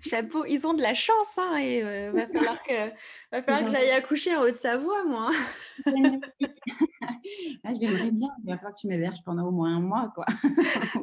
chapeau, 0.00 0.44
ils 0.44 0.66
ont 0.66 0.74
de 0.74 0.82
la 0.82 0.94
chance, 0.94 1.38
hein, 1.38 1.56
et 1.56 1.82
euh, 1.82 2.12
va 2.12 2.26
falloir 2.32 2.62
que, 2.62 2.88
va 3.32 3.42
falloir 3.42 3.64
que 3.64 3.70
j'aille 3.70 3.90
accoucher 3.90 4.36
en 4.36 4.42
Haute-Savoie, 4.42 5.04
moi. 5.04 5.30
ah, 5.86 7.72
je 7.74 7.80
m'aimerais 7.80 8.12
bien, 8.12 8.28
il 8.44 8.50
va 8.50 8.56
falloir 8.56 8.74
que 8.74 8.80
tu 8.80 8.86
m'héberges 8.86 9.22
pendant 9.24 9.48
au 9.48 9.50
moins 9.50 9.76
un 9.76 9.80
mois, 9.80 10.12
quoi. 10.14 10.24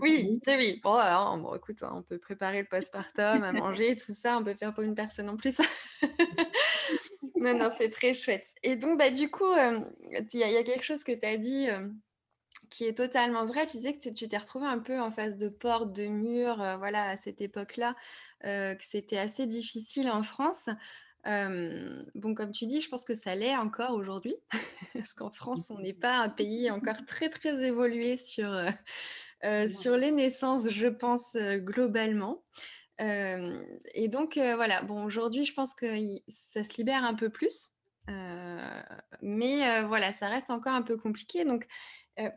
oui, 0.01 0.39
oui. 0.47 0.79
Bon, 0.81 0.93
alors, 0.93 1.37
bon, 1.37 1.55
écoute, 1.55 1.83
on 1.83 2.01
peut 2.01 2.19
préparer 2.19 2.61
le 2.61 2.67
postpartum, 2.67 3.43
à 3.43 3.51
manger, 3.51 3.97
tout 3.97 4.13
ça, 4.13 4.37
on 4.37 4.43
peut 4.43 4.53
faire 4.53 4.73
pour 4.73 4.83
une 4.83 4.95
personne 4.95 5.27
en 5.29 5.35
plus. 5.35 5.59
non, 7.35 7.57
non, 7.57 7.69
c'est 7.77 7.89
très 7.89 8.13
chouette. 8.13 8.47
Et 8.63 8.77
donc, 8.77 8.97
bah, 8.97 9.11
du 9.11 9.29
coup, 9.29 9.51
euh, 9.51 9.81
il 10.33 10.39
y, 10.39 10.43
a 10.43 10.63
quelque 10.63 10.85
chose 10.85 11.03
que 11.03 11.11
tu 11.11 11.25
as 11.25 11.37
dit. 11.37 11.69
Euh, 11.69 11.89
qui 12.73 12.85
est 12.85 12.97
totalement 12.97 13.45
vrai. 13.45 13.67
Tu 13.67 13.77
disais 13.77 13.93
que 13.93 14.09
tu 14.09 14.27
t'es 14.27 14.37
retrouvé 14.37 14.65
un 14.65 14.79
peu 14.79 14.99
en 14.99 15.11
face 15.11 15.37
de 15.37 15.47
portes, 15.47 15.93
de 15.93 16.07
murs, 16.07 16.61
euh, 16.61 16.75
voilà, 16.77 17.07
à 17.09 17.17
cette 17.17 17.39
époque-là, 17.39 17.95
euh, 18.45 18.73
que 18.73 18.83
c'était 18.83 19.19
assez 19.19 19.45
difficile 19.45 20.09
en 20.09 20.23
France. 20.23 20.69
bon, 21.23 22.33
comme 22.35 22.51
tu 22.51 22.65
dis, 22.65 22.81
je 22.81 22.89
pense 22.89 23.05
que 23.05 23.13
ça 23.13 23.35
l'est 23.35 23.55
encore 23.55 23.91
aujourd'hui, 23.91 24.35
parce 24.93 25.13
qu'en 25.13 25.29
France, 25.29 25.69
on 25.69 25.79
n'est 25.79 25.93
pas 25.93 26.15
un 26.15 26.29
pays 26.29 26.71
encore 26.71 27.05
très, 27.05 27.29
très 27.29 27.63
évolué 27.63 28.17
sur, 28.17 28.51
euh, 29.43 29.69
sur 29.69 29.95
les 29.95 30.11
naissances, 30.11 30.69
je 30.69 30.87
pense, 30.87 31.37
globalement. 31.37 32.43
et 32.99 34.07
donc, 34.07 34.33
voilà, 34.35 34.81
bon, 34.81 35.03
aujourd'hui, 35.03 35.45
je 35.45 35.53
pense 35.53 35.75
que 35.75 35.85
ça 36.27 36.63
se 36.63 36.75
libère 36.77 37.03
un 37.03 37.13
peu 37.13 37.29
plus. 37.29 37.69
mais 39.21 39.83
voilà, 39.83 40.11
ça 40.11 40.27
reste 40.27 40.49
encore 40.49 40.73
un 40.73 40.81
peu 40.81 40.97
compliqué. 40.97 41.45
Donc, 41.45 41.67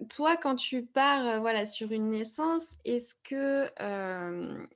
toi, 0.08 0.36
quand 0.36 0.56
tu 0.56 0.82
pars 0.82 1.40
voilà, 1.40 1.66
sur 1.66 1.92
une 1.92 2.10
naissance, 2.10 2.76
est-ce 2.84 3.14
que 3.14 3.66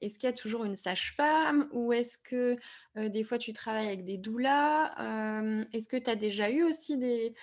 est-ce 0.00 0.18
qu'il 0.18 0.28
y 0.28 0.32
a 0.32 0.36
toujours 0.36 0.64
une 0.64 0.76
sage-femme 0.76 1.68
ou 1.72 1.92
est-ce 1.92 2.18
que 2.18 2.56
des 2.96 3.24
fois 3.24 3.38
tu 3.38 3.52
travailles 3.52 3.86
avec 3.86 4.04
des 4.04 4.18
doulas? 4.18 4.92
Est-ce 5.72 5.88
que 5.88 5.96
tu 5.96 6.10
as 6.10 6.16
déjà 6.16 6.50
eu 6.50 6.62
aussi 6.64 6.98
des, 6.98 7.34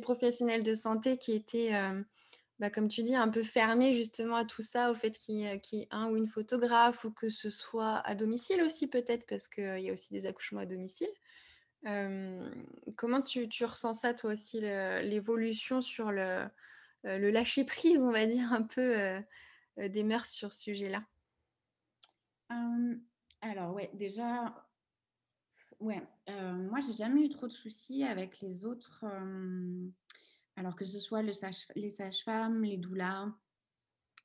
professionnels 0.00 0.62
de 0.62 0.74
santé 0.74 1.16
qui 1.16 1.32
étaient, 1.32 1.72
bah, 2.58 2.68
comme 2.68 2.88
tu 2.88 3.02
dis, 3.02 3.14
un 3.14 3.28
peu 3.28 3.42
fermés 3.42 3.94
justement 3.94 4.36
à 4.36 4.44
tout 4.44 4.62
ça, 4.62 4.90
au 4.90 4.94
fait 4.94 5.16
qu'il 5.16 5.36
y, 5.36 5.44
ait 5.44 5.88
un 5.90 6.10
ou 6.10 6.16
une 6.16 6.28
photographe 6.28 7.04
ou 7.04 7.10
que 7.12 7.30
ce 7.30 7.48
soit 7.48 7.96
à 8.04 8.14
domicile 8.14 8.62
aussi 8.62 8.88
peut-être 8.88 9.26
parce 9.26 9.48
qu'il 9.48 9.80
y 9.80 9.88
a 9.88 9.92
aussi 9.92 10.12
des 10.12 10.26
accouchements 10.26 10.60
à 10.60 10.66
domicile? 10.66 11.08
Comment 12.96 13.22
tu, 13.22 13.48
ressens 13.64 13.94
ça 13.94 14.12
toi 14.12 14.32
aussi, 14.32 14.60
l'évolution 14.60 15.80
sur 15.80 16.10
le, 16.10 16.20
euh, 16.20 16.46
le 17.18 17.30
lâcher 17.30 17.64
prise, 17.64 17.98
on 17.98 18.12
va 18.12 18.26
dire, 18.26 18.52
un 18.52 18.62
peu 18.62 18.98
euh, 18.98 19.20
euh, 19.78 19.88
des 19.88 20.02
mœurs 20.04 20.26
sur 20.28 20.52
ce 20.52 20.62
sujet-là 20.62 21.04
Alors, 23.40 23.74
ouais, 23.74 23.90
déjà, 23.94 24.66
ouais, 25.80 26.02
moi, 26.28 26.80
j'ai 26.80 26.92
jamais 26.94 27.24
eu 27.24 27.28
trop 27.28 27.46
de 27.46 27.52
soucis 27.52 28.04
avec 28.04 28.40
les 28.40 28.64
autres. 28.64 29.04
alors 30.56 30.74
que 30.74 30.84
ce 30.84 30.98
soit 31.00 31.22
le 31.22 31.32
les 31.74 31.90
sages-femmes, 31.90 32.62
les 32.64 32.76
doulas, 32.76 33.32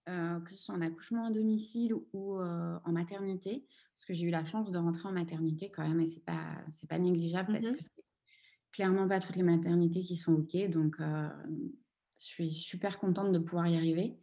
que 0.06 0.50
ce 0.50 0.56
soit 0.56 0.76
en 0.76 0.82
accouchement 0.82 1.26
à 1.26 1.32
domicile 1.32 1.94
ou 2.14 2.40
en 2.42 2.92
maternité, 2.92 3.66
parce 3.96 4.06
que 4.06 4.14
j'ai 4.14 4.26
eu 4.26 4.32
la 4.32 4.46
chance 4.46 4.72
de 4.72 4.78
rentrer 4.78 5.08
en 5.08 5.12
maternité 5.12 5.70
quand 5.70 5.88
même 5.88 6.00
et 6.00 6.08
c'est 6.08 6.24
pas 6.26 6.58
c'est 6.72 6.90
pas 6.90 6.98
négligeable 7.00 7.52
parce 7.54 7.70
Mmh 7.70 7.76
que 7.76 7.84
c'est 7.84 8.04
clairement 8.72 9.08
pas 9.08 9.20
toutes 9.20 9.36
les 9.36 9.44
maternités 9.44 10.02
qui 10.02 10.16
sont 10.16 10.34
OK 10.34 10.56
donc 10.70 10.98
je 12.22 12.28
suis 12.28 12.54
super 12.54 13.00
contente 13.00 13.32
de 13.32 13.40
pouvoir 13.40 13.68
y 13.68 13.76
arriver. 13.76 14.18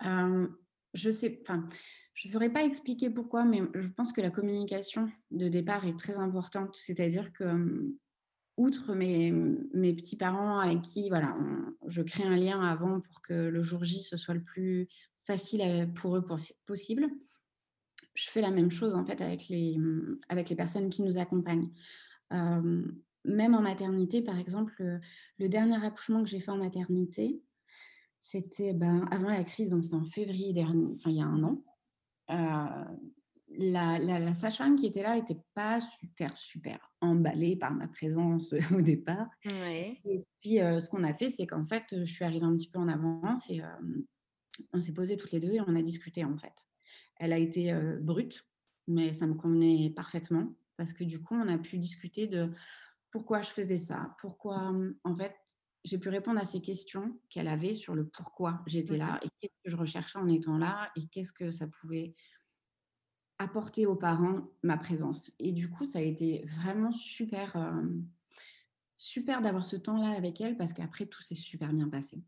Hem, 0.00 0.54
je 0.92 1.10
sais 1.10 1.40
enfin, 1.42 1.68
je 2.14 2.28
saurais 2.28 2.52
pas 2.52 2.64
expliquer 2.64 3.10
pourquoi, 3.10 3.44
mais 3.44 3.62
je 3.74 3.88
pense 3.88 4.12
que 4.12 4.20
la 4.20 4.30
communication 4.30 5.10
de 5.30 5.48
départ 5.48 5.86
est 5.86 5.98
très 5.98 6.18
importante. 6.18 6.76
C'est-à-dire 6.76 7.32
que, 7.32 7.94
outre 8.56 8.94
mes 8.94 9.32
mes 9.32 9.94
petits 9.94 10.16
parents 10.16 10.58
avec 10.58 10.82
qui 10.82 11.08
voilà, 11.08 11.34
je 11.86 12.02
crée 12.02 12.24
un 12.24 12.36
lien 12.36 12.60
avant 12.60 13.00
pour 13.00 13.20
que 13.22 13.34
le 13.34 13.62
jour 13.62 13.84
J, 13.84 14.00
ce 14.00 14.16
soit 14.16 14.34
le 14.34 14.44
plus 14.44 14.88
facile 15.26 15.62
à 15.62 15.86
pour 15.86 16.16
eux 16.16 16.24
possi 16.24 16.54
possible. 16.66 17.08
Je 18.14 18.30
fais 18.30 18.40
la 18.40 18.52
même 18.52 18.70
chose 18.70 18.94
en 18.94 19.04
fait 19.04 19.20
avec 19.20 19.48
les, 19.48 19.76
avec 20.28 20.48
les 20.48 20.56
personnes 20.56 20.88
qui 20.88 21.02
nous 21.02 21.18
accompagnent. 21.18 21.70
Même 23.24 23.54
en 23.54 23.62
maternité, 23.62 24.22
par 24.22 24.38
exemple, 24.38 24.74
heu, 24.82 25.00
le 25.38 25.48
dernier 25.48 25.84
accouchement 25.84 26.22
que 26.22 26.28
j'ai 26.28 26.40
fait 26.40 26.50
en 26.50 26.58
maternité, 26.58 27.42
c'était, 28.18 28.74
ben, 28.74 29.06
avant 29.10 29.30
la 29.30 29.44
crise, 29.44 29.70
donc 29.70 29.84
c'était 29.84 29.96
en 29.96 30.04
février 30.04 30.52
dernier, 30.52 30.94
enfin 30.96 31.10
il 31.10 31.16
y 31.18 31.22
a 31.22 31.26
1 31.26 31.42
an. 31.44 31.64
Heu, 32.30 32.98
la 33.58 33.98
la 33.98 34.18
la 34.20 34.32
sage-femme 34.34 34.76
qui 34.76 34.86
était 34.86 35.02
là 35.02 35.16
était 35.18 35.38
pas 35.54 35.80
super, 35.80 36.36
super 36.36 36.94
emballée 37.00 37.56
par 37.56 37.74
ma 37.74 37.88
présence, 37.88 38.54
au 38.76 38.80
départ 38.82 39.28
Ouais. 39.44 40.04
et 40.04 40.24
puis, 40.40 40.60
heu, 40.62 40.80
ce 40.80 40.90
qu'on 40.90 41.04
a 41.04 41.14
fait, 41.14 41.30
c'est 41.30 41.46
qu'en 41.46 41.66
fait, 41.66 41.84
je 41.92 42.04
suis 42.04 42.24
arrivée 42.24 42.44
un 42.46 42.56
petit 42.56 42.70
peu 42.70 42.78
en 42.78 42.88
avance 42.88 43.50
et 43.50 43.62
on 44.72 44.80
s'est 44.80 44.92
posées 44.94 45.16
toutes 45.16 45.32
les 45.32 45.40
2 45.40 45.52
et 45.52 45.60
on 45.60 45.74
a 45.76 45.82
discuté, 45.82 46.24
en 46.24 46.36
fait. 46.36 46.66
Elle 47.16 47.32
a 47.32 47.38
été, 47.38 47.72
brute, 48.00 48.44
mais 48.86 49.12
ça 49.14 49.26
me 49.26 49.34
convenait 49.34 49.90
parfaitement 49.90 50.54
parce 50.76 50.92
que 50.92 51.04
du 51.04 51.22
coup, 51.22 51.34
on 51.34 51.48
a 51.48 51.58
pu 51.58 51.78
discuter 51.78 52.26
de 52.26 52.50
pourquoi 53.14 53.42
je 53.42 53.50
faisais 53.50 53.78
ça, 53.78 54.16
pourquoi, 54.18 54.72
mmh, 54.72 54.96
en 55.04 55.14
fait, 55.14 55.36
j'ai 55.84 55.98
pu 55.98 56.08
répondre 56.08 56.40
à 56.40 56.44
ces 56.44 56.60
questions 56.60 57.20
qu'elle 57.30 57.46
avait 57.46 57.72
sur 57.72 57.94
le 57.94 58.08
pourquoi 58.08 58.64
j'étais 58.66 58.96
Mmh 58.96 58.98
là 58.98 59.20
et 59.22 59.28
qu'est-ce 59.38 59.54
que 59.62 59.70
je 59.70 59.76
recherchais 59.76 60.18
en 60.18 60.26
étant 60.26 60.58
là 60.58 60.90
et 60.96 61.06
qu'est-ce 61.06 61.32
que 61.32 61.52
ça 61.52 61.68
pouvait 61.68 62.16
apporter 63.38 63.86
aux 63.86 63.94
parents, 63.94 64.50
ma 64.64 64.76
présence 64.76 65.30
et 65.38 65.52
du 65.52 65.70
coup, 65.70 65.84
ça 65.84 66.00
a 66.00 66.02
été 66.02 66.44
vraiment 66.44 66.90
super, 66.90 67.54
hem, 67.54 68.08
super 68.96 69.40
d'avoir 69.42 69.64
ce 69.64 69.76
temps-là 69.76 70.10
avec 70.10 70.40
elle 70.40 70.56
parce 70.56 70.72
qu'après 70.72 71.06
tout 71.06 71.22
s'est 71.22 71.36
super 71.36 71.72
bien 71.72 71.88
passé. 71.88 72.20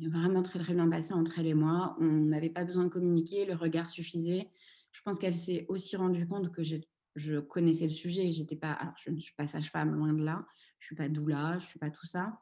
Vraiment 0.00 0.42
très, 0.42 0.58
très 0.58 0.72
bien 0.72 0.88
passé 0.88 1.12
entre 1.12 1.38
elle 1.38 1.48
et 1.48 1.54
moi. 1.54 1.98
On 2.00 2.06
n'avait 2.06 2.48
pas 2.48 2.64
besoin 2.64 2.84
de 2.84 2.88
communiquer, 2.88 3.44
le 3.44 3.56
regard 3.56 3.90
suffisait. 3.90 4.48
Je 4.90 5.02
pense 5.02 5.18
qu'elle 5.18 5.34
s'est 5.34 5.66
aussi 5.68 5.96
rendue 5.96 6.26
compte 6.26 6.50
que 6.50 6.62
j'ai 6.62 6.88
je 7.18 7.40
connaissais 7.40 7.86
le 7.86 7.92
sujet. 7.92 8.32
J'étais 8.32 8.56
pas 8.56 8.72
alors 8.72 8.94
je 8.98 9.10
ne 9.10 9.18
suis 9.18 9.34
pas 9.34 9.46
sage-femme, 9.46 9.94
loin 9.94 10.12
de 10.12 10.24
là. 10.24 10.46
Je 10.78 10.86
suis 10.86 10.96
pas 10.96 11.08
doula, 11.08 11.58
je 11.58 11.66
suis 11.66 11.78
pas 11.78 11.90
tout 11.90 12.06
ça. 12.06 12.38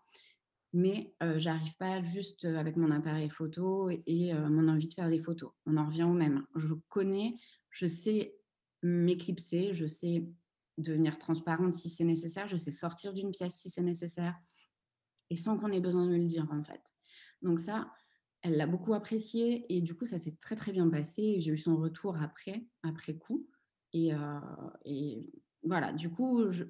Mais 0.72 1.14
heu, 1.22 1.38
j'arrive 1.38 1.74
pas 1.76 2.02
juste, 2.02 2.44
heu, 2.44 2.58
avec 2.58 2.76
mon 2.76 2.90
appareil 2.90 3.30
photo 3.30 3.90
et 3.90 4.32
heu, 4.34 4.48
mon 4.48 4.68
envie 4.68 4.88
de 4.88 4.94
faire 4.94 5.08
des 5.08 5.20
photos. 5.20 5.52
On 5.66 5.76
en 5.76 5.86
revient 5.86 6.02
au 6.04 6.12
même. 6.12 6.46
Je 6.54 6.74
connais, 6.88 7.36
je 7.70 7.86
sais 7.86 8.36
m'éclipser, 8.82 9.72
je 9.72 9.86
sais 9.86 10.26
devenir 10.78 11.18
transparente 11.18 11.72
si 11.74 11.88
c'est 11.88 12.04
nécessaire, 12.04 12.46
je 12.46 12.58
sais 12.58 12.70
sortir 12.70 13.14
d'une 13.14 13.30
pièce 13.30 13.56
si 13.56 13.70
c'est 13.70 13.82
nécessaire 13.82 14.36
et 15.30 15.36
sans 15.36 15.56
qu'on 15.56 15.72
ait 15.72 15.80
besoin 15.80 16.06
de 16.06 16.10
me 16.12 16.18
le 16.18 16.26
dire, 16.26 16.46
en 16.52 16.62
fait. 16.62 16.82
Donc 17.42 17.60
ça, 17.60 17.90
elle 18.42 18.56
l'a 18.56 18.66
beaucoup 18.66 18.94
apprécié 18.94 19.66
et 19.74 19.80
du 19.80 19.94
coup, 19.94 20.04
ça 20.04 20.18
s'est 20.18 20.36
très, 20.40 20.56
très 20.56 20.72
bien 20.72 20.88
passé 20.88 21.40
j'ai 21.40 21.50
eu 21.50 21.58
son 21.58 21.76
retour 21.76 22.20
après, 22.20 22.66
après 22.82 23.16
coup 23.16 23.48
et 23.96 24.12
heu 24.14 24.18
et 24.84 25.32
voilà, 25.64 25.92
du 25.92 26.10
coup, 26.10 26.48
je 26.50 26.64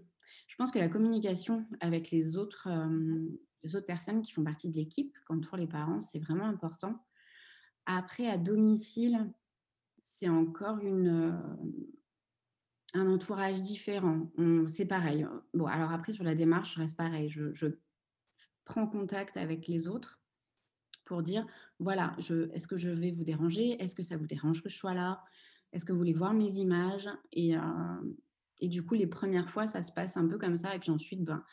pense 0.57 0.73
que 0.73 0.79
la 0.79 0.89
communication 0.89 1.67
avec 1.81 2.11
les 2.11 2.37
autres, 2.37 2.67
hem, 2.69 3.37
les 3.63 3.77
autres 3.77 3.87
personnes 3.87 4.23
qui 4.23 4.33
font 4.33 4.45
partie 4.45 4.69
de 4.71 4.77
l'équipe, 4.77 5.17
comme 5.27 5.41
pour 5.43 5.57
les 5.59 5.67
parents, 5.67 6.01
c'est 6.01 6.19
vraiment 6.21 6.47
important. 6.47 7.05
Après, 7.87 8.29
à 8.29 8.39
domicile, 8.39 9.33
c'est 10.01 10.29
encore 10.31 10.81
heu, 10.85 11.33
un 12.95 13.07
entourage 13.09 13.61
différent. 13.63 14.31
C'est 14.69 14.87
pareil, 14.87 15.27
bon, 15.55 15.67
alors 15.67 15.93
après 15.93 16.13
sur 16.13 16.25
la 16.25 16.35
démarche, 16.35 16.75
je 16.75 16.81
reste 16.81 16.97
pareil. 16.97 17.29
Je 17.31 17.67
prends 18.65 18.87
contact 18.87 19.37
avec 19.37 19.67
les 19.69 19.89
autres 19.89 20.21
pour 21.07 21.23
dire: 21.23 21.47
«Voilà, 21.81 22.17
est-ce 22.19 22.69
que 22.69 22.77
je 22.77 22.91
vais 22.91 23.13
vous 23.13 23.25
déranger? 23.25 23.83
Est-ce 23.83 23.95
que 23.97 24.03
ça 24.05 24.17
vous 24.17 24.27
dérange 24.27 24.63
que 24.63 24.69
je 24.71 24.77
sois 24.77 24.95
là? 24.95 25.25
Est-ce 25.73 25.85
que 25.85 25.93
vous 25.93 25.99
voulez 25.99 26.13
voir 26.15 26.35
mes 26.35 26.55
images?» 26.57 27.09
et 27.33 27.57
heu 27.57 27.61
et 28.59 28.69
du 28.69 28.83
coup, 28.83 28.95
les 28.95 29.07
premières 29.07 29.51
fois, 29.51 29.67
ça 29.67 29.83
se 29.83 29.93
passe 29.93 30.17
un 30.17 30.27
peu 30.27 30.39
comme 30.39 30.57
ça 30.57 30.75
et 30.75 30.79
puis 30.79 30.91
ensuite, 30.91 31.23
ben, 31.23 31.45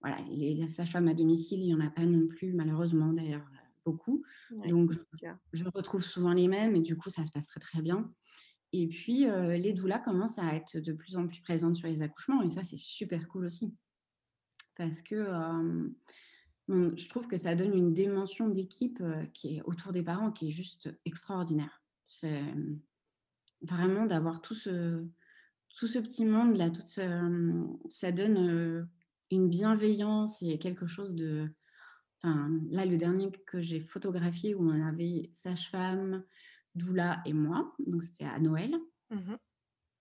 voilà, 0.00 0.18
les 0.30 0.66
sages-femmes 0.68 1.08
à 1.08 1.14
domicile, 1.14 1.60
il 1.60 1.66
y 1.68 1.74
en 1.74 1.80
a 1.80 1.90
pas 1.90 2.06
non 2.06 2.28
plus 2.28 2.52
malheureusement 2.54 3.12
d'ailleurs, 3.12 3.46
heu, 3.52 3.58
beaucoup. 3.84 4.24
Ouais, 4.50 4.70
Donc 4.70 4.92
je 5.52 5.64
retrouve 5.74 6.02
souvent 6.04 6.32
les 6.34 6.48
mêmes 6.48 6.76
et 6.76 6.82
du 6.82 6.96
coup, 6.96 7.10
ça 7.10 7.26
se 7.26 7.32
passe 7.32 7.48
très, 7.48 7.60
très 7.60 7.82
bien 7.82 8.12
et 8.72 8.88
puis, 8.88 9.26
heu, 9.26 9.52
les 9.56 9.72
doulas 9.72 10.00
commencent 10.00 10.38
à 10.38 10.54
être 10.56 10.78
de 10.78 10.92
plus 10.94 11.16
en 11.16 11.26
plus 11.28 11.40
présentes 11.42 11.76
sur 11.76 11.88
les 11.88 12.02
accouchements 12.02 12.42
et 12.42 12.50
ça, 12.50 12.62
c'est 12.62 12.78
super 12.78 13.28
cool 13.28 13.46
aussi. 13.46 13.74
Parce 14.76 15.02
que, 15.02 15.26
je 16.68 17.08
trouve 17.08 17.26
que 17.28 17.36
ça 17.36 17.54
donne 17.54 17.76
une 17.76 17.92
dimension 17.94 18.48
d'équipe, 18.48 19.02
qui 19.34 19.56
est 19.56 19.62
autour 19.62 19.92
des 19.92 20.02
parents, 20.02 20.32
qui 20.32 20.48
est 20.48 20.52
juste 20.52 20.88
extraordinaire. 21.04 21.82
C'est, 22.04 22.42
vraiment 23.62 24.06
d'avoir 24.06 24.40
tout 24.42 24.54
ce 24.54 25.06
tout 25.78 25.86
ce 25.88 25.98
petit 26.00 26.26
monde-là, 26.26 26.70
toute 26.70 26.88
ce, 26.88 27.02
mmh, 27.02 27.78
ça 27.90 28.12
donne, 28.12 28.88
une 29.30 29.48
bienveillance 29.50 30.42
et 30.42 30.58
quelque 30.58 30.86
chose 30.86 31.14
de 31.14 31.48
enfin, 32.22 32.50
là, 32.70 32.86
le 32.86 32.96
dernier 32.98 33.30
que 33.46 33.60
j'ai 33.60 33.80
photographié 33.80 34.54
où 34.54 34.68
on 34.70 34.82
avait 34.86 35.30
sage-femme, 35.34 36.24
doula 36.74 37.22
et 37.26 37.32
moi, 37.34 37.74
donc 37.86 38.02
c'était 38.04 38.24
à 38.26 38.38
Noël. 38.40 38.74
Mmh 39.10 39.38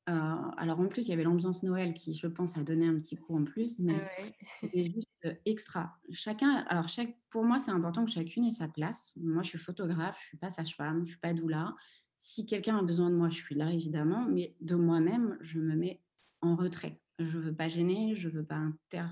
Heu, 0.10 0.14
alors 0.58 0.80
en 0.80 0.88
plus, 0.88 1.08
il 1.08 1.10
y 1.12 1.14
avait 1.14 1.24
l'ambiance 1.24 1.64
Noël 1.64 1.94
qui, 1.94 2.14
je 2.14 2.28
pense, 2.28 2.58
a 2.58 2.64
donné 2.64 2.88
un 2.88 2.96
petit 3.00 3.16
coup 3.18 3.36
en 3.38 3.44
plus, 3.44 3.80
mais 3.80 4.08
Ouais. 4.18 4.36
c'était 4.64 4.86
juste, 4.86 5.08
extra. 5.46 6.00
Chacun 6.12 6.50
alors 6.70 6.90
chaque 6.90 7.18
pour 7.30 7.44
moi, 7.46 7.60
c'est 7.60 7.72
important 7.72 8.06
que 8.06 8.12
chacune 8.12 8.46
ait 8.46 8.52
sa 8.52 8.68
place. 8.68 9.14
Moi, 9.18 9.44
je 9.44 9.50
suis 9.50 9.60
photographe, 9.60 10.20
je 10.22 10.28
suis 10.30 10.38
pas 10.38 10.52
sage-femme, 10.52 11.06
je 11.06 11.12
suis 11.12 11.20
pas 11.20 11.34
doula. 11.34 11.76
Si 12.24 12.46
quelqu'un 12.46 12.78
a 12.78 12.84
besoin 12.84 13.10
de 13.10 13.16
moi, 13.16 13.30
je 13.32 13.38
suis 13.42 13.56
là 13.56 13.74
évidemment, 13.74 14.28
mais 14.30 14.56
de 14.62 14.76
moi-même, 14.76 15.40
je 15.42 15.60
me 15.60 15.76
mets 15.76 16.04
en 16.42 16.56
retrait. 16.56 17.02
Je 17.18 17.40
veux 17.40 17.56
pas 17.56 17.68
gêner, 17.68 18.14
je 18.14 18.30
veux 18.30 18.46
pas 18.46 18.58
inter 18.58 19.08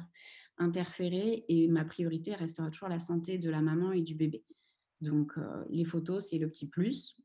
interférer 0.59 1.43
et 1.47 1.67
ma 1.69 1.85
priorité 1.85 2.35
restera 2.35 2.69
toujours 2.69 2.87
la 2.87 2.99
santé 2.99 3.39
de 3.39 3.49
la 3.49 3.61
maman 3.61 3.93
et 3.93 4.03
du 4.03 4.13
bébé. 4.13 4.45
Donc 5.01 5.39
heu, 5.39 5.65
les 5.71 5.85
photos, 5.85 6.29
c'est 6.29 6.37
le 6.37 6.47
petit 6.49 6.67
plus. 6.69 7.17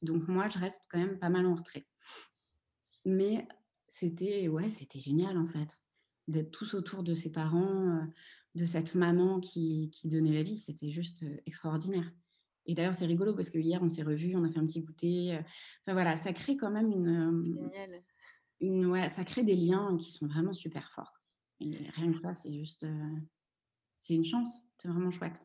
Donc 0.00 0.28
moi, 0.28 0.48
je 0.48 0.60
reste 0.60 0.84
quand 0.88 0.98
même 0.98 1.18
pas 1.18 1.28
mal 1.28 1.44
en 1.46 1.56
retrait. 1.56 1.88
Mais 3.04 3.48
c'était 3.88 4.46
ouais, 4.46 4.70
c'était 4.70 5.00
génial 5.00 5.36
en 5.38 5.46
fait, 5.48 5.80
d'être 6.28 6.52
tous 6.52 6.74
autour 6.74 7.02
de 7.02 7.14
ses 7.16 7.32
parents, 7.32 8.04
heu, 8.04 8.12
de 8.54 8.64
cette 8.64 8.94
maman 8.94 9.40
qui 9.40 9.90
donnait 10.04 10.34
la 10.34 10.44
vie, 10.44 10.56
c'était 10.56 10.90
juste, 10.90 11.24
heu, 11.24 11.40
extraordinaire. 11.46 12.12
Et 12.66 12.74
d'ailleurs, 12.74 12.94
c'est 12.94 13.06
rigolo 13.06 13.34
parce 13.34 13.50
que 13.50 13.58
hier 13.58 13.82
on 13.82 13.88
s'est 13.88 14.02
revus, 14.02 14.36
on 14.36 14.44
a 14.44 14.50
fait 14.50 14.58
un 14.58 14.66
petit 14.66 14.80
goûter, 14.80 15.34
heu, 15.34 15.44
enfin 15.82 15.92
voilà, 15.92 16.16
ça 16.16 16.32
crée 16.32 16.56
quand 16.56 16.70
même 16.70 16.90
une, 16.90 17.56
Génial. 17.56 18.02
une 18.60 18.86
ouais, 18.86 19.08
ça 19.08 19.24
crée 19.24 19.42
des 19.42 19.56
liens 19.56 19.96
qui 19.98 20.12
sont 20.12 20.26
vraiment 20.26 20.52
super 20.52 20.90
forts. 20.92 21.12
Et 21.60 21.76
rien 21.94 22.12
que 22.12 22.18
ça, 22.18 22.34
c'est 22.34 22.52
juste, 22.52 22.84
heu, 22.84 23.00
c'est 24.00 24.14
une 24.14 24.24
chance, 24.24 24.62
c'est 24.78 24.88
vraiment 24.88 25.10
chouette. 25.10 25.40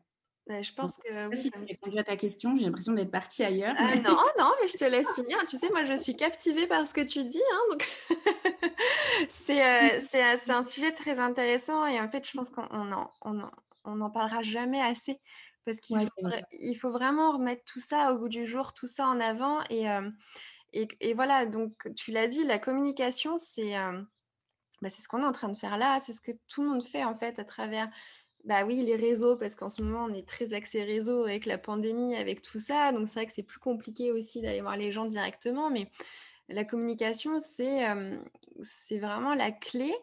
Bah, 0.46 0.62
je 0.62 0.72
pense 0.72 0.96
que 0.96 1.28
oui, 1.28 1.42
si 1.42 1.50
j'ai 1.54 1.74
répondu 1.74 1.98
à 1.98 2.04
ta 2.04 2.16
question, 2.16 2.56
j'ai 2.56 2.64
l'impression 2.64 2.94
d'être 2.94 3.10
partie 3.10 3.44
ailleurs, 3.44 3.74
Ah 3.76 3.88
mais 3.88 4.00
non, 4.00 4.16
non, 4.38 4.50
mais 4.60 4.68
je 4.68 4.78
te 4.78 4.84
laisse 4.84 5.12
finir. 5.12 5.38
Tu 5.46 5.58
sais, 5.58 5.68
moi, 5.68 5.84
je 5.84 5.92
suis 5.92 6.16
captivée 6.16 6.66
par 6.66 6.86
ce 6.86 6.94
que 6.94 7.02
tu 7.02 7.24
dis, 7.24 7.42
hein, 7.52 7.60
donc 7.70 7.86
c'est, 9.28 9.60
heu, 9.60 10.00
c'est, 10.00 10.50
un 10.50 10.62
sujet 10.62 10.92
très 10.92 11.18
intéressant 11.18 11.84
et 11.86 12.00
en 12.00 12.08
fait, 12.08 12.26
je 12.26 12.32
pense 12.32 12.48
qu'on 12.48 12.66
on 12.70 12.92
en 12.92 13.12
on 13.22 13.40
en 13.40 13.50
on 13.84 13.96
n'en 13.96 14.10
parlera 14.10 14.42
jamais 14.42 14.80
assez 14.80 15.20
parce 15.64 15.80
qu'il 15.80 15.96
ouais, 15.96 16.06
faut 16.06 16.28
il 16.52 16.74
vraiment 16.90 17.32
remettre 17.32 17.64
tout 17.64 17.80
ça 17.80 18.12
au 18.12 18.18
goût 18.18 18.28
du 18.28 18.46
jour, 18.46 18.74
tout 18.74 18.86
ça 18.86 19.06
en 19.06 19.20
avant 19.20 19.62
et 19.70 19.86
et 20.72 20.88
et 21.00 21.14
voilà, 21.14 21.46
donc 21.46 21.88
tu 21.96 22.10
l'as 22.12 22.28
dit, 22.28 22.44
la 22.44 22.58
communication, 22.58 23.38
c'est, 23.38 23.74
bah, 24.82 24.90
c'est 24.90 25.02
ce 25.02 25.08
qu'on 25.08 25.22
est 25.22 25.26
en 25.26 25.32
train 25.32 25.48
de 25.48 25.56
faire 25.56 25.76
là, 25.76 26.00
c'est 26.00 26.12
ce 26.12 26.20
que 26.20 26.32
tout 26.48 26.62
le 26.62 26.68
monde 26.68 26.84
fait, 26.84 27.04
en 27.04 27.14
fait, 27.16 27.38
à 27.38 27.44
travers 27.44 27.90
bah 28.44 28.64
oui, 28.66 28.82
les 28.82 28.96
réseaux, 28.96 29.36
parce 29.36 29.56
qu'en 29.56 29.68
ce 29.68 29.82
moment, 29.82 30.06
on 30.06 30.14
est 30.14 30.26
très 30.26 30.54
axé 30.54 30.84
réseau 30.84 31.24
avec 31.24 31.46
la 31.46 31.58
pandémie, 31.58 32.16
avec 32.16 32.42
tout 32.42 32.60
ça. 32.60 32.92
Donc, 32.92 33.08
c'est 33.08 33.14
vrai 33.20 33.26
que 33.26 33.32
c'est 33.34 33.42
plus 33.44 33.58
compliqué 33.60 34.12
aussi 34.12 34.42
d'aller 34.42 34.62
voir 34.62 34.76
les 34.78 34.92
gens 34.92 35.06
directement. 35.06 35.70
Mais 35.70 35.90
la 36.48 36.64
communication, 36.64 37.38
c'est 37.40 38.98
vraiment 38.98 39.34
la 39.34 39.52
clé 39.52 39.94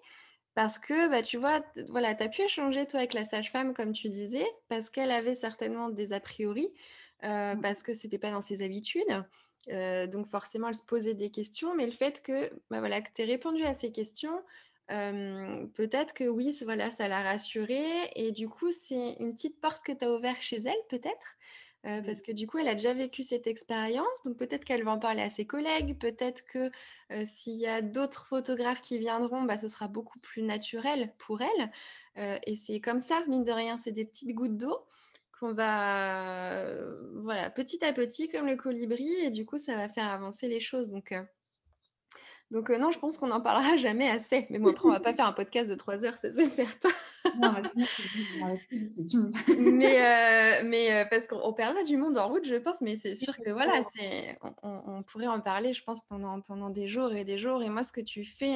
parce 0.56 0.80
que, 0.80 1.10
bah, 1.10 1.22
tu 1.22 1.38
vois, 1.38 1.64
voilà, 1.90 2.16
tu 2.16 2.24
as 2.24 2.30
pu 2.30 2.42
échanger, 2.44 2.88
toi, 2.88 3.00
avec 3.02 3.14
la 3.14 3.26
sage-femme, 3.26 3.74
comme 3.74 3.94
tu 3.94 4.10
disais, 4.10 4.46
parce 4.70 4.90
qu'elle 4.90 5.12
avait 5.12 5.36
certainement 5.36 5.90
des 5.90 6.14
a 6.14 6.20
priori. 6.22 6.74
euh, 7.24 7.56
parce 7.58 7.84
que 7.84 7.94
c'était 7.94 8.20
pas 8.20 8.32
dans 8.32 8.42
ses 8.42 8.62
habitudes. 8.64 9.26
Euh, 9.70 10.06
donc 10.08 10.30
forcément, 10.30 10.68
elle 10.70 10.76
se 10.76 10.86
posait 10.86 11.14
des 11.16 11.32
questions, 11.32 11.76
mais 11.76 11.86
le 11.88 11.92
fait 11.92 12.22
que, 12.22 12.52
bah, 12.70 12.80
voilà, 12.80 13.02
que 13.02 13.10
tu 13.14 13.22
aies 13.24 13.26
répondu 13.26 13.64
à 13.64 13.74
ces 13.76 13.92
questions, 13.92 14.44
euh, 14.92 15.66
peut-être 15.76 16.14
que 16.14 16.26
oui, 16.26 16.56
voilà, 16.64 16.92
ça 16.92 17.08
l'a 17.08 17.24
rassurée 17.24 18.12
et 18.16 18.32
du 18.32 18.48
coup, 18.50 18.72
c'est 18.72 19.14
une 19.20 19.34
petite 19.34 19.60
porte 19.62 19.84
que 19.86 19.92
tu 19.94 20.06
as 20.06 20.12
ouverte 20.14 20.42
chez 20.42 20.58
elle 20.58 20.76
peut-être? 20.90 21.38
Heu, 21.86 22.02
parce 22.06 22.22
que 22.22 22.32
du 22.32 22.48
coup, 22.48 22.58
elle 22.58 22.68
a 22.68 22.76
déjà 22.76 22.94
vécu 22.94 23.24
cette 23.24 23.48
expérience, 23.48 24.24
donc 24.26 24.38
peut-être 24.38 24.66
qu'elle 24.66 24.84
va 24.84 24.92
en 24.92 25.00
parler 25.00 25.22
à 25.22 25.30
ses 25.30 25.46
collègues, 25.46 25.98
peut-être 26.00 26.46
que, 26.46 26.72
s'il 27.26 27.56
y 27.56 27.68
a 27.68 27.82
d'autres 27.82 28.26
photographes 28.28 28.82
qui 28.82 28.98
viendront, 28.98 29.44
bah, 29.44 29.58
ce 29.58 29.68
sera 29.68 29.88
beaucoup 29.88 30.20
plus 30.20 30.42
naturel 30.42 31.14
pour 31.20 31.42
elle, 31.42 31.72
et 32.46 32.56
c'est 32.56 32.80
comme 32.82 33.00
ça, 33.00 33.24
mine 33.28 33.44
de 33.44 33.52
rien, 33.52 33.78
c'est 33.78 33.92
des 33.92 34.06
petites 34.06 34.34
gouttes 34.34 34.58
d'eau 34.58 34.80
qu'on 35.40 35.54
va, 35.54 36.74
voilà, 37.16 37.50
petit 37.52 37.84
à 37.86 37.94
petit 37.94 38.30
comme 38.30 38.48
le 38.48 38.56
colibri 38.56 39.14
et 39.24 39.30
du 39.32 39.46
coup, 39.46 39.60
ça 39.60 39.76
va 39.76 39.90
faire 39.90 40.08
avancer 40.10 40.48
les 40.48 40.60
choses 40.62 40.90
donc 40.90 41.14
donc 42.56 42.70
heu, 42.70 42.78
non, 42.78 42.90
je 42.92 43.00
pense 43.00 43.18
qu'on 43.18 43.28
n'en 43.28 43.42
parlera 43.42 43.76
jamais 43.78 44.10
assez. 44.10 44.48
Mais 44.50 44.60
bon, 44.60 44.70
après, 44.70 44.88
on 44.88 44.92
va 44.92 45.02
pas 45.02 45.14
faire 45.14 45.26
un 45.28 45.34
podcast 45.34 45.70
de 45.70 45.76
3 45.76 46.06
heures, 46.06 46.18
c'est 46.18 46.32
certain. 46.32 46.90
Non, 47.34 47.52
mais 47.52 47.86
Mais 49.58 50.64
mais 50.64 51.04
heu, 51.04 51.08
parce 51.10 51.28
qu'on 51.28 51.40
on 51.44 51.54
perdra 51.54 51.84
du 51.84 51.98
monde 51.98 52.18
en 52.18 52.30
route, 52.30 52.46
je 52.46 52.56
pense, 52.56 52.82
mais 52.82 52.96
c'est 52.96 53.16
sûr 53.16 53.42
que 53.42 53.50
voilà, 53.50 53.82
c'est 53.96 54.38
on 54.64 55.04
pourrait 55.04 55.28
en 55.28 55.42
parler, 55.42 55.74
je 55.74 55.84
pense, 55.84 56.02
pendant 56.06 56.42
pendant 56.42 56.70
des 56.70 56.88
jours 56.88 57.12
et 57.14 57.26
des 57.26 57.38
jours. 57.38 57.62
Et 57.64 57.70
moi, 57.70 57.84
ce 57.84 57.92
que 57.92 58.02
tu 58.02 58.24
fais, 58.26 58.56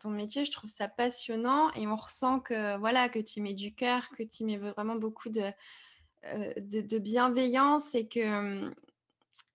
ton 0.00 0.10
métier, 0.10 0.44
je 0.44 0.50
trouve 0.52 0.70
ça 0.70 0.88
passionnant. 0.88 1.72
Et 1.74 1.86
on 1.86 1.96
ressent 1.96 2.40
que, 2.40 2.76
voilà, 2.78 3.08
que 3.08 3.18
tu 3.20 3.40
mets 3.40 3.54
du 3.54 3.74
cœur, 3.74 4.08
que 4.16 4.22
tu 4.22 4.44
mets 4.44 4.56
vraiment 4.58 4.96
beaucoup 4.96 5.28
de, 5.28 5.52
de 6.24 6.80
de 6.80 6.98
bienveillance. 6.98 7.94
Et 7.94 8.08
que, 8.08 8.20
hem 8.20 8.74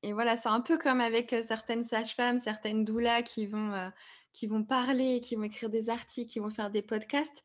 et 0.07 0.13
voilà, 0.13 0.37
c'est 0.37 0.49
un 0.49 0.61
peu 0.61 0.77
comme 0.77 1.01
avec, 1.01 1.35
certaines 1.43 1.83
sages-femmes, 1.83 2.39
certaines 2.39 2.85
doulas 2.85 3.23
qui 3.23 3.47
vont, 3.47 3.91
qui 4.33 4.47
vont 4.47 4.63
parler, 4.63 5.21
qui 5.21 5.35
vont 5.35 5.43
écrire 5.43 5.69
des 5.69 5.89
articles, 5.89 6.31
qui 6.31 6.39
vont 6.39 6.51
faire 6.51 6.69
des 6.71 6.81
podcasts. 6.83 7.43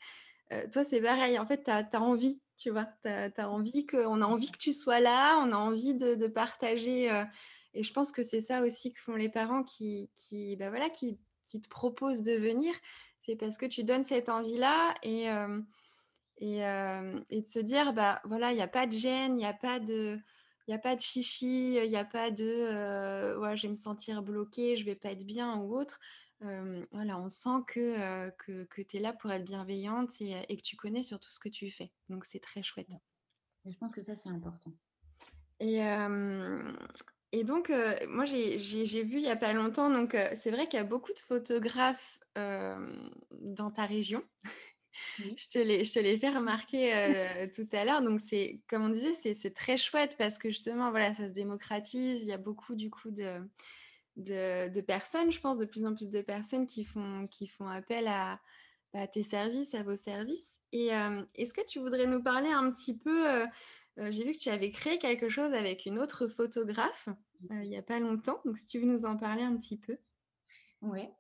Toi, 0.73 0.85
c'est 0.85 1.01
pareil, 1.01 1.39
en 1.39 1.47
fait, 1.47 1.65
tu 1.65 1.71
as 1.71 2.03
envie, 2.03 2.41
tu 2.59 2.71
vois? 2.71 2.89
Envie 3.39 3.87
que 3.87 4.05
on 4.07 4.21
a 4.21 4.27
envie 4.27 4.51
que 4.53 4.59
tu 4.59 4.75
sois 4.75 5.01
là, 5.01 5.39
on 5.45 5.53
a 5.53 5.57
envie 5.57 5.95
de 5.95 6.27
partager, 6.27 7.07
et 7.73 7.83
je 7.85 7.93
pense 7.93 8.13
que 8.13 8.23
c'est 8.23 8.41
ça 8.41 8.63
aussi 8.63 8.93
que 8.93 9.01
font 9.01 9.15
les 9.17 9.29
parents 9.29 9.63
qui 9.63 10.11
qui, 10.15 10.57
voilà, 10.57 10.91
qui 10.91 11.19
qui 11.45 11.61
te 11.61 11.69
proposent 11.69 12.23
de 12.23 12.33
venir. 12.35 12.75
C'est 13.23 13.37
parce 13.37 13.59
que 13.59 13.67
tu 13.67 13.85
donnes 13.85 14.03
cette 14.05 14.29
envie-là 14.29 14.95
et 15.03 15.29
et 16.39 16.59
et 17.31 17.41
de 17.43 17.47
se 17.47 17.61
dire: 17.61 17.93
«Bah, 17.93 18.21
voilà, 18.25 18.53
il 18.53 18.59
y 18.59 18.63
a 18.63 18.69
pas 18.69 18.87
de 18.87 18.97
gêne, 18.99 19.39
il 19.39 19.43
y 19.43 19.47
a 19.47 19.55
pas 19.55 19.79
de 19.81 20.19
il 20.69 20.73
y 20.73 20.75
a 20.75 20.79
pas 20.79 20.97
de 20.97 21.01
chichi, 21.01 21.75
il 21.77 21.91
y 21.91 21.97
a 21.97 22.05
pas 22.05 22.31
de, 22.31 23.37
ouais, 23.39 23.57
je 23.57 23.63
vais 23.63 23.71
me 23.71 23.77
sentir 23.77 24.23
bloquée, 24.23 24.77
je 24.77 24.85
vais 24.85 24.95
pas 24.95 25.13
être 25.13 25.25
bien 25.25 25.57
ou 25.57 25.75
autre». 25.75 26.01
Voilà, 26.41 27.19
on 27.19 27.29
sent 27.29 27.65
que, 27.67 28.31
que 28.31 28.65
que 28.65 28.81
tu 28.81 28.97
es 28.97 29.01
là 29.01 29.13
pour 29.13 29.31
être 29.31 29.45
bienveillante 29.45 30.19
et 30.23 30.47
et 30.49 30.57
que 30.57 30.63
tu 30.63 30.75
connais 30.75 31.03
surtout 31.03 31.31
ce 31.31 31.39
que 31.39 31.51
tu 31.51 31.71
fais. 31.71 31.93
Donc 32.09 32.25
c'est 32.25 32.41
très 32.41 32.63
chouette. 32.63 32.89
Et 33.67 33.73
je 33.73 33.77
pense 33.77 33.93
que 33.93 34.01
ça, 34.01 34.15
c'est 34.17 34.31
important. 34.31 34.73
Et 35.59 35.83
et 37.33 37.45
donc 37.45 37.71
moi 38.09 38.25
j'ai 38.25 38.57
vu 39.03 39.17
il 39.17 39.23
y 39.23 39.29
a 39.29 39.37
pas 39.37 39.53
longtemps 39.53 39.91
donc 39.91 40.17
c'est 40.35 40.51
vrai 40.51 40.67
qu'il 40.67 40.79
y 40.79 40.81
a 40.81 40.85
beaucoup 40.85 41.13
de 41.13 41.19
photographes, 41.19 42.19
dans 42.37 43.71
ta 43.71 43.85
région. 43.85 44.23
Oui. 45.19 45.37
Je 45.37 45.49
te 45.49 45.59
l'ai 45.59 45.85
je 45.85 45.93
te 45.93 45.99
l'ai 45.99 46.19
fait 46.19 46.31
remarquer, 46.31 46.95
heu, 46.95 47.51
tout 47.55 47.69
à 47.73 47.85
l'heure 47.85 48.03
donc 48.03 48.21
c'est 48.21 48.63
comme 48.69 48.85
on 48.85 48.89
disait, 48.91 49.15
c'est 49.15 49.35
c'est 49.35 49.53
très 49.55 49.77
chouette 49.77 50.17
parce 50.19 50.39
que 50.39 50.51
justement, 50.51 50.91
voilà, 50.91 51.15
ça 51.15 51.29
se 51.29 51.35
démocratise. 51.35 52.23
Il 52.23 52.29
y 52.29 52.33
a 52.33 52.39
beaucoup 52.39 52.75
du 52.77 52.91
coup 52.91 53.11
de 53.11 53.49
de 54.17 54.69
de 54.71 54.81
personnes, 54.83 55.33
je 55.33 55.41
pense, 55.41 55.59
de 55.59 55.67
plus 55.67 55.87
en 55.87 55.95
plus 55.95 56.11
de 56.11 56.23
personnes 56.23 56.67
qui 56.67 56.85
font 56.85 57.29
qui 57.29 57.49
font 57.49 57.69
appel 57.69 58.09
à, 58.09 58.41
bah, 58.95 59.07
tes 59.09 59.23
services, 59.25 59.75
à 59.75 59.83
vos 59.85 59.97
services 59.97 60.59
et 60.73 60.89
hem, 60.89 61.27
est-ce 61.37 61.55
que 61.55 61.65
tu 61.67 61.81
voudrais 61.81 62.07
nous 62.07 62.23
parler 62.23 62.51
un 62.51 62.73
petit 62.73 62.97
peu, 62.99 63.29
heu, 63.45 63.47
j'ai 64.11 64.25
vu 64.25 64.35
que 64.35 64.39
tu 64.41 64.51
avais 64.51 64.71
créé 64.73 64.99
quelque 64.99 65.29
chose 65.31 65.53
avec 65.55 65.87
une 65.87 65.99
autre 66.01 66.29
photographe, 66.29 67.09
heu, 67.53 67.63
il 67.65 67.69
y 67.71 67.77
a 67.77 67.83
pas 67.83 68.01
longtemps, 68.01 68.41
donc 68.47 68.59
si 68.59 68.67
tu 68.67 68.81
veux 68.81 68.87
nous 68.87 69.07
en 69.07 69.17
parler 69.19 69.43
un 69.45 69.57
petit 69.59 69.79
peu? 69.79 69.99
Ouais. 70.83 71.11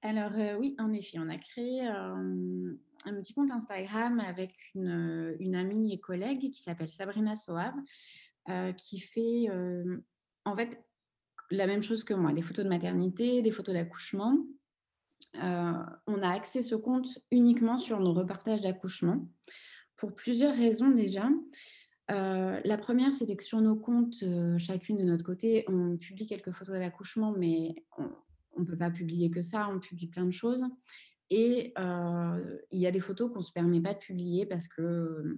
Alors, 0.00 0.32
heu, 0.34 0.56
oui, 0.58 0.74
en 0.78 0.92
effet, 0.92 1.18
on 1.18 1.28
a 1.28 1.36
créé, 1.36 1.86
un 1.86 3.14
petit 3.16 3.34
compte 3.34 3.50
Instagram 3.50 4.18
avec 4.20 4.54
une, 4.74 5.54
amie 5.54 5.92
et 5.92 6.00
collègue 6.00 6.50
qui 6.50 6.60
s'appelle 6.60 6.90
Sabrina 6.90 7.36
Soave, 7.36 7.74
heu, 8.48 8.72
qui 8.72 8.98
fait, 8.98 9.48
en 10.44 10.56
fait, 10.56 10.82
la 11.50 11.66
même 11.66 11.82
chose 11.82 12.04
que 12.04 12.14
moi, 12.14 12.32
des 12.32 12.42
photos 12.42 12.64
de 12.64 12.70
maternité, 12.70 13.42
des 13.42 13.50
photos 13.50 13.74
d'accouchement. 13.74 14.38
Heu, 15.36 15.74
on 16.06 16.22
a 16.22 16.30
axé 16.30 16.62
ce 16.62 16.74
compte 16.74 17.18
uniquement 17.30 17.76
sur 17.76 18.00
nos 18.00 18.14
reportages 18.14 18.62
d'accouchement 18.62 19.28
pour 19.96 20.14
plusieurs 20.14 20.54
raisons 20.54 20.90
déjà. 20.90 21.28
La 22.08 22.78
première, 22.78 23.14
c'était 23.14 23.36
que 23.36 23.44
sur 23.44 23.60
nos 23.60 23.76
comptes, 23.76 24.24
chacune 24.56 24.96
de 24.96 25.04
notre 25.04 25.24
côté, 25.24 25.64
on 25.68 25.98
publie 25.98 26.26
quelques 26.26 26.52
photos 26.52 26.78
d'accouchement, 26.78 27.32
mais 27.32 27.74
on 27.98 28.10
ne 28.60 28.64
peut 28.64 28.76
pas 28.76 28.90
publier 28.90 29.30
que 29.30 29.42
ça, 29.42 29.68
on 29.68 29.78
publie 29.80 30.08
plein 30.08 30.24
de 30.26 30.30
choses 30.32 30.64
et 31.30 31.72
heu, 31.78 32.62
il 32.72 32.80
y 32.80 32.86
a 32.86 32.90
des 32.92 33.00
photos 33.00 33.30
qu'on 33.32 33.38
ne 33.40 33.44
se 33.44 33.52
permet 33.52 33.80
pas 33.80 33.94
de 33.94 33.98
publier 34.00 34.46
parce 34.46 34.68
que, 34.68 35.36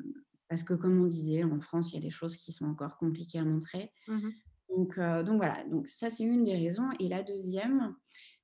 parce 0.48 0.64
que 0.64 0.75
comme 0.75 1.01
on 1.03 1.07
disait, 1.07 1.44
en 1.44 1.61
France, 1.61 1.92
il 1.92 1.96
y 1.96 1.98
a 1.98 2.03
des 2.03 2.11
choses 2.11 2.37
qui 2.37 2.53
sont 2.53 2.66
encore 2.66 2.98
compliquées 2.98 3.38
à 3.40 3.44
montrer. 3.44 3.92
Mmh 4.07 4.22
mh. 4.27 4.42
Donc 4.70 4.98
heu, 4.98 5.25
donc 5.25 5.37
voilà, 5.38 5.64
donc 5.64 5.88
ça, 5.88 6.11
c'est 6.11 6.25
une 6.25 6.44
des 6.44 6.57
raisons 6.57 6.90
et 7.01 7.09
la 7.09 7.22
deuxième, 7.22 7.96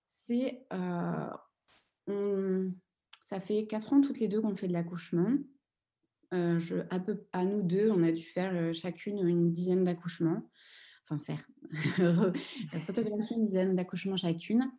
c'est, 0.04 0.66
on 2.08 2.72
ça 3.22 3.40
fait 3.40 3.66
4 3.66 3.92
ans 3.92 4.00
toutes 4.00 4.20
les 4.20 4.28
2 4.28 4.40
qu'on 4.40 4.54
fait 4.56 4.68
de 4.68 4.72
l'accouchement. 4.72 5.32
Heu, 6.34 6.58
je 6.58 6.76
à 6.90 7.00
peu 7.00 7.26
à 7.32 7.44
nous 7.46 7.62
2, 7.62 7.90
on 7.90 8.02
a 8.02 8.12
dû 8.12 8.22
faire, 8.24 8.74
chacune 8.74 9.26
une 9.28 9.52
dizaine 9.52 9.84
d'accouchements. 9.84 10.50
Enfin 11.10 11.18
faire, 11.20 11.48
photographier 12.86 13.36
une 13.36 13.46
dizaine 13.46 13.74
d'accouchements 13.74 14.18
chacune 14.18 14.70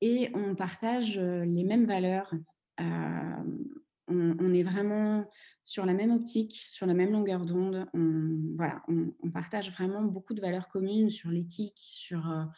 et 0.00 0.30
on 0.34 0.56
partage, 0.56 1.16
heu, 1.18 1.42
les 1.44 1.62
mêmes 1.62 1.86
valeurs. 1.86 2.32
Hem, 2.78 3.68
on 4.08 4.52
est 4.52 4.64
vraiment 4.64 5.24
sur 5.64 5.86
la 5.86 5.94
même 5.94 6.10
optique, 6.10 6.66
sur 6.68 6.84
la 6.86 6.94
même 6.94 7.12
longueur 7.12 7.44
d'onde. 7.44 7.86
On 7.94 8.40
voilà, 8.56 8.82
on 8.88 9.30
partage 9.30 9.70
vraiment 9.70 10.02
beaucoup 10.02 10.34
de 10.34 10.40
valeurs 10.40 10.68
communes 10.68 11.10
sur 11.10 11.30
l'éthique, 11.30 11.78
sur, 11.78 12.48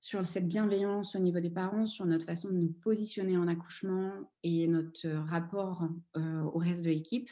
sur 0.00 0.24
cette 0.24 0.48
bienveillance 0.48 1.14
au 1.14 1.18
niveau 1.18 1.40
des 1.40 1.50
parents, 1.50 1.84
sur 1.84 2.06
notre 2.06 2.24
façon 2.24 2.48
de 2.48 2.54
nous 2.54 2.72
positionner 2.72 3.36
en 3.36 3.48
accouchement 3.48 4.12
et 4.42 4.66
notre, 4.66 5.08
rapport, 5.10 5.86
au 6.14 6.56
reste 6.56 6.82
de 6.82 6.88
l'équipe 6.88 7.28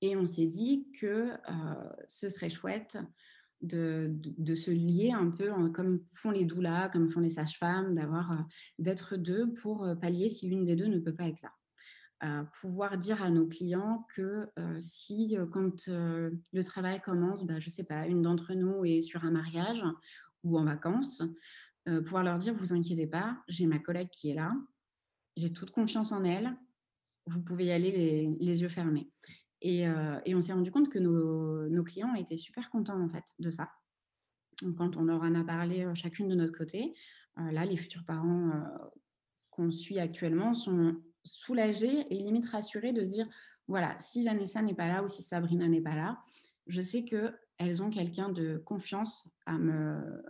et 0.00 0.16
on 0.16 0.26
s'est 0.26 0.46
dit 0.46 0.86
que, 0.98 1.32
ce 2.08 2.28
serait 2.28 2.50
chouette 2.50 2.98
de 3.62 4.54
se 4.56 4.70
lier 4.70 5.12
un 5.12 5.30
peu 5.30 5.52
en 5.52 5.70
comme 5.70 6.00
font 6.14 6.30
les 6.30 6.44
doulas, 6.46 6.88
comme 6.90 7.10
font 7.10 7.20
les 7.20 7.30
sages-femmes, 7.30 7.94
d'avoir, 7.94 8.32
heu, 8.32 8.44
d'être 8.78 9.16
2 9.16 9.52
pour, 9.54 9.84
heu, 9.86 9.98
pallier 9.98 10.28
si 10.28 10.48
une 10.48 10.64
des 10.64 10.76
2 10.76 10.86
ne 10.86 10.98
peut 10.98 11.14
pas 11.14 11.28
être 11.28 11.42
là. 11.42 11.52
Heu, 12.24 12.46
pouvoir 12.60 12.98
dire 12.98 13.22
à 13.22 13.30
nos 13.30 13.46
clients 13.48 14.06
que, 14.14 14.48
si, 14.80 15.36
quand, 15.52 15.88
le 15.88 16.64
travail 16.64 17.00
commence, 17.02 17.44
bah, 17.46 17.60
je 17.60 17.70
sais 17.70 17.84
pas, 17.84 18.06
une 18.08 18.22
d'entre 18.22 18.54
nous 18.54 18.84
est 18.84 19.02
sur 19.02 19.24
un 19.24 19.30
mariage 19.32 19.84
ou 20.44 20.58
en 20.58 20.64
vacances, 20.64 21.22
pouvoir 21.86 22.24
leur 22.24 22.38
dire: 22.38 22.54
«Vous 22.54 22.74
inquiétez 22.74 23.06
pas, 23.08 23.38
j'ai 23.48 23.66
ma 23.66 23.78
collègue 23.80 24.10
qui 24.12 24.30
est 24.30 24.34
là, 24.34 24.54
j'ai 25.36 25.52
toute 25.52 25.70
confiance 25.72 26.12
en 26.12 26.24
elle, 26.24 26.56
vous 27.26 27.42
pouvez 27.42 27.66
y 27.66 27.72
aller 27.72 28.36
les 28.40 28.62
yeux 28.62 28.68
fermés». 28.70 29.10
Et 29.62 29.86
heu 29.88 30.20
et 30.26 30.34
on 30.34 30.42
s'est 30.42 30.52
rendu 30.54 30.70
compte 30.72 30.88
que 30.90 30.98
nos 30.98 31.84
clients 31.84 32.14
étaient 32.14 32.36
super 32.38 32.70
contents, 32.70 33.00
en 33.02 33.08
fait, 33.08 33.24
de 33.38 33.50
ça. 33.50 33.70
Quand 34.78 34.96
on 34.96 35.04
leur 35.04 35.22
en 35.22 35.34
a 35.34 35.44
parlé, 35.44 35.84
heu, 35.84 35.94
chacune 35.94 36.28
de 36.28 36.34
notre 36.36 36.56
côté, 36.56 36.94
heu, 37.38 37.50
là, 37.52 37.64
les 37.66 37.76
futurs 37.76 38.04
parents, 38.06 38.52
qu'on 39.50 39.70
suit 39.72 39.98
actuellement 40.00 40.54
sont 40.54 40.96
soulagés 41.24 42.06
et 42.10 42.18
limite 42.18 42.48
rassurés 42.48 42.92
de 42.92 43.04
se 43.04 43.10
dire: 43.12 43.28
«Voilà, 43.68 43.96
si 44.00 44.24
Vanessa 44.24 44.62
n'est 44.62 44.74
pas 44.74 44.88
là 44.88 45.04
ou 45.04 45.08
si 45.08 45.22
Sabrina 45.22 45.68
n'est 45.68 45.80
pas 45.82 45.96
là, 45.96 46.20
je 46.66 46.80
sais 46.82 47.04
qu'elles 47.04 47.82
ont 47.82 47.90
quelqu'un 47.90 48.30
de 48.30 48.58
confiance 48.58 49.28
à 49.46 49.58
me 49.58 50.22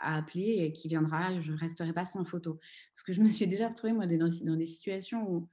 à 0.00 0.16
appeler 0.18 0.56
et 0.60 0.72
qui 0.72 0.88
viendra, 0.88 1.38
je 1.40 1.52
ne 1.52 1.58
resterai 1.58 1.92
pas 1.94 2.04
sans 2.06 2.24
photo». 2.24 2.60
Parce 2.94 3.04
que 3.04 3.12
je 3.14 3.22
me 3.22 3.28
suis 3.28 3.46
déjà 3.48 3.68
retrouvée, 3.68 3.92
moi, 3.94 4.06
dans 4.06 4.56
des 4.56 4.66
situations 4.66 5.30
où 5.30 5.48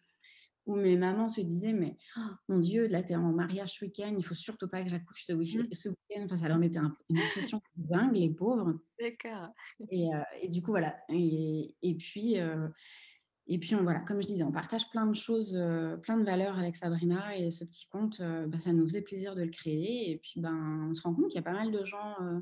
où 0.69 0.75
mes 0.75 0.97
mamans 0.97 1.27
se 1.29 1.41
disaient: 1.41 1.73
«Mais 1.73 1.97
oh, 2.17 2.21
mon 2.47 2.59
Dieu, 2.59 2.87
là, 2.87 3.03
tu 3.03 3.13
es 3.13 3.15
en 3.15 3.31
mariage 3.33 3.73
ce 3.79 3.85
week-end, 3.85 4.13
il 4.17 4.23
faut 4.23 4.35
surtout 4.35 4.67
pas 4.67 4.83
que 4.83 4.89
j'accouche 4.89 5.25
ce 5.25 5.33
Mmh. 5.33 5.73
ce 5.73 5.89
week-end». 5.89 6.23
Enfin, 6.25 6.37
ça 6.37 6.47
leur 6.47 6.59
mettait 6.59 6.79
un 6.79 6.95
une 7.09 7.17
pression 7.17 7.61
dingue, 7.75 8.15
les 8.15 8.29
pauvres 8.29 8.79
D'accord. 8.99 9.49
et 9.89 10.07
heu 10.13 10.23
et 10.41 10.47
du 10.49 10.61
coup, 10.61 10.71
voilà 10.71 10.97
et 11.09 11.75
et 11.81 11.95
puis, 11.95 12.39
heu 12.39 12.71
Et 13.47 13.57
puis, 13.59 13.75
on, 13.75 13.83
voilà, 13.83 14.01
comme 14.01 14.21
je 14.21 14.27
disais, 14.27 14.43
on 14.43 14.51
partage 14.51 14.89
plein 14.91 15.07
de 15.07 15.15
choses, 15.15 15.55
euh, 15.55 15.97
plein 15.97 16.17
de 16.17 16.23
valeurs 16.23 16.59
avec 16.59 16.75
Sabrina. 16.75 17.35
Et 17.37 17.51
ce 17.51 17.65
petit 17.65 17.87
compte, 17.87 18.19
euh, 18.21 18.47
bah, 18.47 18.59
ça 18.59 18.73
nous 18.73 18.83
faisait 18.87 19.01
plaisir 19.01 19.35
de 19.35 19.41
le 19.43 19.49
créer. 19.49 20.11
Et 20.11 20.17
puis, 20.19 20.39
ben, 20.39 20.87
on 20.89 20.93
se 20.93 21.01
rend 21.01 21.13
compte 21.15 21.27
qu'il 21.29 21.35
y 21.35 21.39
a 21.39 21.43
pas 21.43 21.53
mal 21.53 21.71
de 21.71 21.83
gens 21.85 22.15
euh, 22.21 22.39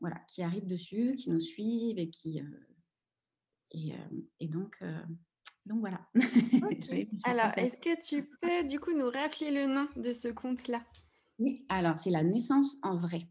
voilà, 0.00 0.18
qui 0.28 0.42
arrivent 0.42 0.66
dessus, 0.66 1.16
qui 1.16 1.30
nous 1.30 1.40
suivent 1.40 1.98
et 1.98 2.10
qui. 2.10 2.40
Et, 3.72 3.92
et, 4.40 4.48
donc, 4.48 4.80
donc 5.66 5.80
voilà. 5.80 6.00
alors, 7.24 7.52
est-ce 7.56 7.76
que 7.76 8.00
tu 8.00 8.24
peux 8.40 8.64
du 8.64 8.78
coup 8.80 8.92
nous 8.92 9.10
rappeler 9.10 9.50
le 9.50 9.66
nom 9.66 9.86
de 9.96 10.12
ce 10.12 10.28
compte-là 10.28 10.82
Oui, 11.38 11.64
alors 11.68 11.98
c'est 11.98 12.10
la 12.10 12.22
naissance 12.22 12.76
en 12.82 12.96
vrai. 12.96 13.26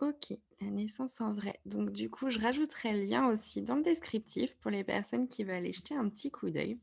Ok, 0.00 0.36
la 0.60 0.66
naissance 0.66 1.20
en 1.22 1.32
vrai. 1.32 1.58
Donc 1.64 1.90
du 1.90 2.10
coup, 2.10 2.28
je 2.28 2.38
rajouterai 2.38 2.92
le 2.92 3.04
lien 3.04 3.28
aussi 3.28 3.62
dans 3.62 3.76
le 3.76 3.82
descriptif 3.82 4.54
pour 4.56 4.70
les 4.70 4.84
personnes 4.84 5.26
qui 5.26 5.42
veulent 5.42 5.54
aller 5.54 5.72
jeter 5.72 5.94
un 5.94 6.08
petit 6.08 6.30
coup 6.30 6.50
d'œil. 6.50 6.76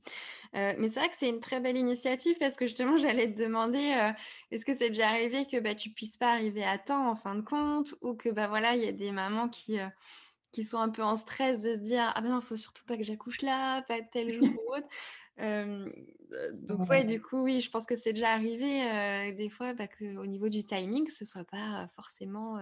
Euh, 0.55 0.73
mais 0.79 0.89
c'est 0.89 0.99
vrai 0.99 1.09
que 1.09 1.15
c'est 1.15 1.29
une 1.29 1.39
très 1.39 1.59
belle 1.59 1.77
initiative 1.77 2.35
parce 2.39 2.55
que 2.55 2.65
justement, 2.65 2.97
j'allais 2.97 3.31
te 3.31 3.37
demander, 3.39 3.93
euh, 3.95 4.11
est-ce 4.51 4.65
que 4.65 4.73
c'est 4.73 4.89
déjà 4.89 5.09
arrivé 5.09 5.45
que 5.45 5.59
bah, 5.59 5.75
tu 5.75 5.91
puisses 5.91 6.17
pas 6.17 6.31
arriver 6.31 6.63
à 6.63 6.79
temps 6.79 7.07
en 7.07 7.15
fin 7.15 7.35
de 7.35 7.41
compte 7.41 7.93
ou 8.01 8.15
que 8.15 8.29
bah 8.29 8.47
voilà, 8.47 8.75
il 8.75 8.83
y 8.83 8.87
a 8.87 8.91
des 8.91 9.11
mamans 9.11 9.49
qui 9.49 9.79
euh, 9.79 9.87
qui 10.53 10.63
sont 10.63 10.77
un 10.77 10.89
peu 10.89 11.03
en 11.03 11.17
stress 11.17 11.59
de 11.59 11.73
se 11.73 11.79
dire 11.79 12.13
ah 12.15 12.21
ben 12.21 12.29
non, 12.29 12.39
faut 12.39 12.55
surtout 12.55 12.85
pas 12.85 12.95
que 12.95 13.03
j'accouche 13.03 13.41
là, 13.41 13.81
pas 13.81 14.01
tel 14.01 14.33
jour 14.33 14.47
ou 14.67 14.75
autre. 14.75 14.87
donc 16.53 16.89
ouais, 16.89 17.03
du 17.03 17.21
coup, 17.21 17.43
oui, 17.43 17.59
je 17.59 17.69
pense 17.69 17.85
que 17.85 17.97
c'est 17.97 18.13
déjà 18.13 18.29
arrivé 18.29 19.33
des 19.35 19.49
fois 19.49 19.73
bah, 19.73 19.87
qu'au 19.87 20.25
niveau 20.25 20.47
du 20.47 20.63
timing, 20.63 21.09
ce 21.09 21.25
soit 21.25 21.43
pas 21.43 21.87
forcément 21.95 22.57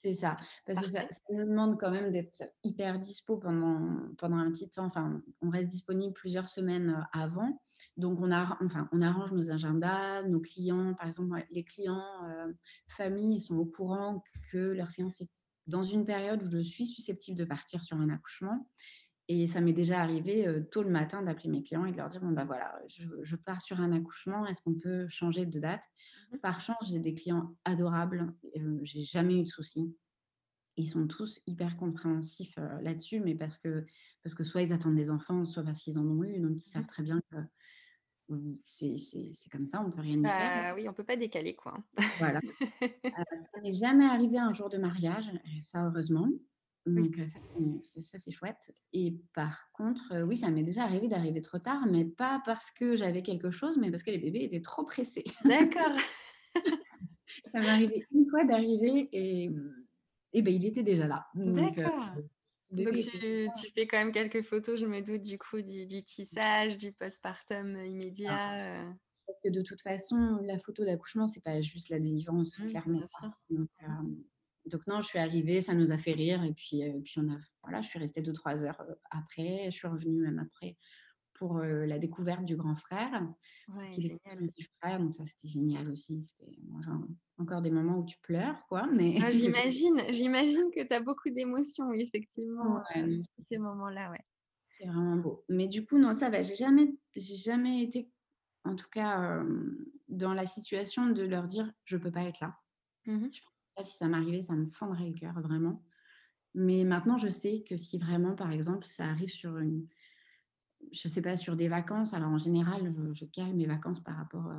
c'est 0.00 0.14
ça, 0.14 0.36
parce 0.64 0.78
que 0.78 0.86
ça, 0.86 1.02
nous 1.28 1.44
demande 1.44 1.76
quand 1.76 1.90
même 1.90 2.12
d'être 2.12 2.44
hyper 2.62 3.00
dispo 3.00 3.36
pendant, 3.36 3.98
pendant 4.16 4.36
un 4.36 4.48
petit 4.52 4.70
temps. 4.70 4.84
Enfin, 4.84 5.20
on 5.42 5.50
reste 5.50 5.70
disponible 5.70 6.14
plusieurs 6.14 6.48
semaines 6.48 7.04
avant. 7.12 7.60
Donc, 7.96 8.20
on, 8.20 8.30
a, 8.30 8.56
enfin, 8.64 8.88
on 8.92 9.02
arrange 9.02 9.32
nos 9.32 9.50
agendas, 9.50 10.22
nos 10.22 10.38
clients. 10.38 10.94
Par 10.94 11.08
exemple, 11.08 11.44
les 11.50 11.64
clients 11.64 12.00
familles 12.86 13.40
sont 13.40 13.56
au 13.56 13.64
courant 13.64 14.22
que 14.52 14.72
leur 14.72 14.92
séance 14.92 15.20
est 15.20 15.28
dans 15.68 15.82
une 15.82 16.04
période 16.04 16.42
où 16.42 16.50
je 16.50 16.62
suis 16.62 16.86
susceptible 16.86 17.38
de 17.38 17.44
partir 17.44 17.84
sur 17.84 17.96
un 17.98 18.08
accouchement. 18.08 18.68
Et 19.30 19.46
ça 19.46 19.60
m'est 19.60 19.74
déjà 19.74 20.00
arrivé 20.00 20.48
euh, 20.48 20.62
tôt 20.62 20.82
le 20.82 20.88
matin 20.88 21.22
d'appeler 21.22 21.50
mes 21.50 21.62
clients 21.62 21.84
et 21.84 21.92
de 21.92 21.96
leur 21.98 22.08
dire 22.08 22.22
bon 22.22 22.32
bah 22.32 22.46
voilà, 22.46 22.74
je, 22.88 23.36
pars 23.36 23.60
sur 23.60 23.78
un 23.78 23.92
accouchement, 23.92 24.46
est-ce 24.46 24.62
qu'on 24.62 24.74
peut 24.74 25.06
changer 25.08 25.44
de 25.44 25.60
date? 25.60 25.84
Mmh 26.32 26.38
Par 26.38 26.62
chance, 26.62 26.88
j'ai 26.88 26.98
des 26.98 27.12
clients 27.12 27.54
adorables, 27.66 28.32
euh, 28.56 28.78
j'ai 28.82 29.02
jamais 29.02 29.38
eu 29.38 29.42
de 29.42 29.48
soucis. 29.48 29.94
Ils 30.78 30.88
sont 30.88 31.06
tous 31.06 31.42
hyper 31.46 31.76
compréhensifs 31.76 32.56
euh, 32.56 32.80
là-dessus, 32.80 33.20
mais 33.20 33.34
parce 33.34 33.58
que, 33.58 33.84
parce 34.22 34.34
que 34.34 34.44
soit 34.44 34.62
ils 34.62 34.72
attendent 34.72 34.96
des 34.96 35.10
enfants, 35.10 35.44
soit 35.44 35.62
parce 35.62 35.82
qu'ils 35.82 35.98
en 35.98 36.06
ont 36.06 36.24
eu, 36.24 36.40
donc 36.40 36.56
ils 36.56 36.70
savent 36.70 36.84
mmh. 36.84 36.86
très 36.86 37.02
bien 37.02 37.20
que 37.30 37.36
c'est 38.60 39.50
comme 39.50 39.66
ça, 39.66 39.82
on 39.84 39.90
peut 39.90 40.00
rien 40.00 40.18
y 40.18 40.22
faire. 40.22 40.62
Bah 40.62 40.74
oui, 40.74 40.88
on 40.88 40.92
peut 40.92 41.04
pas 41.04 41.16
décaler 41.16 41.54
quoi. 41.54 41.78
Voilà. 42.18 42.40
ça 43.36 43.60
n'est 43.62 43.72
jamais 43.72 44.04
arrivé 44.04 44.38
un 44.38 44.52
jour 44.52 44.68
de 44.68 44.78
mariage, 44.78 45.30
ça 45.62 45.86
heureusement. 45.86 46.28
Donc, 46.86 47.16
ça, 47.16 48.18
c'est 48.18 48.30
chouette. 48.30 48.72
Et 48.94 49.20
par 49.34 49.70
contre, 49.72 50.22
oui, 50.22 50.36
ça 50.36 50.50
m'est 50.50 50.62
déjà 50.62 50.84
arrivé 50.84 51.08
d'arriver 51.08 51.40
trop 51.40 51.58
tard, 51.58 51.86
mais 51.90 52.06
pas 52.06 52.40
parce 52.46 52.70
que 52.70 52.96
j'avais 52.96 53.22
quelque 53.22 53.50
chose, 53.50 53.76
mais 53.78 53.90
parce 53.90 54.02
que 54.02 54.10
les 54.10 54.18
bébés 54.18 54.44
étaient 54.44 54.62
trop 54.62 54.84
pressés. 54.84 55.24
D'accord. 55.44 55.96
ça 57.44 57.60
m'est 57.60 57.68
arrivé 57.68 58.06
une 58.12 58.26
fois 58.30 58.44
d'arriver 58.44 59.08
et, 59.12 59.50
et 60.32 60.42
ben, 60.42 60.54
il 60.54 60.64
était 60.64 60.82
déjà 60.82 61.06
là. 61.06 61.26
D'accord. 61.34 62.14
Donc, 62.70 62.98
tu, 62.98 63.70
fais 63.74 63.86
quand 63.86 63.98
même 63.98 64.12
quelques 64.12 64.42
photos, 64.42 64.78
je 64.78 64.86
me 64.86 65.00
doute, 65.00 65.22
du 65.22 65.38
coup, 65.38 65.62
du, 65.62 66.02
tissage, 66.04 66.78
du 66.78 66.92
postpartum 66.92 67.76
ah. 67.76 67.86
immédiat. 67.86 68.94
que 69.42 69.50
de 69.50 69.62
toute 69.62 69.82
façon, 69.82 70.40
la 70.42 70.58
photo 70.58 70.84
d'accouchement, 70.84 71.26
c'est 71.26 71.42
pas 71.42 71.62
juste 71.62 71.88
la 71.88 71.98
délivrance, 71.98 72.58
mmh, 72.58 72.66
clairement. 72.66 73.00
Donc, 73.50 73.68
donc 74.68 74.86
non, 74.86 75.00
je 75.00 75.06
suis 75.06 75.18
arrivée, 75.18 75.60
ça 75.60 75.74
nous 75.74 75.92
a 75.92 75.98
fait 75.98 76.12
rire 76.12 76.42
et 76.44 76.52
puis, 76.52 76.82
euh, 76.82 77.00
puis 77.02 77.14
on 77.18 77.28
a, 77.32 77.38
voilà, 77.62 77.80
je 77.80 77.88
suis 77.88 77.98
restée 77.98 78.22
deux 78.22 78.32
trois 78.32 78.62
heures 78.62 78.80
euh, 78.80 78.94
après, 79.10 79.66
je 79.66 79.76
suis 79.76 79.88
revenue 79.88 80.22
même 80.22 80.38
après 80.38 80.76
pour 81.38 81.58
euh, 81.58 81.86
la 81.86 81.98
découverte 81.98 82.44
du 82.44 82.56
grand 82.56 82.74
frère, 82.74 83.26
ouais, 83.68 83.92
génial. 83.92 84.46
du 84.56 84.68
frère, 84.80 84.98
donc 84.98 85.14
ça 85.14 85.24
c'était 85.24 85.48
génial 85.48 85.88
aussi. 85.88 86.22
C'était 86.22 86.58
encore 87.38 87.62
des 87.62 87.70
moments 87.70 87.98
où 87.98 88.04
tu 88.04 88.18
pleures, 88.18 88.66
quoi. 88.68 88.86
Mais 88.92 89.18
ah, 89.22 89.28
j'imagine, 89.30 90.02
j'imagine 90.10 90.70
que 90.74 90.86
tu 90.86 90.94
as 90.94 91.00
beaucoup 91.00 91.30
d'émotions, 91.30 91.92
effectivement, 91.92 92.82
ouais, 92.94 93.20
ces 93.48 93.58
moments-là, 93.58 94.10
ouais. 94.10 94.24
C'est 94.66 94.86
vraiment 94.86 95.16
beau. 95.16 95.44
Mais 95.48 95.66
du 95.66 95.84
coup, 95.84 95.98
non, 95.98 96.12
ça 96.12 96.30
va. 96.30 96.42
J'ai 96.42 96.54
jamais, 96.54 96.94
j'ai 97.16 97.36
jamais 97.36 97.82
été, 97.82 98.10
en 98.64 98.76
tout 98.76 98.88
cas, 98.90 99.42
dans 100.08 100.34
la 100.34 100.46
situation 100.46 101.06
de 101.06 101.22
leur 101.22 101.46
dire 101.46 101.72
je 101.84 101.96
peux 101.96 102.10
pas 102.10 102.22
être 102.22 102.40
là. 102.40 102.56
Mmh 103.06 103.28
si 103.80 103.96
ça 103.96 104.08
m'arrivait, 104.08 104.42
ça 104.42 104.54
me 104.54 104.68
fendrait 104.70 105.06
le 105.06 105.14
cœur, 105.14 105.40
vraiment. 105.40 105.84
Mais 106.54 106.82
maintenant, 106.82 107.16
je 107.16 107.28
sais 107.28 107.62
que 107.62 107.76
si 107.76 107.96
vraiment, 107.96 108.34
par 108.34 108.50
exemple, 108.50 108.84
ça 108.86 109.04
arrive 109.04 109.28
sur 109.28 109.58
une, 109.58 109.86
je 110.92 111.08
sais 111.08 111.22
pas, 111.22 111.36
sur 111.36 111.56
des 111.56 111.68
vacances, 111.68 112.14
alors 112.14 112.30
en 112.30 112.38
général, 112.38 112.90
je, 113.12 113.24
calme 113.26 113.56
mes 113.56 113.66
vacances 113.66 114.00
par 114.00 114.16
rapport 114.16 114.50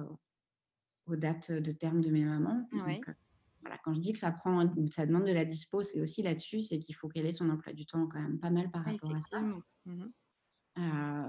aux 1.05 1.15
dates 1.15 1.51
de 1.51 1.71
terme 1.71 2.01
de 2.01 2.09
mes 2.09 2.23
mamans. 2.23 2.67
Donc, 2.71 3.07
euh, 3.07 3.13
voilà, 3.61 3.77
quand 3.83 3.93
je 3.93 3.99
dis 3.99 4.13
que 4.13 4.19
ça 4.19 4.31
prend, 4.31 4.63
ça 4.91 5.05
demande 5.05 5.25
de 5.25 5.31
la 5.31 5.45
dispo, 5.45 5.81
c'est 5.81 5.99
aussi 5.99 6.21
là-dessus, 6.21 6.61
c'est 6.61 6.79
qu'il 6.79 6.95
faut 6.95 7.09
qu'elle 7.09 7.25
ait 7.25 7.31
son 7.31 7.49
emploi 7.49 7.73
du 7.73 7.85
temps 7.85 8.07
quand 8.07 8.21
même 8.21 8.39
pas 8.39 8.49
mal 8.49 8.69
par 8.71 8.85
rapport 8.85 9.15
à 9.15 9.21
ça. 9.21 9.41
Mmh 9.85 10.05
euh, 10.77 11.27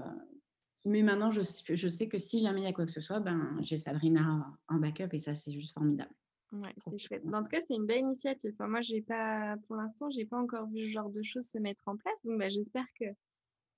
mais 0.85 1.01
maintenant, 1.03 1.29
je, 1.29 1.41
je, 1.41 1.87
sais 1.89 2.07
que 2.07 2.17
si 2.17 2.39
jamais 2.39 2.61
il 2.61 2.63
y 2.63 2.67
a 2.67 2.73
quoi 2.73 2.85
que 2.85 2.91
ce 2.91 3.01
soit, 3.01 3.19
ben, 3.19 3.57
j'ai 3.59 3.77
Sabrina 3.77 4.57
en 4.67 4.77
backup 4.77 5.09
et 5.11 5.19
ça, 5.19 5.35
c'est 5.35 5.51
juste 5.51 5.73
formidable. 5.73 6.13
Ouais, 6.51 6.73
c'est 6.77 6.97
chouette. 6.97 7.23
en 7.31 7.43
tout 7.43 7.49
cas, 7.49 7.59
c'est 7.67 7.75
une 7.75 7.85
belle 7.85 8.01
initiative. 8.01 8.55
moi, 8.59 8.81
j'ai 8.81 9.01
pas, 9.01 9.57
pour 9.67 9.75
l'instant, 9.75 10.09
j'ai 10.09 10.25
pas 10.25 10.37
encore 10.37 10.67
vu 10.67 10.87
ce 10.87 10.91
genre 10.91 11.09
de 11.09 11.21
choses 11.23 11.45
se 11.45 11.57
mettre 11.57 11.81
en 11.85 11.97
place. 11.97 12.23
Donc, 12.23 12.39
bah, 12.39 12.49
j'espère 12.49 12.85
que 12.99 13.05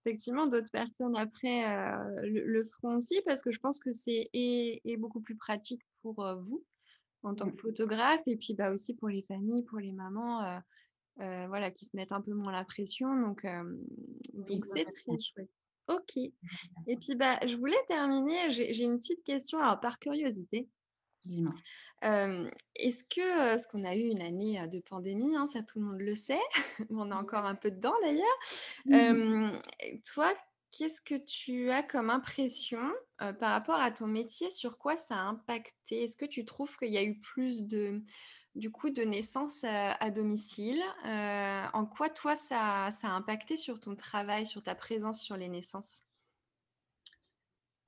effectivement 0.06 0.48
d'autres 0.48 0.72
personnes 0.72 1.16
après 1.16 1.66
euh, 1.66 2.22
le, 2.24 2.66
feront 2.66 2.98
aussi 2.98 3.22
parce 3.26 3.42
que 3.42 3.52
je 3.52 3.60
pense 3.60 3.80
que 3.80 3.94
c'est 3.94 4.30
et, 4.34 4.98
beaucoup 4.98 5.22
plus 5.22 5.36
pratique 5.36 5.82
pour 6.02 6.26
euh, 6.26 6.36
vous 6.36 6.64
en 7.24 7.34
tant 7.36 7.50
que 7.50 7.56
mmh. 7.56 7.60
photographe 7.60 8.22
et 8.28 8.36
puis 8.36 8.54
bah 8.54 8.72
aussi 8.72 8.94
pour 8.96 9.08
les 9.08 9.22
familles, 9.24 9.64
pour 9.64 9.80
les 9.80 9.94
mamans, 9.94 10.44
euh, 11.22 11.48
voilà, 11.48 11.72
qui 11.72 11.86
se 11.86 11.96
mettent 11.96 12.12
un 12.12 12.20
peu 12.20 12.34
moins 12.34 12.52
la 12.52 12.66
pression. 12.66 13.16
Donc, 13.22 13.48
donc 14.34 14.66
c'est 14.66 14.84
très 14.84 15.20
chouette. 15.22 15.50
Ok. 15.88 16.18
Et 16.18 16.98
puis 16.98 17.16
bah, 17.16 17.40
je 17.48 17.56
voulais 17.56 17.78
terminer. 17.88 18.52
J'ai 18.52 18.84
une 18.84 18.98
petite 18.98 19.24
question 19.24 19.60
alors, 19.60 19.80
par 19.80 20.00
curiosité. 20.00 20.68
Dis-moi. 21.26 21.54
Est-ce 22.76 23.04
que, 23.06 23.58
ce 23.58 23.68
qu'on 23.68 23.86
a 23.86 23.96
eu 23.96 24.08
une 24.08 24.22
année 24.22 24.68
de 24.68 24.80
pandémie, 24.80 25.38
hein, 25.38 25.48
ça 25.48 25.62
tout 25.62 25.80
le 25.80 25.86
monde 25.86 26.02
le 26.02 26.16
sait, 26.16 26.42
on 26.90 27.12
est 27.12 27.16
encore 27.16 27.46
un 27.46 27.56
peu 27.56 27.72
dedans 27.72 27.94
d'ailleurs. 28.02 30.02
toi, 30.14 30.34
qu'est-ce 30.72 31.02
que 31.02 31.16
tu 31.16 31.72
as 31.72 31.84
comme 31.84 32.10
impression 32.10 32.92
par 33.18 33.52
rapport 33.52 33.80
à 33.80 33.92
ton 33.92 34.08
métier? 34.08 34.50
Sur 34.50 34.78
quoi 34.78 34.98
ça 34.98 35.16
a 35.16 35.22
impacté? 35.22 36.04
Est-ce 36.04 36.18
que 36.18 36.26
tu 36.26 36.44
trouves 36.44 36.76
qu'il 36.78 36.92
y 36.92 36.98
a 36.98 37.04
eu 37.04 37.20
plus 37.20 37.64
de, 37.64 38.04
du 38.56 38.72
coup, 38.72 38.90
de 38.90 39.04
naissances 39.04 39.64
à, 39.64 40.12
domicile 40.12 40.82
En 41.06 41.86
quoi, 41.86 42.10
toi, 42.10 42.36
ça, 42.36 42.90
ça, 42.92 43.08
a 43.08 43.12
impacté 43.12 43.58
sur 43.58 43.80
ton 43.80 43.96
travail, 43.96 44.46
sur 44.46 44.62
ta 44.62 44.76
présence 44.76 45.22
sur 45.22 45.38
les 45.38 45.50
naissances? 45.50 46.04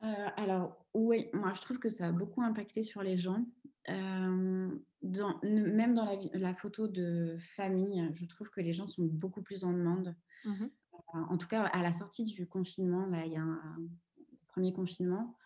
Alors 0.02 0.86
oui, 0.94 1.28
moi 1.34 1.54
je 1.56 1.62
trouve 1.62 1.80
que 1.80 1.90
ça 1.90 2.08
a 2.08 2.12
beaucoup 2.12 2.42
impacté 2.42 2.84
sur 2.84 3.02
les 3.02 3.18
gens. 3.18 3.46
dans, 3.88 5.40
même 5.44 5.94
dans 5.94 6.06
la, 6.06 6.18
la, 6.34 6.54
photo 6.54 6.88
de 6.88 7.38
famille, 7.40 8.12
je 8.14 8.26
trouve 8.26 8.50
que 8.50 8.62
les 8.62 8.74
gens 8.74 8.88
sont 8.88 9.06
beaucoup 9.06 9.42
plus 9.42 9.64
en 9.64 9.72
demande. 9.72 10.16
Mmh 10.46 10.66
en 11.14 11.38
tout 11.38 11.48
cas, 11.48 11.64
à 11.64 11.82
la 11.82 11.92
sortie 11.92 12.24
du 12.24 12.48
confinement, 12.48 13.06
là, 13.08 13.26
il 13.26 13.34
y 13.34 13.38
a 13.38 13.42
un, 13.42 13.78
premier 14.48 14.74
confinement, 14.74 15.38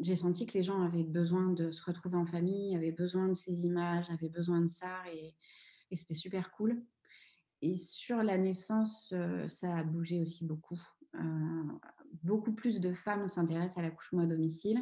j'ai 0.00 0.16
senti 0.16 0.46
que 0.46 0.54
les 0.54 0.62
gens 0.62 0.82
avaient 0.82 1.04
besoin 1.04 1.50
de 1.50 1.70
se 1.72 1.82
retrouver 1.84 2.16
en 2.16 2.26
famille, 2.26 2.76
avaient 2.76 2.92
besoin 2.92 3.28
de 3.28 3.34
ces 3.34 3.52
images, 3.52 4.10
avaient 4.10 4.28
besoin 4.28 4.60
de 4.60 4.68
ça, 4.68 5.02
et, 5.12 5.34
et 5.90 5.96
c'était 5.96 6.14
super 6.14 6.52
cool. 6.52 6.82
Et 7.62 7.76
sur 7.76 8.22
la 8.22 8.38
naissance, 8.38 9.12
ça 9.48 9.76
a 9.76 9.82
bougé 9.84 10.20
aussi 10.20 10.44
beaucoup 10.44 10.80
beaucoup 12.22 12.52
plus 12.52 12.80
de 12.80 12.92
femmes 12.92 13.28
s'intéressent 13.28 13.78
à 13.78 13.82
l'accouchement 13.82 14.22
à 14.22 14.26
domicile. 14.26 14.80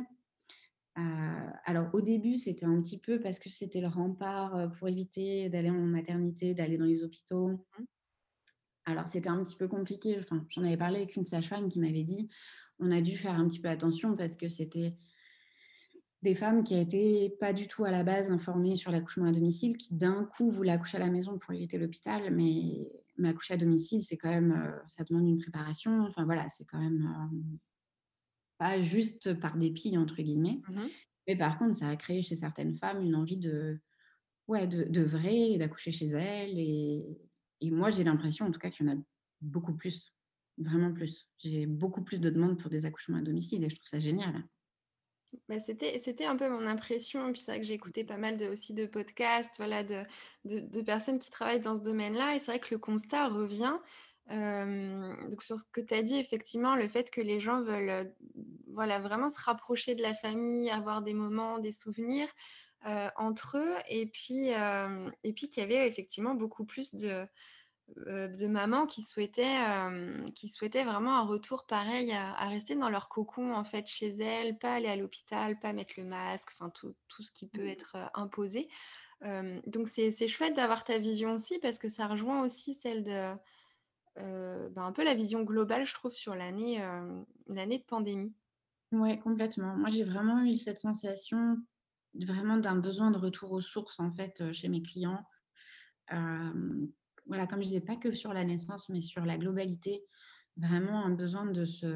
Euh, 0.98 1.50
alors 1.64 1.88
au 1.92 2.00
début, 2.00 2.38
c'était 2.38 2.66
un 2.66 2.80
petit 2.80 2.98
peu 2.98 3.20
parce 3.20 3.38
que 3.38 3.50
c'était 3.50 3.80
le 3.80 3.88
rempart 3.88 4.56
euh, 4.56 4.68
pour 4.68 4.88
éviter 4.88 5.48
d'aller 5.48 5.70
en 5.70 5.74
maternité, 5.74 6.54
d'aller 6.54 6.76
dans 6.76 6.84
les 6.84 7.04
hôpitaux. 7.04 7.50
Mmh. 7.50 7.84
Alors 8.86 9.06
c'était 9.06 9.28
un 9.28 9.42
petit 9.44 9.56
peu 9.56 9.68
compliqué. 9.68 10.16
Enfin, 10.18 10.44
j'en 10.48 10.64
avais 10.64 10.76
parlé 10.76 10.96
avec 10.96 11.14
une 11.16 11.24
sage-femme 11.24 11.68
qui 11.68 11.78
m'avait 11.78 12.04
dit 12.04 12.28
on 12.80 12.90
a 12.90 13.00
dû 13.00 13.16
faire 13.16 13.34
un 13.34 13.48
petit 13.48 13.60
peu 13.60 13.68
attention 13.68 14.14
parce 14.14 14.36
que 14.36 14.48
c'était 14.48 14.96
des 16.22 16.34
femmes 16.34 16.64
qui 16.64 16.74
n'étaient 16.74 17.36
pas 17.38 17.52
du 17.52 17.68
tout 17.68 17.84
à 17.84 17.90
la 17.90 18.02
base 18.02 18.30
informées 18.30 18.76
sur 18.76 18.90
l'accouchement 18.90 19.26
à 19.26 19.32
domicile, 19.32 19.76
qui 19.76 19.94
d'un 19.94 20.24
coup 20.24 20.50
voulaient 20.50 20.72
accoucher 20.72 20.96
à 20.96 21.00
la 21.00 21.10
maison 21.10 21.38
pour 21.38 21.52
éviter 21.54 21.78
l'hôpital, 21.78 22.34
mais 22.34 22.90
mais 23.18 23.28
accoucher 23.28 23.54
à 23.54 23.56
domicile, 23.56 24.02
c'est 24.02 24.16
quand 24.16 24.30
même, 24.30 24.72
ça 24.86 25.04
demande 25.04 25.28
une 25.28 25.38
préparation. 25.38 26.02
Enfin 26.02 26.24
voilà, 26.24 26.48
c'est 26.48 26.64
quand 26.64 26.80
même 26.80 27.08
pas 28.58 28.80
juste 28.80 29.38
par 29.40 29.56
dépit, 29.56 29.96
entre 29.96 30.20
guillemets. 30.22 30.60
Mmh 30.68 30.88
Mais 31.26 31.36
par 31.36 31.58
contre, 31.58 31.76
ça 31.76 31.88
a 31.88 31.96
créé 31.96 32.22
chez 32.22 32.36
certaines 32.36 32.76
femmes 32.76 33.00
une 33.00 33.14
envie 33.14 33.36
de, 33.36 33.80
ouais, 34.48 34.66
de, 34.66 34.84
de 34.84 35.02
vrai, 35.02 35.56
d'accoucher 35.58 35.92
chez 35.92 36.06
elles. 36.08 36.58
Et, 36.58 37.04
et 37.60 37.70
moi, 37.70 37.90
j'ai 37.90 38.04
l'impression, 38.04 38.46
en 38.46 38.50
tout 38.50 38.60
cas, 38.60 38.70
qu'il 38.70 38.86
y 38.86 38.90
en 38.90 38.98
a 38.98 39.02
beaucoup 39.40 39.74
plus, 39.74 40.14
vraiment 40.58 40.92
plus. 40.92 41.28
J'ai 41.38 41.66
beaucoup 41.66 42.02
plus 42.02 42.20
de 42.20 42.30
demandes 42.30 42.58
pour 42.58 42.70
des 42.70 42.84
accouchements 42.84 43.18
à 43.18 43.22
domicile 43.22 43.64
et 43.64 43.70
je 43.70 43.76
trouve 43.76 43.88
ça 43.88 43.98
génial. 43.98 44.44
Bah, 45.48 45.58
c'était 45.58 45.98
c'était 45.98 46.24
un 46.24 46.36
peu 46.36 46.48
mon 46.48 46.66
impression, 46.66 47.30
puis 47.32 47.40
c'est 47.40 47.50
vrai 47.52 47.60
que 47.60 47.66
j'ai 47.66 47.74
écouté 47.74 48.02
pas 48.04 48.16
mal 48.16 48.38
de 48.38 48.46
aussi 48.48 48.72
de 48.72 48.86
podcasts, 48.86 49.56
voilà, 49.58 49.84
de 49.84 50.04
de 50.44 50.80
personnes 50.82 51.18
qui 51.18 51.30
travaillent 51.30 51.60
dans 51.60 51.76
ce 51.76 51.82
domaine-là 51.82 52.34
et 52.34 52.38
c'est 52.38 52.50
vrai 52.52 52.60
que 52.60 52.68
le 52.74 52.78
constat 52.78 53.28
revient, 53.28 53.76
donc 54.30 55.42
sur 55.42 55.58
ce 55.60 55.64
que 55.70 55.80
tu 55.82 55.92
as 55.94 56.02
dit, 56.02 56.16
effectivement, 56.18 56.76
le 56.76 56.88
fait 56.88 57.10
que 57.10 57.20
les 57.20 57.40
gens 57.40 57.62
veulent, 57.62 58.14
voilà, 58.72 58.98
vraiment 59.00 59.28
se 59.30 59.40
rapprocher 59.40 59.94
de 59.94 60.02
la 60.02 60.14
famille, 60.14 60.70
avoir 60.70 61.02
des 61.02 61.14
moments, 61.14 61.58
des 61.58 61.72
souvenirs, 61.72 62.28
entre 63.16 63.58
eux 63.58 63.74
et 63.88 64.06
puis, 64.06 64.48
et 64.50 65.32
puis 65.34 65.50
qu'il 65.50 65.62
y 65.62 65.66
avait 65.66 65.86
effectivement 65.88 66.34
beaucoup 66.34 66.64
plus 66.64 66.94
de 66.94 67.26
de 67.96 68.46
mamans 68.46 68.86
qui 68.86 69.02
souhaitaient, 69.02 69.42
hem, 69.44 70.32
qui 70.34 70.48
souhaitaient 70.48 70.84
vraiment 70.84 71.14
un 71.16 71.22
retour 71.26 71.66
pareil 71.66 72.12
à 72.12 72.32
à 72.34 72.48
rester 72.48 72.74
dans 72.76 72.90
leur 72.90 73.08
cocon, 73.08 73.54
en 73.54 73.64
fait, 73.64 73.86
chez 73.86 74.08
elles, 74.08 74.58
pas 74.58 74.74
aller 74.74 74.88
à 74.88 74.96
l'hôpital, 74.96 75.58
pas 75.58 75.72
mettre 75.72 75.94
le 75.96 76.04
masque, 76.04 76.50
enfin 76.54 76.70
tout 76.70 76.94
tout 77.08 77.22
ce 77.22 77.32
qui 77.32 77.48
peut 77.48 77.66
Mmh. 77.66 77.68
être, 77.68 77.96
heu, 77.96 78.06
imposé. 78.14 78.68
Donc 79.66 79.88
c'est 79.88 80.10
c'est 80.12 80.28
chouette 80.28 80.54
d'avoir 80.56 80.84
ta 80.84 80.98
vision 80.98 81.34
aussi 81.34 81.58
parce 81.58 81.78
que 81.78 81.88
ça 81.88 82.06
rejoint 82.06 82.42
aussi 82.42 82.74
celle 82.74 83.02
de, 83.04 83.34
ben, 84.16 84.72
un 84.84 84.92
peu 84.92 85.04
la 85.04 85.14
vision 85.14 85.42
globale, 85.44 85.86
je 85.86 85.94
trouve, 85.94 86.12
sur 86.12 86.34
l'année, 86.34 86.80
l'année 87.48 87.78
de 87.78 87.84
pandémie. 87.84 88.34
Ouais, 88.92 89.18
complètement. 89.18 89.76
Moi, 89.76 89.88
j'ai 89.90 90.04
vraiment 90.04 90.42
eu 90.44 90.56
cette 90.56 90.78
sensation, 90.78 91.56
vraiment 92.14 92.56
d'un 92.58 92.76
besoin 92.76 93.10
de 93.10 93.18
retour 93.18 93.52
aux 93.52 93.60
sources, 93.60 93.98
en 94.00 94.10
fait, 94.10 94.52
chez 94.52 94.68
mes 94.68 94.82
clients. 94.82 95.24
Voilà, 97.38 97.46
comme 97.48 97.62
je 97.62 97.68
disais, 97.68 97.80
pas 97.80 97.96
que 97.96 98.12
sur 98.12 98.32
la 98.32 98.44
naissance, 98.44 98.88
mais 98.88 99.00
sur 99.00 99.24
la 99.24 99.38
globalité. 99.38 100.04
Vraiment 100.56 101.04
un 101.04 101.10
besoin 101.14 101.46
de 101.46 101.64
se, 101.64 101.86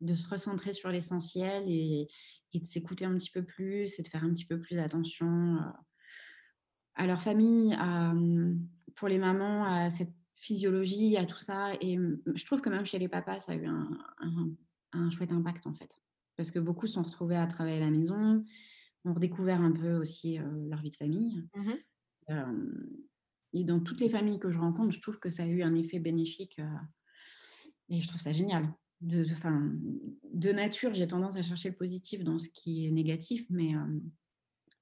de 0.00 0.14
se 0.14 0.28
recentrer 0.28 0.72
sur 0.72 0.90
l'essentiel 0.90 1.64
et 1.68 2.08
et 2.52 2.58
de 2.60 2.64
s'écouter 2.66 3.04
un 3.04 3.16
petit 3.16 3.30
peu 3.30 3.44
plus 3.44 3.98
et 3.98 4.02
de 4.02 4.08
faire 4.08 4.24
un 4.24 4.32
petit 4.32 4.44
peu 4.44 4.58
plus 4.60 4.76
attention, 4.78 5.54
heu, 5.56 5.60
à 6.94 7.06
leur 7.06 7.22
famille, 7.22 7.74
à, 7.74 8.12
mmh, 8.14 8.68
pour 8.96 9.08
les 9.08 9.18
mamans, 9.18 9.64
à 9.64 9.90
cette 9.90 10.12
physiologie, 10.32 11.16
à 11.16 11.24
tout 11.26 11.38
ça 11.38 11.72
et 11.80 11.96
mmh, 11.98 12.22
je 12.34 12.44
trouve 12.44 12.60
que 12.60 12.70
même 12.70 12.86
chez 12.86 12.98
les 12.98 13.08
papas, 13.08 13.40
ça 13.40 13.52
a 13.52 13.54
eu 13.56 13.66
un 13.66 13.88
un 14.18 14.50
un 14.92 15.10
chouette 15.10 15.30
impact, 15.32 15.66
en 15.68 15.74
fait. 15.74 16.00
Parce 16.36 16.50
que 16.50 16.58
beaucoup 16.58 16.86
se 16.88 16.94
sont 16.94 17.02
retrouvés 17.02 17.36
à 17.36 17.46
travailler 17.46 17.76
à 17.76 17.80
la 17.80 17.90
maison, 17.90 18.44
ont 19.04 19.14
redécouvert 19.14 19.60
un 19.60 19.72
peu 19.72 19.94
aussi, 19.94 20.38
heu, 20.38 20.68
leur 20.68 20.82
vie 20.82 20.90
de 20.90 20.96
famille. 20.96 21.42
Mmh 21.54 21.72
et 23.52 23.64
dans 23.64 23.80
toutes 23.80 24.00
les 24.00 24.08
familles 24.10 24.38
que 24.38 24.50
je 24.50 24.58
rencontre, 24.58 24.92
je 24.92 25.00
trouve 25.00 25.18
que 25.20 25.30
ça 25.30 25.44
a 25.44 25.46
eu 25.46 25.62
un 25.62 25.74
effet 25.74 25.98
bénéfique, 25.98 26.58
heu 26.60 26.66
et 27.88 28.00
je 28.00 28.08
trouve 28.08 28.20
ça 28.20 28.32
génial. 28.32 28.72
De 29.00 29.24
enfin, 29.30 29.72
de 30.32 30.52
nature, 30.52 30.92
j'ai 30.92 31.06
tendance 31.06 31.36
à 31.36 31.42
chercher 31.42 31.70
le 31.70 31.76
positif 31.76 32.22
dans 32.22 32.38
ce 32.38 32.48
qui 32.50 32.86
est 32.86 32.90
négatif, 32.90 33.46
mais 33.48 33.68
hem, 33.70 34.02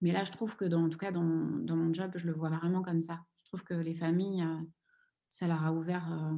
mais 0.02 0.12
là, 0.12 0.24
je 0.24 0.32
trouve 0.32 0.56
que 0.56 0.64
dans 0.66 0.84
en 0.84 0.90
tout 0.90 0.98
cas 0.98 1.12
dans 1.12 1.24
dans 1.60 1.76
mon 1.76 1.94
job, 1.94 2.12
je 2.16 2.26
le 2.26 2.32
vois 2.32 2.50
vraiment 2.50 2.82
comme 2.82 3.02
ça. 3.02 3.20
Je 3.38 3.44
trouve 3.44 3.64
que 3.64 3.74
les 3.74 3.94
familles, 3.94 4.42
heu, 4.42 4.68
ça 5.28 5.46
leur 5.48 5.64
a 5.64 5.72
ouvert, 5.74 6.36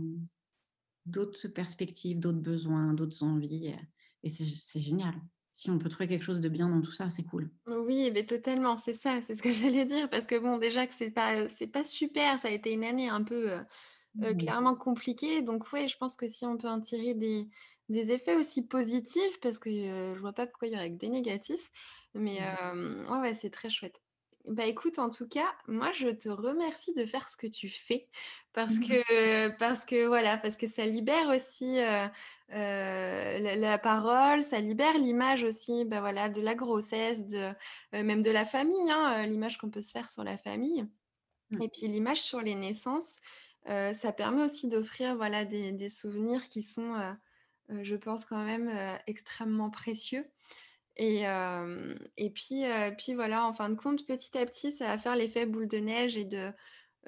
d'autres 1.07 1.49
perspectives, 1.49 2.19
d'autres 2.21 2.41
besoins, 2.41 2.95
d'autres 2.95 3.23
envies, 3.23 3.75
et 4.23 4.29
c'est 4.29 4.81
génial. 4.81 5.15
Si 5.61 5.71
on 5.71 5.79
peut 5.79 5.89
trouver 5.89 6.09
quelque 6.09 6.25
chose 6.25 6.41
de 6.41 6.49
bien 6.49 6.69
dans 6.69 6.81
tout 6.81 6.91
ça, 6.91 7.09
c'est 7.09 7.23
cool. 7.23 7.53
Oui, 7.67 8.11
mais 8.13 8.25
totalement, 8.27 8.79
c'est 8.79 8.95
ça, 8.95 9.21
c'est 9.23 9.35
ce 9.35 9.43
que 9.43 9.53
j'allais 9.53 9.85
dire 9.85 10.09
parce 10.11 10.27
que 10.27 10.37
bon, 10.39 10.59
déjà 10.59 10.87
que 10.87 10.95
c'est 10.95 11.11
pas, 11.11 11.49
c'est 11.49 11.67
pas 11.69 11.85
super, 11.85 12.41
ça 12.41 12.49
a 12.49 12.51
été 12.51 12.73
une 12.73 12.85
année 12.85 13.09
un 13.09 13.23
peu, 13.23 13.51
heu 13.53 13.61
heu, 14.25 14.35
Mmh. 14.35 14.37
clairement 14.37 14.77
compliquée 14.77 15.43
donc 15.43 15.73
ouais, 15.73 15.89
je 15.89 15.97
pense 15.99 16.17
que 16.17 16.29
si 16.29 16.47
on 16.47 16.57
peut 16.59 16.69
en 16.69 16.81
tirer 16.81 17.15
des 17.15 17.49
des 17.91 18.13
effets 18.13 18.37
aussi 18.37 18.67
positifs 18.67 19.41
parce 19.43 19.59
que, 19.61 19.71
heu, 19.71 20.15
je 20.17 20.21
vois 20.21 20.33
pas 20.35 20.47
pourquoi 20.47 20.69
il 20.69 20.75
y 20.75 20.77
aurait 20.77 20.91
que 20.93 20.97
des 20.99 21.09
négatifs, 21.11 21.71
mais 22.15 22.37
hem, 22.39 23.07
ouais, 23.11 23.21
ouais, 23.21 23.35
c'est 23.35 23.51
très 23.51 23.71
chouette. 23.71 24.03
Bah, 24.49 24.65
écoute, 24.67 24.99
en 24.99 25.11
tout 25.11 25.29
cas, 25.29 25.55
moi, 25.69 25.93
je 25.93 26.09
te 26.09 26.29
remercie 26.31 26.95
de 26.95 27.05
faire 27.05 27.29
ce 27.29 27.37
que 27.37 27.47
tu 27.47 27.69
fais 27.69 28.09
parce 28.55 28.79
que 28.79 29.49
parce 29.59 29.85
que 29.85 30.07
voilà, 30.07 30.39
parce 30.39 30.57
que 30.57 30.67
ça 30.67 30.87
libère 30.87 31.29
aussi, 31.29 31.79
heu 31.79 32.07
heu, 32.53 33.39
la 33.43 33.57
la 33.57 33.79
parole, 33.79 34.43
ça 34.43 34.59
libère 34.61 34.97
l'image 34.99 35.45
aussi, 35.45 35.85
bah, 35.85 36.01
voilà, 36.01 36.29
de 36.31 36.41
la 36.41 36.55
grossesse, 36.55 37.27
de, 37.29 37.51
heu, 37.95 38.03
même 38.03 38.23
de 38.23 38.31
la 38.31 38.47
famille, 38.47 38.91
hein, 38.91 39.27
l'image 39.27 39.59
qu'on 39.59 39.71
peut 39.71 39.83
se 39.83 39.93
faire 39.93 40.09
sur 40.09 40.25
la 40.25 40.39
famille 40.39 40.87
Mmh. 41.51 41.61
et 41.61 41.69
puis 41.69 41.89
l'image 41.89 42.23
sur 42.23 42.41
les 42.43 42.55
naissances, 42.55 43.21
ça 43.67 44.13
permet 44.13 44.45
aussi 44.45 44.69
d'offrir, 44.69 45.17
voilà, 45.17 45.45
des 45.45 45.73
des 45.73 45.89
souvenirs 45.91 46.49
qui 46.49 46.63
sont, 46.63 46.95
je 47.69 47.97
pense 47.97 48.25
quand 48.27 48.45
même, 48.45 48.71
extrêmement 49.07 49.71
précieux 49.71 50.27
et 51.01 51.21
hem 51.21 51.95
et 52.19 52.29
puis, 52.31 52.65
heu, 52.67 52.95
puis 52.99 53.15
voilà, 53.15 53.47
en 53.47 53.55
fin 53.55 53.71
de 53.71 53.75
compte, 53.75 54.07
petit 54.07 54.37
à 54.37 54.45
petit, 54.45 54.71
ça 54.71 54.87
va 54.89 54.99
faire 54.99 55.17
l'effet 55.17 55.47
boule 55.47 55.67
de 55.67 55.79
neige 55.79 56.19
et 56.19 56.27
de, 56.27 56.53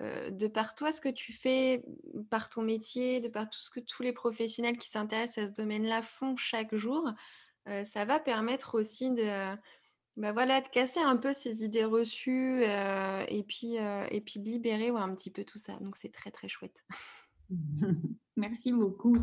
heu, 0.00 0.30
de 0.30 0.46
par 0.46 0.74
toi, 0.74 0.92
ce 0.92 1.02
que 1.02 1.10
tu 1.10 1.34
fais, 1.34 1.84
par 2.30 2.48
ton 2.48 2.62
métier, 2.62 3.20
de 3.20 3.28
par 3.28 3.50
tout 3.50 3.60
ce 3.60 3.68
que 3.70 3.80
tous 3.80 4.02
les 4.02 4.14
professionnels 4.14 4.78
qui 4.78 4.88
s'intéressent 4.88 5.44
à 5.44 5.48
ce 5.48 5.52
domaine-là 5.60 6.00
font 6.00 6.36
chaque 6.36 6.74
jour, 6.74 7.12
ça 7.84 8.04
va 8.06 8.18
permettre 8.18 8.80
aussi 8.80 9.10
de, 9.10 9.54
bah, 10.16 10.32
voilà, 10.32 10.62
de 10.62 10.68
casser 10.68 11.00
un 11.00 11.16
peu 11.16 11.32
ces 11.32 11.62
idées 11.62 11.84
reçues, 11.84 12.62
et 12.64 13.44
puis, 13.46 13.76
et 13.76 14.20
puis 14.22 14.40
de 14.40 14.48
libérer, 14.48 14.88
un 14.88 15.14
petit 15.14 15.30
peu 15.30 15.44
tout 15.44 15.58
ça. 15.58 15.74
Donc 15.80 15.96
c'est 15.96 16.12
très, 16.12 16.30
très 16.30 16.48
chouette. 16.48 16.82
Merci 18.36 18.72
beaucoup. 18.72 19.16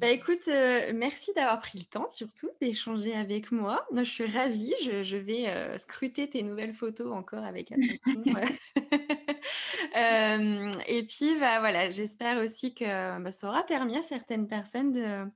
Bah, 0.00 0.08
écoute, 0.10 0.46
heu, 0.48 0.92
merci 0.92 1.32
d'avoir 1.34 1.58
pris 1.60 1.78
le 1.78 1.84
temps 1.84 2.06
surtout 2.08 2.48
d'échanger 2.60 3.14
avec 3.14 3.50
moi. 3.50 3.84
Moi, 3.90 4.04
je 4.04 4.10
suis 4.10 4.26
ravie, 4.26 4.72
je 4.84 5.02
je 5.02 5.16
vais, 5.16 5.48
heu, 5.74 5.78
scruter 5.78 6.30
tes 6.30 6.42
nouvelles 6.44 6.72
photos 6.74 7.12
encore 7.12 7.44
avec 7.44 7.72
attention, 7.72 8.22
heu. 8.36 8.48
Hem 9.94 10.72
et 10.86 11.06
puis, 11.06 11.38
bah, 11.40 11.58
voilà, 11.60 11.90
j'espère 11.90 12.38
aussi 12.38 12.74
que, 12.74 12.84
bah, 13.20 13.32
ça 13.32 13.48
aura 13.48 13.64
permis 13.64 13.96
à 13.96 14.02
certaines 14.02 14.46
personnes 14.48 14.92
de 14.92 15.26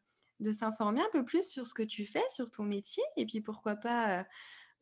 de 0.41 0.51
s'informer 0.53 1.01
un 1.01 1.09
peu 1.13 1.25
plus 1.25 1.49
sur 1.49 1.67
ce 1.69 1.75
que 1.75 1.85
tu 1.85 2.05
fais, 2.07 2.23
sur 2.31 2.51
ton 2.51 2.65
métier 2.65 3.03
et 3.17 3.27
puis 3.27 3.41
pourquoi 3.41 3.77
pas, 3.77 4.27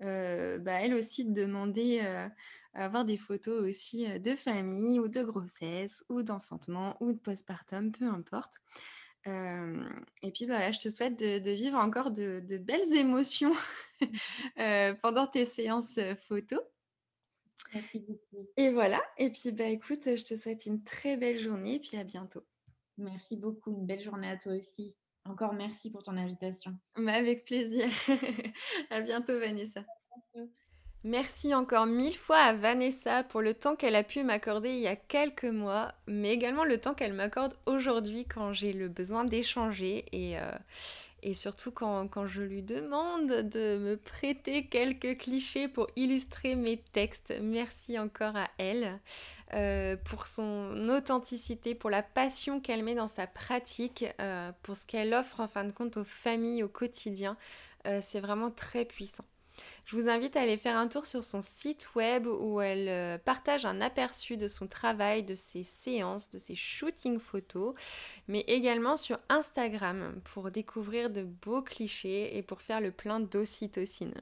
bah, 0.00 0.72
elles 0.82 0.94
aussi 0.94 1.24
de 1.26 1.32
demander, 1.32 2.00
avoir 2.74 3.04
des 3.04 3.18
photos 3.18 3.62
aussi, 3.68 4.06
de 4.20 4.36
famille 4.36 5.00
ou 5.00 5.08
de 5.08 5.22
grossesse 5.22 6.04
ou 6.08 6.22
d'enfantement 6.22 6.96
ou 7.00 7.12
de 7.12 7.18
postpartum, 7.18 7.92
peu 7.92 8.06
importe. 8.06 8.56
Et 9.26 10.30
puis, 10.32 10.46
voilà, 10.46 10.72
je 10.72 10.78
te 10.78 10.88
souhaite 10.88 11.18
de 11.18 11.38
de 11.38 11.50
vivre 11.50 11.76
encore 11.78 12.10
de 12.10 12.40
de 12.44 12.58
belles 12.58 12.94
émotions, 12.94 13.52
heu, 14.02 14.06
pendant 15.02 15.26
tes 15.26 15.46
séances, 15.46 15.98
photos 16.28 16.60
Merci 17.74 18.00
beaucoup. 18.00 18.48
et 18.56 18.70
voilà 18.70 19.00
et 19.18 19.30
puis, 19.30 19.52
bah, 19.52 19.66
écoute, 19.66 20.04
je 20.04 20.24
te 20.24 20.34
souhaite 20.34 20.66
une 20.66 20.82
très 20.82 21.16
belle 21.16 21.38
journée 21.38 21.76
et 21.76 21.80
puis 21.80 21.96
à 21.96 22.04
bientôt. 22.04 22.42
Merci 22.98 23.36
beaucoup. 23.36 23.72
Une 23.72 23.86
belle 23.86 24.02
journée 24.02 24.28
à 24.28 24.36
toi 24.36 24.52
aussi. 24.54 24.96
Encore 25.24 25.52
merci 25.52 25.90
pour 25.90 26.02
ton 26.02 26.16
invitation. 26.16 26.76
Mais 26.96 27.12
avec 27.12 27.44
plaisir. 27.44 27.88
À 28.90 29.00
bientôt 29.00 29.38
Vanessa. 29.38 29.84
Merci 31.03 31.55
encore 31.55 31.86
mille 31.86 32.16
fois 32.16 32.36
à 32.36 32.53
Vanessa 32.53 33.24
pour 33.24 33.40
le 33.40 33.55
temps 33.55 33.74
qu'elle 33.74 33.96
a 33.96 34.03
pu 34.03 34.22
m'accorder 34.22 34.68
il 34.68 34.80
y 34.80 34.86
a 34.86 34.96
quelques 34.96 35.46
mois, 35.46 35.94
mais 36.07 36.30
également 36.30 36.64
le 36.64 36.78
temps 36.78 36.92
qu'elle 36.92 37.14
m'accorde 37.14 37.55
aujourd'hui 37.64 38.26
quand 38.26 38.53
j'ai 38.53 38.74
le 38.74 38.88
besoin 38.88 39.24
d'échanger 39.24 40.05
et, 40.12 40.38
euh, 40.38 41.34
surtout 41.34 41.70
quand, 41.70 42.26
je 42.26 42.42
lui 42.42 42.62
demande 42.62 43.28
de 43.28 43.78
me 43.78 43.96
prêter 43.96 44.66
quelques 44.66 45.16
clichés 45.16 45.68
pour 45.68 45.86
illustrer 45.96 46.55
mes 46.55 46.76
textes. 46.76 47.32
Merci 47.40 47.98
encore 47.98 48.36
à 48.36 48.51
elle 48.59 49.01
euh, 49.55 49.96
pour 50.05 50.26
son 50.26 50.86
authenticité, 50.90 51.74
pour 51.74 51.88
la 51.88 52.03
passion 52.03 52.61
qu'elle 52.61 52.84
met 52.84 52.94
dans 52.94 53.09
sa 53.09 53.26
pratique, 53.26 54.05
euh, 54.20 54.53
pour 54.62 54.76
ce 54.76 54.84
qu'elle 54.84 55.14
offre 55.14 55.40
en 55.40 55.48
fin 55.48 55.64
de 55.64 55.72
compte 55.72 55.96
aux 55.96 56.05
familles 56.05 56.62
au 56.62 56.68
quotidien. 56.68 57.38
C'est 58.03 58.20
vraiment 58.20 58.51
très 58.51 58.84
puissant. 58.84 59.24
Je 59.84 59.96
vous 59.96 60.08
invite 60.08 60.36
à 60.36 60.42
aller 60.42 60.56
faire 60.56 60.76
un 60.76 60.88
tour 60.88 61.06
sur 61.06 61.24
son 61.24 61.40
site 61.40 61.94
web 61.94 62.26
où 62.26 62.61
elle 62.61 62.88
euh, 62.88 63.18
partage 63.18 63.64
un 63.64 63.80
aperçu 63.80 64.36
de 64.36 64.48
son 64.48 64.66
travail, 64.66 65.22
de 65.22 65.34
ses 65.34 65.64
séances, 65.64 66.30
de 66.30 66.38
ses 66.38 66.54
shootings 66.54 67.18
photos, 67.18 67.74
mais 68.28 68.40
également 68.46 68.96
sur 68.96 69.18
Instagram 69.28 70.20
pour 70.24 70.50
découvrir 70.50 71.11
de 71.11 71.24
beaux 71.24 71.62
clichés 71.62 72.36
et 72.36 72.42
pour 72.42 72.62
faire 72.62 72.80
le 72.80 72.92
plein 72.92 73.20
d'ocytocine. 73.20 74.14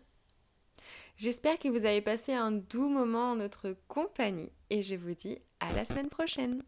J'espère 1.18 1.58
que 1.58 1.68
vous 1.68 1.84
avez 1.84 2.00
passé 2.00 2.32
un 2.32 2.52
doux 2.52 2.88
moment 2.88 3.32
en 3.32 3.36
notre 3.36 3.76
compagnie 3.88 4.52
et 4.70 4.82
je 4.82 4.94
vous 4.94 5.14
dis 5.14 5.38
à 5.60 5.72
la 5.72 5.84
semaine 5.84 6.08
prochaine. 6.08 6.62